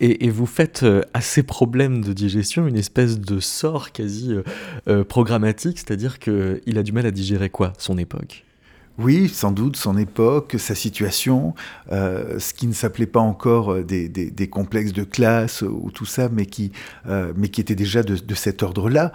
Et 0.00 0.30
vous 0.30 0.46
faites 0.46 0.82
euh, 0.82 1.02
à 1.14 1.20
ces 1.20 1.42
problèmes 1.42 2.02
de 2.02 2.12
digestion 2.12 2.66
une 2.66 2.76
espèce 2.76 3.20
de 3.20 3.40
sort 3.40 3.92
quasi 3.92 4.32
euh, 4.32 4.42
euh, 4.88 5.04
programmatique, 5.04 5.78
c'est-à-dire 5.78 6.18
qu'il 6.18 6.78
a 6.78 6.82
du 6.82 6.92
mal 6.92 7.06
à 7.06 7.10
digérer 7.10 7.50
quoi? 7.50 7.72
Son 7.78 7.98
époque? 7.98 8.44
Oui, 8.98 9.30
sans 9.30 9.50
doute 9.50 9.76
son 9.76 9.96
époque, 9.96 10.56
sa 10.58 10.74
situation, 10.74 11.54
euh, 11.90 12.38
ce 12.38 12.52
qui 12.52 12.66
ne 12.66 12.74
s'appelait 12.74 13.06
pas 13.06 13.20
encore 13.20 13.72
euh, 13.72 13.82
des, 13.82 14.10
des- 14.10 14.48
complexes 14.48 14.92
de 14.92 15.04
classe 15.04 15.62
ou 15.62 15.90
tout 15.90 16.04
ça, 16.04 16.28
mais 16.28 16.44
qui, 16.44 16.70
euh, 17.08 17.32
mais 17.34 17.48
qui 17.48 17.62
était 17.62 17.74
déjà 17.76 18.02
de, 18.02 18.16
de 18.16 18.34
cet 18.34 18.62
ordre-là. 18.62 19.12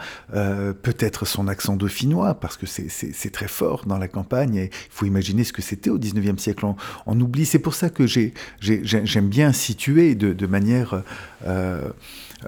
Peut-être 0.81 1.25
son 1.25 1.47
accent 1.47 1.75
dauphinois, 1.75 2.33
parce 2.33 2.57
que 2.57 2.65
c'est- 2.65 3.29
très 3.31 3.47
fort 3.47 3.85
dans 3.85 3.99
la 3.99 4.07
campagne, 4.07 4.55
et 4.55 4.63
il 4.65 4.89
faut 4.91 5.05
imaginer 5.05 5.43
ce 5.43 5.53
que 5.53 5.61
c'était 5.61 5.91
au 5.91 5.99
19e 5.99 6.39
siècle. 6.39 6.65
On, 6.65 6.75
on 7.05 7.19
oublie, 7.19 7.45
c'est 7.45 7.59
pour 7.59 7.75
ça 7.75 7.89
que 7.89 8.07
j'ai- 8.07 8.33
j'ai- 8.61 8.81
j'ai- 8.83 9.05
j'aime 9.05 9.27
bien 9.29 9.51
situer 9.53 10.15
de, 10.15 10.33
de 10.33 10.47
manière 10.47 11.03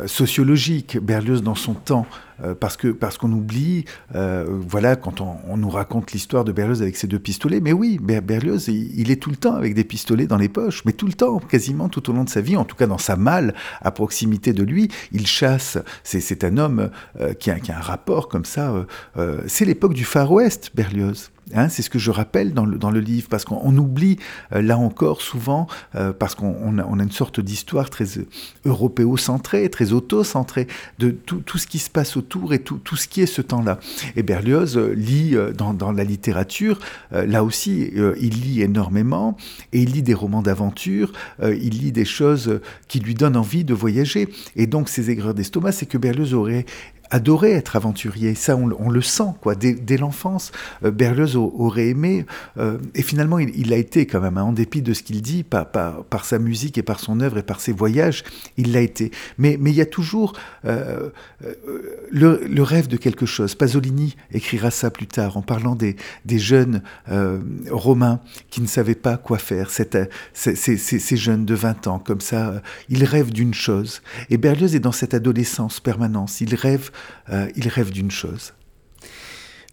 sociologique 0.05 0.97
Berlioz 1.01 1.41
dans 1.43 1.55
son 1.55 1.73
temps. 1.73 2.05
Euh, 2.43 2.55
parce 2.55 2.77
que 2.77 2.89
parce 2.89 3.17
qu'on 3.17 3.31
oublie, 3.31 3.85
euh, 4.15 4.45
voilà, 4.47 4.95
quand 4.95 5.21
on, 5.21 5.57
nous 5.57 5.69
raconte 5.69 6.11
l'histoire 6.11 6.43
de 6.43 6.51
Berlioz 6.51 6.81
avec 6.81 6.97
ses 6.97 7.07
deux 7.07 7.19
pistolets, 7.19 7.59
mais 7.61 7.73
oui, 7.73 7.99
Ber- 8.01 8.21
Berlioz, 8.21 8.67
il, 8.67 9.11
est 9.11 9.15
tout 9.21 9.29
le 9.29 9.35
temps 9.35 9.55
avec 9.55 9.73
des 9.73 9.83
pistolets 9.83 10.27
dans 10.27 10.37
les 10.37 10.49
poches, 10.49 10.83
mais 10.85 10.93
tout 10.93 11.07
le 11.07 11.13
temps, 11.13 11.39
quasiment 11.39 11.89
tout 11.89 12.09
au 12.09 12.13
long 12.13 12.23
de 12.23 12.29
sa 12.29 12.41
vie, 12.41 12.57
en 12.57 12.65
tout 12.65 12.75
cas 12.75 12.87
dans 12.87 12.97
sa 12.97 13.15
malle, 13.15 13.53
à 13.81 13.91
proximité 13.91 14.53
de 14.53 14.63
lui, 14.63 14.89
il 15.11 15.25
chasse. 15.27 15.77
C'est 16.03 16.43
un 16.43 16.57
homme 16.57 16.89
euh, 17.19 17.33
qui, 17.33 17.49
a, 17.51 17.59
qui 17.59 17.71
a 17.71 17.77
un 17.77 17.81
rapport 17.81 18.27
comme 18.27 18.45
ça. 18.45 18.73
euh, 19.17 19.41
c'est 19.47 19.65
l'époque 19.65 19.93
du 19.93 20.05
Far 20.05 20.31
West, 20.31 20.71
Berlioz. 20.75 21.31
Hein, 21.53 21.69
c'est 21.69 21.81
ce 21.81 21.89
que 21.89 21.99
je 21.99 22.11
rappelle 22.11 22.53
dans 22.53 22.65
le, 22.65 22.77
dans 22.77 22.91
le 22.91 22.99
livre, 22.99 23.27
parce 23.29 23.45
qu'on 23.45 23.59
on 23.63 23.75
oublie, 23.77 24.17
euh, 24.53 24.61
là 24.61 24.77
encore, 24.77 25.21
souvent, 25.21 25.67
euh, 25.95 26.11
parce 26.11 26.35
qu'on 26.35 26.55
on 26.61 26.77
a, 26.77 27.03
une 27.03 27.11
sorte 27.11 27.39
d'histoire 27.39 27.89
très 27.89 28.17
euh, 28.17 28.27
européocentrée, 28.65 29.69
très 29.69 29.93
auto-centrée, 29.93 30.67
de 30.99 31.11
tout, 31.11 31.39
tout 31.39 31.57
ce 31.57 31.67
qui 31.67 31.79
se 31.79 31.89
passe 31.89 32.17
autour 32.17 32.53
et 32.53 32.59
tout, 32.59 32.77
tout 32.77 32.97
ce 32.97 33.07
qui 33.07 33.21
est 33.21 33.27
ce 33.27 33.41
temps-là. 33.41 33.79
Et 34.17 34.23
Berlioz 34.23 34.77
lit 34.77 35.35
dans, 35.57 35.73
dans 35.73 35.91
la 35.91 36.03
littérature, 36.03 36.79
là 37.11 37.43
aussi, 37.43 37.91
il 38.19 38.41
lit 38.41 38.61
énormément, 38.61 39.37
et 39.73 39.81
il 39.81 39.91
lit 39.91 40.01
des 40.01 40.13
romans 40.13 40.41
d'aventure, 40.41 41.11
il 41.41 41.79
lit 41.79 41.91
des 41.91 42.05
choses 42.05 42.59
qui 42.87 42.99
lui 42.99 43.15
donnent 43.15 43.37
envie 43.37 43.63
de 43.63 43.73
voyager. 43.73 44.29
Et 44.55 44.67
donc, 44.67 44.89
ces 44.89 45.09
aigreurs 45.09 45.33
d'estomac, 45.33 45.71
c'est 45.71 45.85
que 45.85 45.97
Berlioz 45.97 46.33
aurait 46.33 46.65
adoré 47.09 47.51
être 47.51 47.75
aventurier. 47.75 48.35
Ça, 48.35 48.55
on, 48.55 48.69
on 48.79 48.89
le 48.89 49.01
sent, 49.01 49.31
quoi. 49.41 49.55
Dès, 49.55 49.73
dès 49.73 49.97
l'enfance, 49.97 50.51
euh, 50.83 50.91
Berlioz 50.91 51.35
au- 51.35 51.53
aurait 51.57 51.87
aimé, 51.87 52.25
euh, 52.57 52.77
et 52.95 53.01
finalement, 53.01 53.39
il, 53.39 53.51
il 53.57 53.69
l'a 53.69 53.77
été 53.77 54.05
quand 54.05 54.21
même, 54.21 54.37
hein, 54.37 54.43
en 54.43 54.53
dépit 54.53 54.81
de 54.81 54.93
ce 54.93 55.03
qu'il 55.03 55.21
dit, 55.21 55.43
par, 55.43 55.69
par, 55.71 56.03
par 56.05 56.25
sa 56.25 56.39
musique 56.39 56.77
et 56.77 56.83
par 56.83 56.99
son 56.99 57.19
œuvre 57.19 57.37
et 57.37 57.43
par 57.43 57.59
ses 57.61 57.71
voyages, 57.71 58.23
il 58.57 58.71
l'a 58.73 58.81
été. 58.81 59.11
Mais, 59.37 59.57
mais 59.59 59.71
il 59.71 59.75
y 59.75 59.81
a 59.81 59.85
toujours 59.85 60.33
euh, 60.65 61.09
euh, 61.45 61.53
le, 62.11 62.41
le 62.47 62.63
rêve 62.63 62.87
de 62.87 62.97
quelque 62.97 63.25
chose. 63.25 63.55
Pasolini 63.55 64.15
écrira 64.31 64.71
ça 64.71 64.89
plus 64.91 65.07
tard, 65.07 65.37
en 65.37 65.41
parlant 65.41 65.75
des, 65.75 65.95
des 66.25 66.39
jeunes 66.39 66.81
euh, 67.11 67.39
romains 67.71 68.19
qui 68.49 68.61
ne 68.61 68.67
savaient 68.67 68.95
pas 68.95 69.17
quoi 69.17 69.37
faire. 69.37 69.69
Cette, 69.69 69.95
euh, 69.95 70.05
ces, 70.33 70.55
ces- 70.55 70.77
ces- 70.77 71.17
jeunes 71.17 71.45
de 71.45 71.55
20 71.55 71.87
ans, 71.87 71.99
comme 71.99 72.21
ça, 72.21 72.61
ils 72.89 73.03
rêvent 73.03 73.31
d'une 73.33 73.53
chose. 73.53 74.01
Et 74.29 74.37
Berlioz 74.37 74.75
est 74.75 74.79
dans 74.79 74.91
cette 74.91 75.13
adolescence 75.13 75.79
permanence. 75.79 76.41
Il 76.41 76.53
rêve, 76.53 76.91
euh, 77.29 77.49
il 77.55 77.67
rêve 77.67 77.91
d'une 77.91 78.11
chose. 78.11 78.53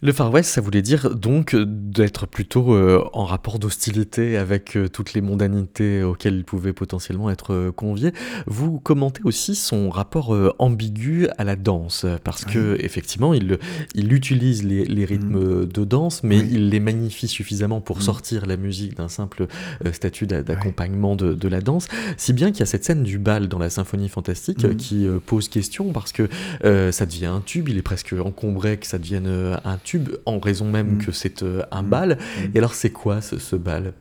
Le 0.01 0.11
Far 0.11 0.31
West, 0.31 0.51
ça 0.51 0.61
voulait 0.61 0.81
dire 0.81 1.15
donc 1.15 1.55
d'être 1.55 2.27
plutôt 2.27 2.75
euh, 2.75 3.03
en 3.13 3.23
rapport 3.25 3.59
d'hostilité 3.59 4.37
avec 4.37 4.75
euh, 4.75 4.87
toutes 4.89 5.13
les 5.13 5.21
mondanités 5.21 6.03
auxquelles 6.03 6.35
il 6.35 6.43
pouvait 6.43 6.73
potentiellement 6.73 7.29
être 7.31 7.53
euh, 7.53 7.71
convié. 7.71 8.11
Vous 8.45 8.79
commentez 8.79 9.21
aussi 9.23 9.55
son 9.55 9.89
rapport 9.89 10.35
euh, 10.35 10.53
ambigu 10.59 11.27
à 11.37 11.43
la 11.45 11.55
danse, 11.55 12.05
parce 12.25 12.43
que 12.45 12.75
effectivement, 12.81 13.33
il, 13.33 13.57
il 13.95 14.11
utilise 14.13 14.63
les, 14.65 14.83
les 14.83 15.05
rythmes 15.05 15.65
de 15.65 15.83
danse, 15.85 16.23
mais 16.23 16.39
Oui. 16.39 16.49
il 16.51 16.69
les 16.69 16.79
magnifie 16.81 17.27
suffisamment 17.29 17.79
pour 17.81 17.97
Mm. 17.97 18.01
sortir 18.01 18.45
la 18.45 18.57
musique 18.57 18.97
d'un 18.97 19.07
simple 19.07 19.47
euh, 19.85 19.93
statut 19.93 20.27
d'a- 20.27 20.43
d'accompagnement 20.43 21.15
de, 21.15 21.33
de 21.33 21.47
la 21.47 21.61
danse, 21.61 21.87
si 22.17 22.33
bien 22.33 22.51
qu'il 22.51 22.59
y 22.59 22.63
a 22.63 22.67
cette 22.67 22.83
scène 22.83 23.03
du 23.03 23.17
bal 23.17 23.47
dans 23.47 23.59
la 23.59 23.69
symphonie 23.69 24.09
fantastique 24.09 24.63
Mm. 24.63 24.67
euh, 24.67 24.73
qui 24.75 25.07
euh, 25.07 25.19
pose 25.25 25.47
question, 25.47 25.93
parce 25.93 26.11
que 26.11 26.27
euh, 26.65 26.91
ça 26.91 27.05
devient 27.05 27.27
un 27.27 27.41
tube, 27.41 27.69
il 27.69 27.77
est 27.77 27.81
presque 27.81 28.13
encombré 28.13 28.77
que 28.77 28.85
ça 28.85 28.99
devienne 28.99 29.27
euh, 29.27 29.55
un 29.63 29.77
tube, 29.77 29.94
en 30.25 30.39
raison 30.39 30.69
même 30.69 30.95
Mm. 30.95 30.97
que 30.99 31.11
c'est 31.11 31.43
euh, 31.43 31.61
un 31.71 31.81
Mm. 31.83 31.89
bal. 31.89 32.17
Mm. 32.17 32.41
Et 32.53 32.57
alors 32.59 32.73
c'est 32.73 32.91
quoi 32.91 33.21
ce, 33.21 33.37
ce 33.39 33.55
bal? 33.55 33.93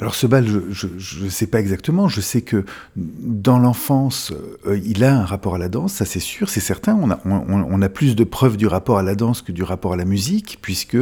Alors 0.00 0.14
ce 0.14 0.28
bal, 0.28 0.46
je 0.70 0.86
ne 1.24 1.28
sais 1.28 1.48
pas 1.48 1.58
exactement. 1.58 2.06
Je 2.06 2.20
sais 2.20 2.42
que 2.42 2.64
dans 2.94 3.58
l'enfance, 3.58 4.32
euh, 4.66 4.78
il 4.84 5.02
a 5.02 5.18
un 5.18 5.24
rapport 5.24 5.56
à 5.56 5.58
la 5.58 5.68
danse, 5.68 5.94
ça 5.94 6.04
c'est 6.04 6.20
sûr, 6.20 6.48
c'est 6.48 6.60
certain. 6.60 6.96
On 7.24 7.82
a, 7.82 7.88
plus 7.88 8.14
de 8.14 8.22
preuves 8.22 8.56
du 8.56 8.68
rapport 8.68 8.98
à 8.98 9.02
la 9.02 9.16
danse 9.16 9.42
que 9.42 9.50
du 9.50 9.64
rapport 9.64 9.94
à 9.94 9.96
la 9.96 10.04
musique, 10.04 10.58
puisque 10.62 10.96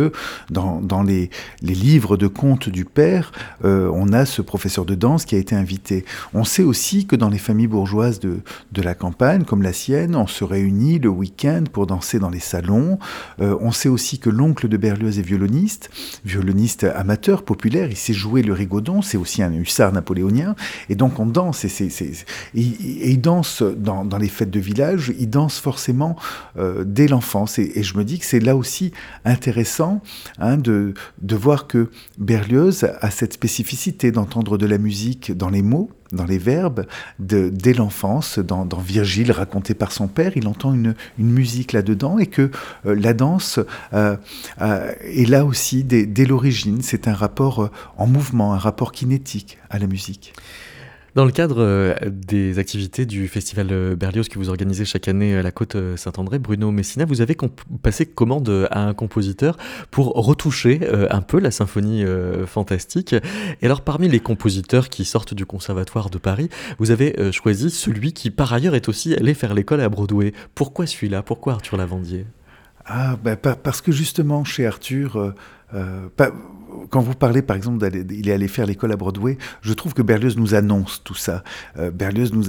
dans, 0.51 1.03
les, 1.03 1.28
livres 1.61 2.16
de 2.16 2.26
contes 2.26 2.70
du 2.70 2.86
père, 2.86 3.32
euh, 3.66 3.90
on 3.92 4.14
a 4.14 4.24
ce 4.24 4.40
professeur 4.40 4.86
de 4.86 4.94
danse 4.94 5.26
qui 5.26 5.34
a 5.34 5.38
été 5.38 5.55
invité. 5.55 6.07
On 6.32 6.44
sait 6.44 6.62
aussi 6.62 7.07
que 7.07 7.16
dans 7.16 7.28
les 7.28 7.38
familles 7.38 7.66
bourgeoises 7.66 8.18
de, 8.20 8.40
la 8.80 8.94
campagne, 8.94 9.44
comme 9.44 9.62
la 9.62 9.74
sienne, 9.74 10.16
on 10.16 10.26
se 10.26 10.44
réunit 10.44 10.99
le 11.01 11.11
week-end 11.11 11.64
pour 11.70 11.86
danser 11.86 12.18
dans 12.18 12.30
les 12.30 12.40
salons. 12.40 12.99
Euh, 13.42 13.57
on 13.61 13.72
sait 13.72 13.88
aussi 13.88 14.18
que 14.18 14.30
l'oncle 14.30 14.68
de 14.68 14.76
Berlioz 14.78 15.18
est 15.18 15.22
violoniste, 15.22 15.90
violoniste 16.24 16.84
amateur, 16.84 17.42
populaire. 17.42 17.90
Il 17.90 17.97
sait 17.97 18.14
jouer 18.14 18.42
le 18.42 18.55
c'est 19.03 19.16
aussi 19.16 19.43
un 19.43 19.53
hussard 19.53 19.93
napoléonien. 19.93 20.55
Et 20.89 20.95
donc 20.95 21.20
on 21.20 21.26
danse, 21.26 21.64
et, 21.64 21.68
c'est, 21.68 21.87
et, 21.87 22.24
il 22.55 23.20
danse 23.20 23.62
dans, 23.62 24.05
les 24.18 24.28
fêtes 24.28 24.51
de 24.51 24.61
village, 24.61 25.12
il 25.18 25.30
danse 25.30 25.59
forcément 25.59 26.16
euh, 26.59 26.84
dès 26.84 27.09
l'enfance. 27.09 27.59
Et, 27.59 27.72
et 27.74 27.82
je 27.82 27.97
me 27.97 28.05
dis 28.05 28.18
que 28.18 28.24
c'est 28.24 28.41
là 28.41 28.57
aussi 28.57 28.93
intéressant 29.24 30.03
hein, 30.39 30.57
de, 30.57 30.95
de 31.22 31.37
voir 31.37 31.66
que 31.66 31.91
Berlioz 32.18 32.84
a 33.01 33.11
cette 33.11 33.34
spécificité 33.34 34.12
d'entendre 34.12 34.59
de 34.59 34.66
la 34.66 34.78
musique 34.78 35.37
dans 35.37 35.51
les 35.51 35.62
mots, 35.62 35.91
dans 36.13 36.25
les 36.25 36.39
verbes, 36.39 36.87
dès 37.19 37.73
l'enfance, 37.73 38.39
dans, 38.39 38.67
Virgile 38.79 39.33
raconté 39.33 39.75
par 39.75 39.93
son 39.93 40.07
père, 40.07 40.33
il 40.37 40.47
entend 40.47 40.75
une, 40.75 40.95
musique 41.19 41.73
là-dedans 41.73 42.19
et 42.19 42.27
que 42.27 42.51
euh, 42.87 42.95
la 42.95 43.15
danse 43.15 43.59
euh, 43.93 44.17
euh, 44.61 44.93
est 45.01 45.29
là 45.29 45.45
aussi 45.45 45.85
dès, 45.85 46.25
l'origine. 46.25 46.83
C'est 46.83 47.09
un 47.09 47.15
rapport 47.15 47.71
en 47.97 48.07
mouvement, 48.07 48.55
un 48.55 48.59
rapport 48.59 48.93
kinétique 48.93 49.59
à 49.71 49.79
la 49.79 49.87
musique. 49.87 50.33
Dans 51.17 51.25
le 51.25 51.31
cadre 51.31 51.62
euh, 51.62 51.95
des 52.11 52.59
activités 52.59 53.07
du 53.07 53.27
festival 53.27 53.69
euh, 53.71 53.97
Berlioz 53.97 54.29
que 54.29 54.39
vous 54.39 54.51
organisez 54.51 54.85
chaque 54.85 55.09
année 55.09 55.35
à 55.35 55.41
la 55.41 55.51
côte 55.51 55.75
euh, 55.75 55.97
Saint-André, 55.97 56.39
Bruno 56.39 56.71
Messina, 56.71 57.07
vous 57.07 57.23
avez 57.23 57.35
passé 57.83 58.05
commande 58.05 58.51
euh, 58.51 58.67
à 58.71 58.87
un 58.87 58.93
compositeur 58.93 59.57
pour 59.91 60.09
retoucher 60.12 60.81
euh, 60.83 61.07
un 61.11 61.23
peu 61.23 61.41
la 61.41 61.51
symphonie 61.51 62.05
euh, 62.05 62.45
fantastique. 62.47 63.14
Et 63.14 63.64
alors, 63.64 63.81
parmi 63.81 64.11
les 64.11 64.21
compositeurs 64.21 64.91
qui 64.91 65.07
sortent 65.07 65.33
du 65.33 65.47
Conservatoire 65.47 66.11
de 66.11 66.19
Paris, 66.19 66.51
vous 66.79 66.91
avez 66.91 67.19
euh, 67.19 67.33
choisi 67.33 67.71
celui 67.71 68.12
qui, 68.12 68.31
par 68.31 68.53
ailleurs, 68.53 68.75
est 68.75 68.91
aussi 68.91 69.14
allé 69.14 69.33
faire 69.33 69.55
l'école 69.55 69.81
à 69.81 69.89
Broadway. 69.89 70.35
Pourquoi 70.55 70.87
celui-là? 70.87 71.23
Pourquoi 71.23 71.55
Arthur 71.55 71.79
Lavandier? 71.79 72.27
Ah, 72.85 73.17
bah, 73.25 73.37
pa- 73.37 73.57
parce 73.57 73.81
que 73.81 73.91
justement, 73.91 74.45
chez 74.45 74.67
Arthur, 74.67 75.17
euh, 75.17 75.35
euh, 75.73 76.09
quand 76.91 77.01
vous 77.01 77.14
parlez, 77.14 77.43
par 77.43 77.57
exemple, 77.57 77.78
d'aller, 77.78 78.05
il 78.11 78.28
est 78.28 78.32
allé 78.32 78.49
faire 78.49 78.66
l'école 78.66 78.93
à 78.93 78.97
Broadway, 78.97 79.39
je 79.62 79.72
trouve 79.72 79.95
que 79.95 80.03
Berlioz 80.03 80.37
nous 80.37 80.55
annonce 80.55 81.03
tout 81.05 81.14
ça. 81.14 81.45
Euh, 81.78 81.91
Berlioz 81.91 82.32
nous, 82.32 82.45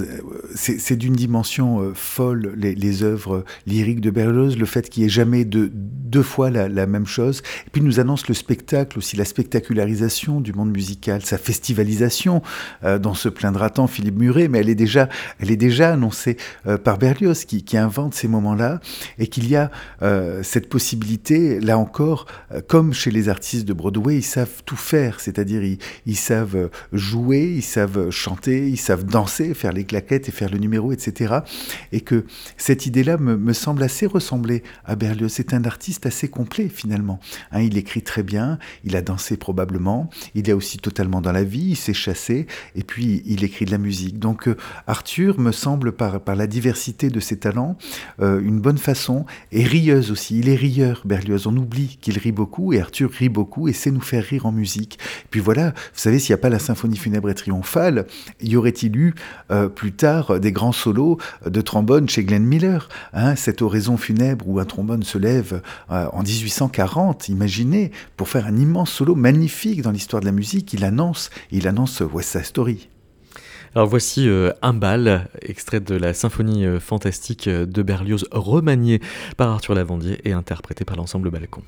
c'est, 0.54 0.96
d'une 0.96 1.14
dimension 1.14 1.80
euh, 1.80 1.92
folle 1.94 2.54
les, 2.56 3.02
œuvres 3.02 3.44
lyriques 3.66 4.00
de 4.00 4.10
Berlioz, 4.10 4.56
le 4.56 4.66
fait 4.66 4.88
qu'il 4.88 5.02
n'y 5.02 5.06
ait 5.06 5.10
jamais 5.10 5.44
de, 5.44 5.70
deux 6.08 6.22
fois 6.22 6.50
la, 6.50 6.86
même 6.86 7.06
chose. 7.06 7.42
Et 7.66 7.70
puis 7.70 7.80
il 7.82 7.84
nous 7.84 8.00
annonce 8.00 8.28
le 8.28 8.34
spectacle 8.34 8.98
aussi, 8.98 9.16
la 9.16 9.24
spectacularisation 9.24 10.40
du 10.40 10.52
monde 10.52 10.70
musical, 10.70 11.24
sa 11.24 11.38
festivalisation, 11.38 12.42
euh, 12.84 12.98
dont 12.98 13.14
se 13.14 13.28
plaindra 13.28 13.70
tant 13.70 13.86
Philippe 13.86 14.18
Muret, 14.18 14.48
mais 14.48 14.58
elle 14.58 14.70
est 14.70 14.74
déjà, 14.74 15.08
elle 15.38 15.50
est 15.50 15.56
déjà 15.56 15.92
annoncée 15.92 16.36
euh, 16.66 16.78
par 16.78 16.98
Berlioz 16.98 17.44
qui, 17.44 17.64
invente 17.78 18.14
ces 18.14 18.26
moments-là 18.26 18.80
et 19.18 19.28
qu'il 19.28 19.48
y 19.48 19.54
a 19.54 19.70
euh, 20.02 20.42
cette 20.42 20.68
possibilité, 20.68 21.60
là 21.60 21.78
encore, 21.78 22.26
comme 22.66 22.92
chez 22.92 23.10
les 23.10 23.28
artistes 23.28 23.68
de 23.68 23.72
Broadway, 23.72 24.20
savent 24.28 24.62
tout 24.64 24.76
faire, 24.76 25.20
c'est-à-dire 25.20 25.62
ils, 26.06 26.16
savent 26.16 26.70
jouer, 26.92 27.54
ils 27.56 27.62
savent 27.62 28.10
chanter, 28.10 28.68
ils 28.68 28.78
savent 28.78 29.04
danser, 29.04 29.54
faire 29.54 29.72
les 29.72 29.84
claquettes 29.84 30.28
et 30.28 30.32
faire 30.32 30.50
le 30.50 30.58
numéro, 30.58 30.92
etc. 30.92 31.38
Et 31.92 32.00
que 32.00 32.24
cette 32.56 32.86
idée-là 32.86 33.16
me, 33.16 33.52
semble 33.52 33.82
assez 33.82 34.06
ressembler 34.06 34.62
à 34.84 34.94
Berlioz. 34.94 35.32
C'est 35.32 35.52
un 35.54 35.64
artiste 35.64 36.06
assez 36.06 36.28
complet 36.28 36.68
finalement. 36.68 37.18
Hein, 37.50 37.62
il 37.62 37.76
écrit 37.76 38.02
très 38.02 38.22
bien, 38.22 38.58
il 38.84 38.94
a 38.94 39.02
dansé 39.02 39.36
probablement, 39.36 40.10
il 40.34 40.48
est 40.48 40.52
aussi 40.52 40.78
totalement 40.78 41.20
dans 41.20 41.32
la 41.32 41.44
vie, 41.44 41.70
il 41.70 41.76
s'est 41.76 41.94
chassé, 41.94 42.46
et 42.74 42.84
puis 42.84 43.22
il 43.26 43.44
écrit 43.44 43.64
de 43.64 43.70
la 43.70 43.78
musique. 43.78 44.18
Donc 44.18 44.48
euh, 44.48 44.56
Arthur 44.86 45.40
me 45.40 45.52
semble 45.52 45.92
par, 45.92 46.20
la 46.28 46.46
diversité 46.46 47.08
de 47.08 47.20
ses 47.20 47.38
talents 47.38 47.76
euh, 48.20 48.40
une 48.40 48.60
bonne 48.60 48.78
façon, 48.78 49.24
et 49.52 49.64
rieuse 49.64 50.10
aussi. 50.10 50.38
Il 50.38 50.48
est 50.48 50.54
rieur, 50.54 51.02
Berlioz. 51.04 51.46
On 51.46 51.56
oublie 51.56 51.98
qu'il 52.00 52.18
rit 52.18 52.32
beaucoup, 52.32 52.72
et 52.72 52.80
Arthur 52.80 53.10
rit 53.10 53.28
beaucoup, 53.28 53.68
et 53.68 53.72
sait 53.72 53.90
nous 53.90 54.00
faire 54.00 54.17
rire 54.20 54.46
en 54.46 54.52
musique. 54.52 54.98
Et 55.24 55.28
puis 55.30 55.40
voilà, 55.40 55.70
vous 55.70 55.74
savez, 55.94 56.18
s'il 56.18 56.32
n'y 56.32 56.38
a 56.38 56.42
pas 56.42 56.48
la 56.48 56.58
symphonie 56.58 56.96
funèbre 56.96 57.30
et 57.30 57.34
triomphale, 57.34 58.06
y 58.40 58.56
aurait-il 58.56 58.96
eu 58.96 59.14
euh, 59.50 59.68
plus 59.68 59.92
tard 59.92 60.40
des 60.40 60.52
grands 60.52 60.72
solos 60.72 61.18
de 61.46 61.60
trombone 61.60 62.08
chez 62.08 62.24
Glenn 62.24 62.44
Miller 62.44 62.88
hein, 63.12 63.36
Cette 63.36 63.62
oraison 63.62 63.96
funèbre 63.96 64.48
où 64.48 64.58
un 64.58 64.64
trombone 64.64 65.02
se 65.02 65.18
lève 65.18 65.62
en 65.88 66.22
1840, 66.22 67.28
imaginez, 67.28 67.90
pour 68.16 68.28
faire 68.28 68.46
un 68.46 68.56
immense 68.56 68.90
solo 68.90 69.14
magnifique 69.14 69.82
dans 69.82 69.90
l'histoire 69.90 70.20
de 70.20 70.26
la 70.26 70.32
musique, 70.32 70.72
il 70.72 70.84
annonce, 70.84 71.30
il 71.50 71.68
annonce 71.68 72.00
West 72.00 72.32
Side 72.32 72.44
Story. 72.44 72.88
Alors 73.74 73.86
voici 73.86 74.28
euh, 74.28 74.50
un 74.62 74.72
bal, 74.72 75.28
extrait 75.42 75.80
de 75.80 75.94
la 75.94 76.14
symphonie 76.14 76.64
euh, 76.64 76.80
fantastique 76.80 77.48
de 77.48 77.82
Berlioz, 77.82 78.26
remanié 78.30 79.00
par 79.36 79.50
Arthur 79.50 79.74
Lavandier 79.74 80.20
et 80.24 80.32
interprété 80.32 80.84
par 80.84 80.96
l'ensemble 80.96 81.30
Balcon. 81.30 81.62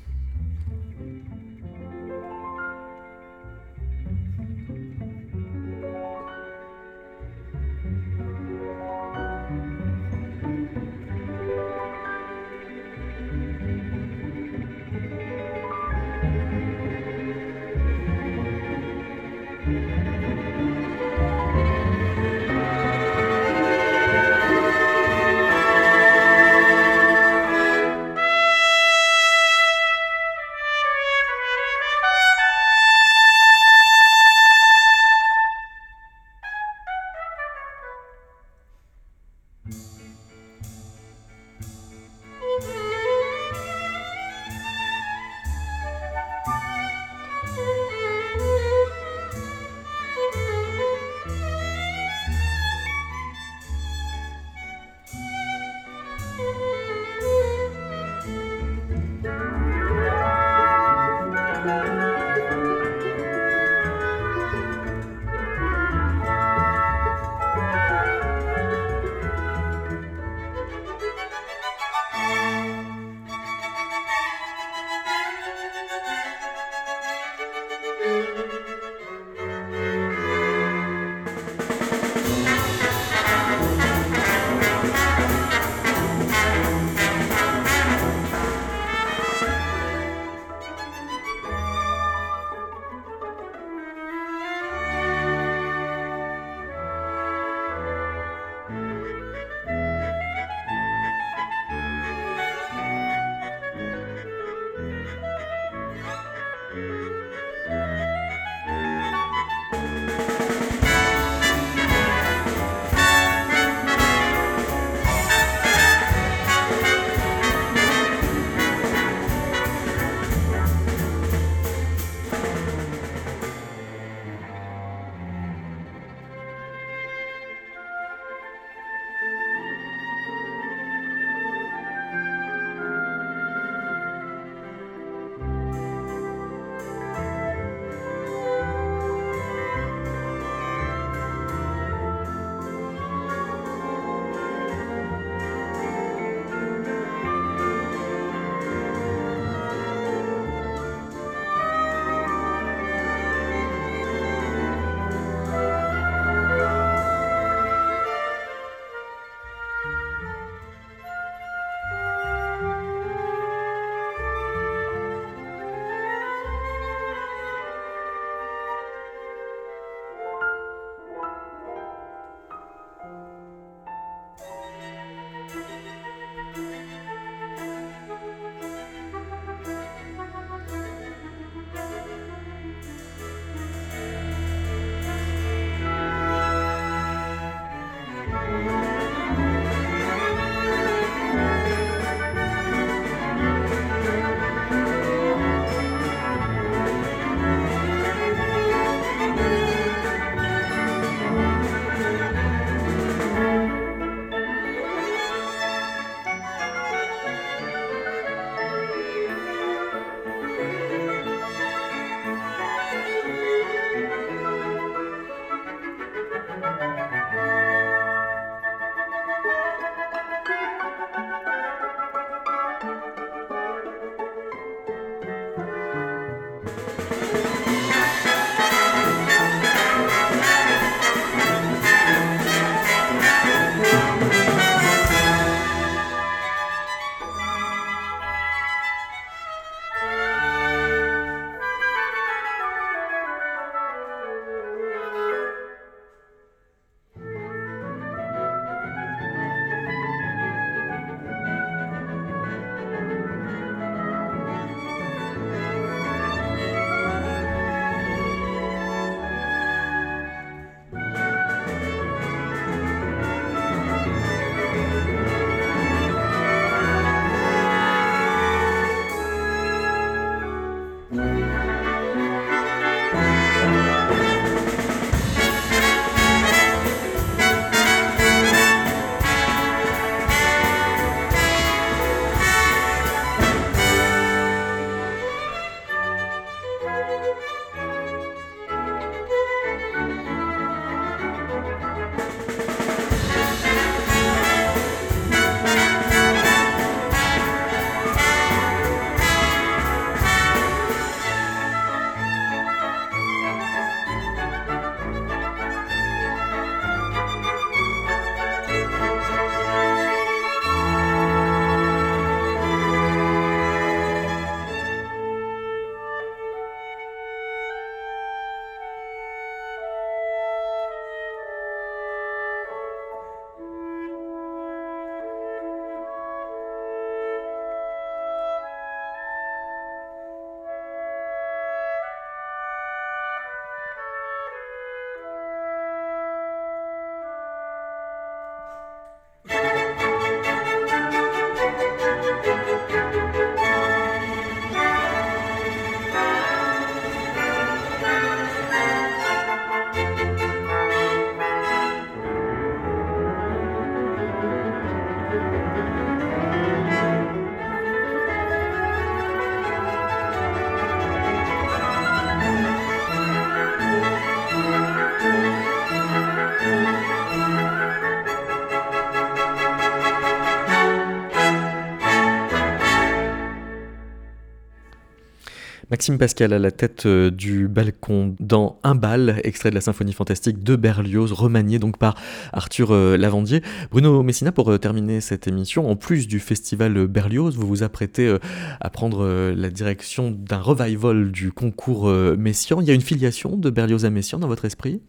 Maxime 376.01 376.17
Pascal 376.17 376.51
à 376.51 376.57
la 376.57 376.71
tête 376.71 377.05
euh, 377.05 377.29
du 377.29 377.67
balcon 377.67 378.35
dans 378.39 378.79
Un 378.81 378.95
bal, 378.95 379.39
extrait 379.43 379.69
de 379.69 379.75
la 379.75 379.81
symphonie 379.81 380.13
fantastique 380.13 380.63
de 380.63 380.75
Berlioz, 380.75 381.31
remanié 381.31 381.77
donc 381.77 381.99
par 381.99 382.15
Arthur 382.53 382.89
euh, 382.89 383.17
Lavandier. 383.17 383.61
Bruno 383.91 384.23
Messina, 384.23 384.51
pour 384.51 384.71
euh, 384.71 384.79
terminer 384.79 385.21
cette 385.21 385.47
émission, 385.47 385.87
en 385.87 385.95
plus 385.95 386.27
du 386.27 386.39
festival 386.39 387.05
Berlioz, 387.05 387.55
vous 387.55 387.67
vous 387.67 387.83
apprêtez 387.83 388.35
à 388.79 388.89
prendre 388.89 389.53
la 389.55 389.69
direction 389.69 390.31
d'un 390.31 390.57
revival 390.57 391.31
du 391.31 391.51
concours 391.51 392.09
Messian. 392.35 392.81
Il 392.81 392.87
y 392.87 392.91
a 392.91 392.95
une 392.95 393.01
filiation 393.01 393.55
de 393.55 393.69
Berlioz 393.69 394.03
à 394.03 394.09
Messian 394.09 394.39
dans 394.39 394.47
votre 394.47 394.65
esprit? 394.65 395.01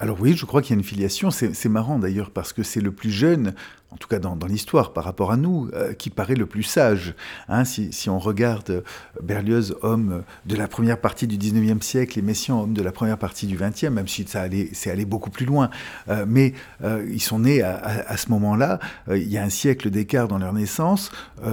Alors 0.00 0.20
oui, 0.20 0.34
je 0.36 0.44
crois 0.44 0.60
qu'il 0.60 0.74
y 0.74 0.76
a 0.76 0.80
une 0.80 0.84
filiation. 0.84 1.30
C'est 1.30 1.68
marrant 1.68 1.98
d'ailleurs 1.98 2.30
parce 2.30 2.52
que 2.52 2.62
c'est 2.62 2.80
le 2.80 2.90
plus 2.90 3.10
jeune 3.10 3.54
en 3.94 3.96
tout 3.96 4.08
cas 4.08 4.18
dans, 4.18 4.36
l'histoire, 4.48 4.92
par 4.92 5.04
rapport 5.04 5.30
à 5.30 5.36
nous, 5.36 5.70
euh, 5.72 5.92
qui 5.92 6.10
paraît 6.10 6.34
le 6.34 6.46
plus 6.46 6.64
sage. 6.64 7.14
Hein, 7.48 7.64
si, 7.64 8.10
on 8.10 8.18
regarde 8.18 8.70
euh, 8.70 8.80
Berlioz, 9.22 9.76
homme 9.82 10.24
de 10.46 10.56
la 10.56 10.66
première 10.66 11.00
partie 11.00 11.28
du 11.28 11.38
19e 11.38 11.80
siècle, 11.80 12.18
et 12.18 12.22
Messiaen, 12.22 12.62
homme 12.62 12.74
de 12.74 12.82
la 12.82 12.90
première 12.90 13.18
partie 13.18 13.46
du 13.46 13.56
20e, 13.56 13.90
même 13.90 14.08
si 14.08 14.26
ça 14.26 14.46
c'est 14.72 14.90
allé 14.90 15.04
beaucoup 15.04 15.30
plus 15.30 15.46
loin, 15.46 15.70
euh, 16.08 16.24
mais 16.26 16.54
ils 16.82 17.22
sont 17.22 17.38
nés 17.38 17.62
à, 17.62 18.16
ce 18.16 18.30
moment-là, 18.30 18.78
il 19.08 19.30
y 19.30 19.38
a 19.38 19.42
un 19.42 19.48
siècle 19.48 19.90
d'écart 19.90 20.28
dans 20.28 20.38
leur 20.38 20.52
naissance, 20.52 21.10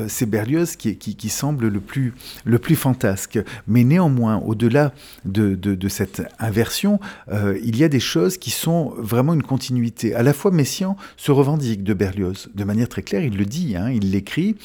c'est 0.07 0.25
Berlioz 0.25 0.75
qui, 0.75 1.29
semble 1.29 1.67
le 1.67 1.79
plus, 1.79 2.13
le 2.43 2.59
plus 2.59 2.75
fantasque. 2.75 3.39
Mais 3.67 3.83
néanmoins, 3.83 4.37
au-delà 4.37 4.93
de, 5.25 5.55
de, 5.55 5.89
cette 5.89 6.23
inversion, 6.39 6.99
il 7.31 7.77
y 7.77 7.83
a 7.83 7.87
des 7.87 7.99
choses 7.99 8.30
qui 8.37 8.51
sont 8.51 8.93
vraiment 8.97 9.33
une 9.33 9.43
continuité. 9.43 10.13
À 10.13 10.23
la 10.23 10.33
fois, 10.33 10.51
Messiaen 10.51 10.95
se 11.17 11.31
revendique 11.31 11.83
de 11.83 11.93
Berlioz, 11.93 12.49
de 12.53 12.63
manière 12.63 12.89
très 12.89 13.01
claire, 13.01 13.23
il 13.23 13.37
le 13.37 13.45
dit, 13.45 13.75
hein, 13.75 13.89
il 13.89 14.11
l'écrit, 14.11 14.55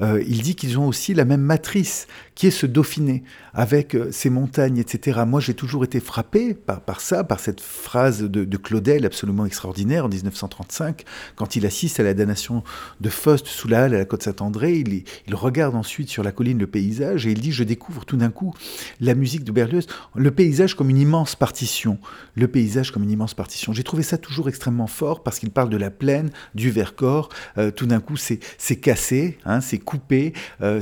euh, 0.00 0.22
il 0.26 0.42
dit 0.42 0.54
qu'ils 0.54 0.78
ont 0.78 0.86
aussi 0.86 1.14
la 1.14 1.24
même 1.24 1.40
matrice, 1.40 2.06
qui 2.34 2.46
est 2.46 2.50
ce 2.50 2.66
Dauphiné, 2.66 3.22
avec 3.54 3.94
euh, 3.94 4.08
ces 4.12 4.30
montagnes, 4.30 4.78
etc. 4.78 5.20
Moi, 5.26 5.40
j'ai 5.40 5.54
toujours 5.54 5.84
été 5.84 6.00
frappé 6.00 6.54
par, 6.54 7.00
ça, 7.00 7.24
par 7.24 7.40
cette 7.40 7.60
phrase 7.60 8.22
de, 8.22 8.56
Claudel 8.56 9.06
absolument 9.06 9.46
extraordinaire 9.46 10.06
en 10.06 10.08
1935, 10.08 11.04
quand 11.36 11.56
il 11.56 11.66
assiste 11.66 12.00
à 12.00 12.02
la 12.02 12.14
damnation 12.14 12.62
de 13.00 13.08
Faust 13.08 13.46
sous 13.46 13.68
la 13.68 13.84
halle 13.84 13.94
à 13.94 13.98
la 13.98 14.04
côte 14.04 14.22
Saint-André, 14.22 14.74
il, 14.74 15.04
il, 15.26 15.34
regarde 15.34 15.74
ensuite 15.74 16.08
sur 16.08 16.22
la 16.22 16.32
colline 16.32 16.58
le 16.58 16.66
paysage 16.66 17.26
et 17.26 17.32
il 17.32 17.40
dit, 17.40 17.52
je 17.52 17.64
découvre 17.64 18.04
tout 18.04 18.16
d'un 18.16 18.30
coup 18.30 18.54
la 19.00 19.14
musique 19.14 19.44
de 19.44 19.52
Berlioz, 19.52 19.86
le 20.14 20.30
paysage 20.30 20.74
comme 20.74 20.90
une 20.90 20.98
immense 20.98 21.36
partition, 21.36 21.98
le 22.34 22.48
paysage 22.48 22.90
comme 22.90 23.02
une 23.02 23.10
immense 23.16 23.34
partition. 23.34 23.72
J'ai 23.72 23.82
trouvé 23.82 24.02
ça 24.02 24.18
toujours 24.18 24.48
extrêmement 24.48 24.86
fort 24.86 25.22
parce 25.22 25.38
qu'il 25.38 25.50
parle 25.50 25.70
de 25.70 25.76
la 25.76 25.90
plaine, 25.90 26.30
du 26.54 26.70
Vercors, 26.70 27.30
euh, 27.56 27.70
tout 27.70 27.86
d'un 27.86 28.00
coup 28.00 28.16
c'est 28.16 28.76
cassé, 28.76 29.38
hein, 29.46 29.60
c'est 29.60 29.78
coupé, 29.78 30.34
euh, 30.60 30.80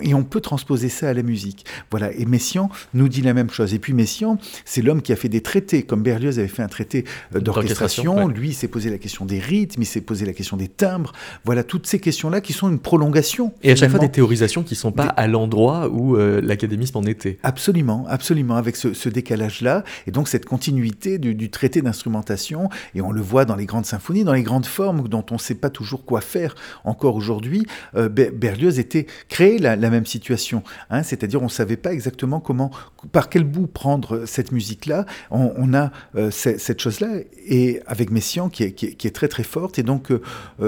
et 0.00 0.14
on 0.14 0.22
peut 0.22 0.40
transposer 0.40 0.88
ça 0.88 1.08
à 1.08 1.14
la 1.14 1.22
musique. 1.22 1.66
Voilà, 1.90 2.12
et 2.12 2.24
Messiaen 2.24 2.70
nous 2.94 3.08
dit 3.08 3.20
la 3.20 3.34
même 3.34 3.50
chose. 3.50 3.74
Et 3.74 3.80
puis 3.80 3.92
Messiaen, 3.92 4.38
c'est 4.64 4.80
l'homme 4.80 5.02
qui 5.02 5.12
a 5.12 5.16
fait 5.16 5.28
des 5.28 5.40
traités, 5.40 5.82
comme 5.82 6.02
Berlioz 6.02 6.38
avait 6.38 6.48
fait 6.48 6.62
un 6.62 6.68
traité 6.68 7.04
euh, 7.34 7.40
d'orchestration, 7.40 8.28
lui 8.28 8.50
il 8.50 8.54
s'est 8.54 8.68
posé 8.68 8.88
la 8.90 8.98
question 8.98 9.24
des 9.24 9.40
rythmes, 9.40 9.82
il 9.82 9.86
s'est 9.86 10.00
posé 10.00 10.24
la 10.24 10.32
question 10.32 10.56
des 10.56 10.68
timbres, 10.68 11.12
voilà, 11.44 11.64
toutes 11.64 11.86
ces 11.86 11.98
questions-là 11.98 12.40
qui 12.40 12.52
sont 12.52 12.70
une 12.70 12.78
prolongation. 12.78 13.52
Et 13.62 13.72
à 13.72 13.76
chaque 13.76 13.90
fois 13.90 13.98
des 13.98 14.10
théorisations 14.10 14.62
qui 14.62 14.74
ne 14.74 14.78
sont 14.78 14.92
pas 14.92 15.06
à 15.06 15.26
l'endroit 15.26 15.88
où 15.88 16.16
l'académisme 16.16 16.98
en 16.98 17.02
était. 17.02 17.38
Absolument, 17.42 18.06
absolument, 18.08 18.54
avec 18.54 18.76
ce, 18.76 19.08
décalage-là, 19.08 19.82
et 20.06 20.12
donc 20.12 20.28
cette 20.28 20.46
continuité 20.46 21.18
du, 21.18 21.34
du 21.34 21.50
traité 21.50 21.71
d'instrumentation, 21.80 22.68
et 22.94 23.00
on 23.00 23.12
le 23.12 23.20
voit 23.20 23.44
dans 23.44 23.56
les 23.56 23.66
grandes 23.66 23.86
symphonies, 23.86 24.24
dans 24.24 24.32
les 24.32 24.42
grandes 24.42 24.66
formes 24.66 25.08
dont 25.08 25.24
on 25.30 25.34
ne 25.34 25.40
sait 25.40 25.54
pas 25.54 25.70
toujours 25.70 26.04
quoi 26.04 26.20
faire 26.20 26.54
encore 26.84 27.16
aujourd'hui, 27.16 27.66
euh, 27.96 28.08
Berlioz 28.08 28.78
était 28.78 29.06
créé 29.28 29.58
la, 29.58 29.76
même 29.76 30.06
situation. 30.06 30.62
Hein, 30.90 31.02
c'est-à-dire 31.02 31.40
on 31.40 31.46
ne 31.46 31.50
savait 31.50 31.76
pas 31.76 31.92
exactement 31.92 32.40
comment, 32.40 32.70
par 33.12 33.28
quel 33.28 33.44
bout 33.44 33.66
prendre 33.66 34.24
cette 34.26 34.52
musique-là. 34.52 35.06
On, 35.30 35.74
a 35.74 35.90
euh, 36.16 36.30
cette 36.30 36.80
chose-là, 36.80 37.08
et 37.46 37.80
avec 37.86 38.10
Messiaen 38.10 38.48
qui 38.48 38.64
est, 38.64 38.72
qui, 38.72 39.06
est, 39.06 39.10
très 39.10 39.28
très 39.28 39.42
forte. 39.42 39.78
Et 39.78 39.82
donc 39.82 40.10
euh, 40.10 40.20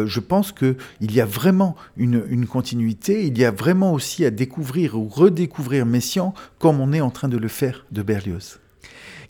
je 0.06 0.20
pense 0.20 0.52
qu'il 0.52 0.76
y 1.00 1.20
a 1.20 1.26
vraiment 1.26 1.76
une, 1.96 2.22
une, 2.28 2.46
continuité, 2.46 3.26
il 3.26 3.38
y 3.38 3.44
a 3.44 3.50
vraiment 3.50 3.92
aussi 3.92 4.24
à 4.24 4.30
découvrir 4.30 4.96
ou 4.98 5.08
redécouvrir 5.08 5.86
Messiaen 5.86 6.34
comme 6.58 6.80
on 6.80 6.92
est 6.92 7.00
en 7.00 7.10
train 7.10 7.28
de 7.28 7.38
le 7.38 7.48
faire 7.48 7.86
de 7.90 8.02
Berlioz. 8.02 8.60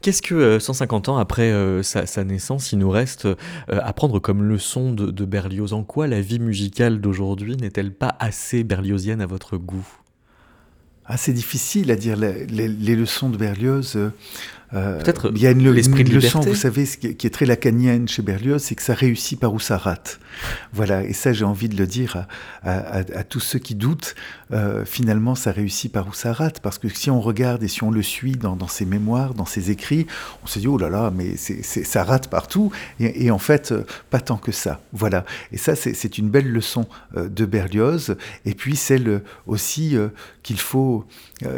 Qu'est-ce 0.04 0.20
que 0.20 0.58
150 0.58 1.08
euh, 1.08 1.12
ans 1.12 1.16
après 1.16 1.50
euh, 1.50 1.82
sa, 1.82 2.24
naissance, 2.24 2.72
il 2.72 2.78
nous 2.78 2.90
reste 2.90 3.24
euh, 3.24 3.34
à 3.70 3.94
prendre 3.94 4.18
comme 4.18 4.42
leçon 4.42 4.92
de, 4.92 5.24
Berlioz? 5.24 5.72
En 5.72 5.82
quoi 5.82 6.06
la 6.06 6.20
vie 6.20 6.40
musicale 6.40 7.00
d'aujourd'hui 7.00 7.56
n'est-elle 7.56 7.90
pas 7.90 8.14
assez 8.20 8.64
berliozienne 8.64 9.22
à 9.22 9.26
votre 9.26 9.56
goût? 9.56 9.86
Ah, 11.06 11.16
C'est 11.16 11.32
difficile 11.32 11.90
à 11.90 11.96
dire. 11.96 12.16
Les, 12.18 12.68
leçons 12.94 13.30
de 13.30 13.38
Berlioz. 13.38 13.96
Peut-être 14.74 15.30
il 15.34 15.40
y 15.40 15.46
a 15.46 15.52
une, 15.52 15.62
leçon, 15.70 16.40
vous 16.40 16.54
savez, 16.54 16.84
qui 16.84 17.26
est 17.26 17.30
très 17.30 17.46
lacanienne 17.46 18.08
chez 18.08 18.22
Berlioz, 18.22 18.58
c'est 18.58 18.74
que 18.74 18.82
ça 18.82 18.94
réussit 18.94 19.38
par 19.38 19.54
où 19.54 19.60
ça 19.60 19.78
rate. 19.78 20.18
Voilà, 20.72 21.04
et 21.04 21.12
ça 21.12 21.32
j'ai 21.32 21.44
envie 21.44 21.68
de 21.68 21.76
le 21.76 21.86
dire 21.86 22.26
à, 22.62 23.04
tous 23.24 23.40
ceux 23.40 23.58
qui 23.58 23.74
doutent, 23.74 24.14
euh, 24.52 24.84
finalement 24.84 25.34
ça 25.34 25.52
réussit 25.52 25.92
par 25.92 26.08
où 26.08 26.12
ça 26.12 26.32
rate, 26.32 26.60
parce 26.60 26.78
que 26.78 26.88
si 26.88 27.10
on 27.10 27.20
regarde 27.20 27.62
et 27.62 27.68
si 27.68 27.82
on 27.84 27.90
le 27.90 28.02
suit 28.02 28.32
dans, 28.32 28.68
ses 28.68 28.84
mémoires, 28.84 29.34
dans 29.34 29.46
ses 29.46 29.70
écrits, 29.70 30.06
on 30.42 30.46
se 30.46 30.58
dit 30.58 30.66
oh 30.66 30.78
là 30.78 30.88
là, 30.88 31.12
mais 31.14 31.36
c'est, 31.36 31.62
ça 31.62 32.04
rate 32.04 32.28
partout, 32.28 32.72
et, 33.00 33.30
en 33.30 33.38
fait 33.38 33.72
euh, 33.72 33.84
pas 34.10 34.20
tant 34.20 34.36
que 34.36 34.52
ça. 34.52 34.80
Voilà, 34.92 35.24
et 35.52 35.56
ça 35.56 35.76
c'est, 35.76 36.18
une 36.18 36.28
belle 36.28 36.50
leçon 36.50 36.86
euh, 37.16 37.28
de 37.28 37.44
Berlioz, 37.44 38.16
et 38.44 38.54
puis 38.54 38.76
celle 38.76 39.22
aussi 39.46 39.96
qu'il 40.42 40.58
faut, 40.58 41.04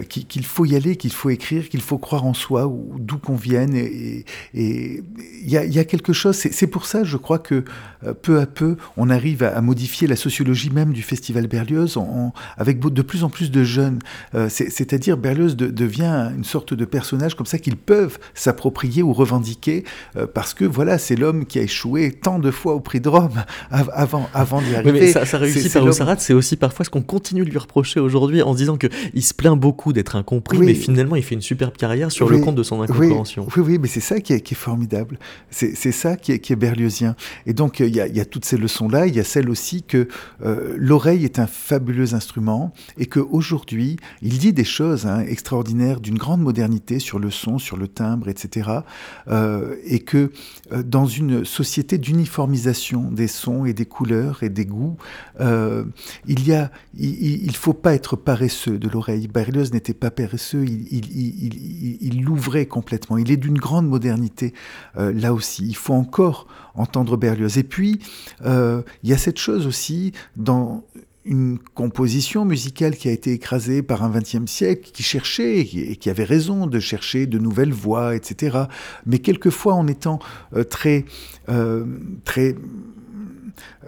qu'il, 0.08 0.44
faut 0.44 0.64
y 0.64 0.74
aller, 0.74 0.96
qu'il 0.96 1.12
faut 1.12 1.30
écrire, 1.30 1.68
qu'il 1.68 1.80
faut 1.80 1.98
croire 1.98 2.24
en 2.24 2.34
soi, 2.34 2.70
d'où 2.98 3.18
qu'on 3.18 3.36
vienne, 3.36 3.74
et 3.74 4.24
il 4.54 5.02
y, 5.44 5.56
a, 5.56 5.84
quelque 5.84 6.12
chose, 6.12 6.36
c'est, 6.36 6.66
pour 6.66 6.86
ça 6.86 7.04
je 7.04 7.16
crois 7.16 7.38
que 7.38 7.64
peu 8.22 8.40
à 8.40 8.46
peu 8.46 8.76
on 8.96 9.10
arrive 9.10 9.42
à, 9.42 9.60
modifier 9.60 10.08
la 10.08 10.16
sociologie 10.16 10.70
même 10.70 10.92
du 10.92 11.02
festival 11.02 11.46
Berlioz 11.46 11.98
avec 12.56 12.78
de 12.80 13.02
plus 13.02 13.24
en 13.24 13.30
plus 13.30 13.50
de 13.50 13.64
jeunes. 13.64 13.98
Euh, 14.34 14.48
c'est-à-dire 14.48 15.16
Berlioz 15.16 15.56
devient 15.56 16.30
une 16.36 16.44
sorte 16.44 16.74
de 16.74 16.84
personnage 16.84 17.34
comme 17.34 17.46
ça 17.46 17.58
qu'ils 17.58 17.76
peuvent 17.76 18.18
s'approprier 18.34 19.02
ou 19.02 19.12
revendiquer 19.12 19.84
euh, 20.16 20.26
parce 20.26 20.54
que 20.54 20.64
voilà, 20.64 20.98
c'est 20.98 21.16
l'homme 21.16 21.46
qui 21.46 21.58
a 21.58 21.62
échoué 21.62 22.12
tant 22.12 22.38
de 22.38 22.50
fois 22.50 22.74
au 22.74 22.80
prix 22.80 23.00
de 23.00 23.08
Rome 23.08 23.44
avant, 23.70 24.28
avant 24.34 24.60
d'y 24.62 24.74
arriver. 24.74 25.00
mais 25.00 25.12
ça, 25.12 25.38
réussit 25.38 25.72
par 25.72 26.20
c'est 26.20 26.32
aussi 26.32 26.56
parfois 26.56 26.84
ce 26.84 26.90
qu'on 26.90 27.02
continue 27.02 27.44
de 27.44 27.50
lui 27.50 27.58
reprocher 27.58 28.00
aujourd'hui 28.00 28.42
en 28.42 28.52
se 28.52 28.58
disant 28.58 28.76
qu'il 28.76 29.22
se 29.22 29.34
plaint 29.34 29.58
beaucoup 29.58 29.65
d'être 29.92 30.16
incompris, 30.16 30.58
mais 30.58 30.74
finalement 30.74 31.16
il 31.16 31.22
fait 31.22 31.34
une 31.34 31.40
superbe 31.40 31.76
carrière 31.76 32.10
sur 32.10 32.28
le 32.28 32.38
compte 32.38 32.56
de 32.56 32.62
son 32.62 32.82
incompréhension. 32.82 33.46
Oui, 33.56 33.62
oui, 33.64 33.78
mais 33.80 33.88
c'est 33.88 34.00
ça 34.00 34.20
qui 34.20 34.32
est, 34.32 34.54
formidable. 34.54 35.18
C'est 35.50 35.92
ça 35.92 36.16
qui 36.16 36.32
est, 36.32 36.38
qui 36.38 36.52
est 36.52 36.56
berliozien. 36.56 37.14
Et 37.46 37.52
donc 37.52 37.80
il 37.80 37.94
y, 37.94 38.00
a, 38.00 38.06
y 38.06 38.20
a 38.20 38.24
toutes 38.24 38.44
ces 38.44 38.56
leçon-là, 38.56 39.06
il 39.06 39.14
y 39.14 39.20
a 39.20 39.24
celle 39.24 39.48
aussi 39.50 39.82
que 39.82 40.08
euh, 40.42 40.74
l'oreille 40.76 41.24
est 41.24 41.38
un 41.38 41.46
fabuleux 41.46 42.14
instrument 42.14 42.72
et 42.98 43.06
qu'aujourd'hui, 43.06 43.96
il 44.22 44.38
dit 44.38 44.52
des 44.52 44.64
choses 44.64 45.06
hein, 45.06 45.20
extraordinaires 45.20 46.00
d'une 46.00 46.18
grande 46.18 46.40
modernité 46.40 46.98
sur 46.98 47.18
le 47.18 47.30
son, 47.30 47.58
sur 47.58 47.76
le 47.76 47.88
timbre, 47.88 48.28
etc. 48.28 48.70
Euh, 49.28 49.76
et 49.84 50.00
que 50.00 50.32
euh, 50.72 50.82
dans 50.82 51.06
une 51.06 51.44
société 51.44 51.98
d'uniformisation 51.98 53.10
des 53.10 53.28
sons 53.28 53.64
et 53.64 53.72
des 53.72 53.86
couleurs 53.86 54.42
et 54.42 54.48
des 54.48 54.66
goûts, 54.66 54.96
il 55.38 56.46
y 56.46 56.52
a, 56.52 56.70
il, 56.98 57.54
faut 57.54 57.72
pas 57.72 57.94
être 57.94 58.16
paresseux 58.16 58.78
de 58.78 58.88
l'oreille. 58.88 59.28
N'était 59.72 59.94
pas 59.94 60.10
paresseux, 60.10 60.64
il 60.64 62.22
l'ouvrait 62.24 62.66
complètement. 62.66 63.18
Il 63.18 63.30
est 63.30 63.36
d'une 63.36 63.58
grande 63.58 63.88
modernité 63.88 64.52
là 64.96 65.32
aussi. 65.32 65.66
Il 65.66 65.76
faut 65.76 65.94
encore 65.94 66.46
entendre 66.76 67.16
Berlioz. 67.16 67.58
Et 67.58 67.62
puis, 67.62 68.00
euh, 68.44 68.82
il 69.02 69.10
y 69.10 69.12
a 69.12 69.18
cette 69.18 69.38
chose 69.38 69.66
aussi 69.66 70.12
dans 70.36 70.84
une 71.24 71.58
composition 71.74 72.44
musicale 72.44 72.96
qui 72.96 73.08
a 73.08 73.10
été 73.10 73.32
écrasée 73.32 73.82
par 73.82 74.04
un 74.04 74.10
XXe 74.10 74.46
siècle 74.46 74.90
qui 74.92 75.02
cherchait 75.02 75.58
et 75.58 75.96
qui 75.96 76.08
avait 76.08 76.24
raison 76.24 76.68
de 76.68 76.78
chercher 76.78 77.26
de 77.26 77.38
nouvelles 77.38 77.72
voix, 77.72 78.14
etc. 78.14 78.58
Mais 79.06 79.18
quelquefois 79.18 79.74
en 79.74 79.88
étant 79.88 80.20
euh, 80.54 80.62
très, 80.62 81.04
euh, 81.48 81.84
très 82.24 82.54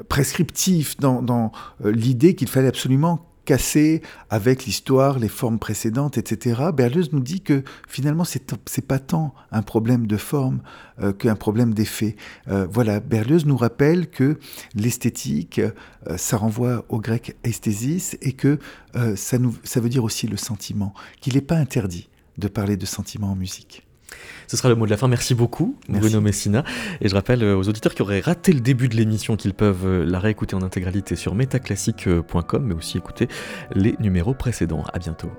prescriptif 0.08 0.96
dans, 0.96 1.22
dans 1.22 1.52
l'idée 1.84 2.34
qu'il 2.34 2.48
fallait 2.48 2.68
absolument 2.68 3.27
cassé 3.48 4.02
avec 4.28 4.66
l'histoire, 4.66 5.18
les 5.18 5.30
formes 5.30 5.58
précédentes, 5.58 6.18
etc. 6.18 6.64
Berlioz 6.74 7.08
nous 7.12 7.20
dit 7.20 7.40
que 7.40 7.62
finalement, 7.88 8.24
c'est 8.24 8.86
pas 8.86 8.98
tant 8.98 9.32
un 9.52 9.62
problème 9.62 10.06
de 10.06 10.18
forme 10.18 10.60
euh, 11.00 11.14
qu'un 11.14 11.34
problème 11.34 11.72
d'effet. 11.72 12.14
Euh, 12.48 12.66
voilà, 12.70 13.00
Berlioz 13.00 13.46
nous 13.46 13.56
rappelle 13.56 14.10
que 14.10 14.38
l'esthétique, 14.74 15.60
euh, 15.60 16.18
ça 16.18 16.36
renvoie 16.36 16.84
au 16.90 17.00
grec 17.00 17.38
esthésis 17.42 18.18
et 18.20 18.32
que 18.32 18.58
ça, 19.14 19.38
nous, 19.38 19.54
ça 19.64 19.80
veut 19.80 19.88
dire 19.88 20.04
aussi 20.04 20.26
le 20.26 20.36
sentiment, 20.36 20.92
qu'il 21.22 21.34
n'est 21.34 21.40
pas 21.40 21.56
interdit 21.56 22.10
de 22.36 22.48
parler 22.48 22.76
de 22.76 22.84
sentiment 22.84 23.32
en 23.32 23.36
musique. 23.36 23.87
Ce 24.46 24.56
sera 24.56 24.68
le 24.68 24.74
mot 24.74 24.86
de 24.86 24.90
la 24.90 24.96
fin. 24.96 25.08
Merci 25.08 25.34
beaucoup, 25.34 25.76
Bruno 25.88 26.20
Messina. 26.20 26.64
Et 27.00 27.08
je 27.08 27.14
rappelle 27.14 27.42
euh, 27.42 27.56
aux 27.56 27.68
auditeurs 27.68 27.94
qui 27.94 28.02
auraient 28.02 28.20
raté 28.20 28.52
le 28.52 28.60
début 28.60 28.88
de 28.88 28.96
l'émission 28.96 29.36
qu'ils 29.36 29.54
peuvent 29.54 29.86
euh, 29.86 30.04
la 30.04 30.18
réécouter 30.18 30.54
en 30.54 30.62
intégralité 30.62 31.16
sur 31.16 31.34
metaclassique.com, 31.34 32.64
mais 32.64 32.74
aussi 32.74 32.96
écouter 32.96 33.28
les 33.74 33.94
numéros 34.00 34.34
précédents. 34.34 34.84
À 34.92 34.98
bientôt. 34.98 35.30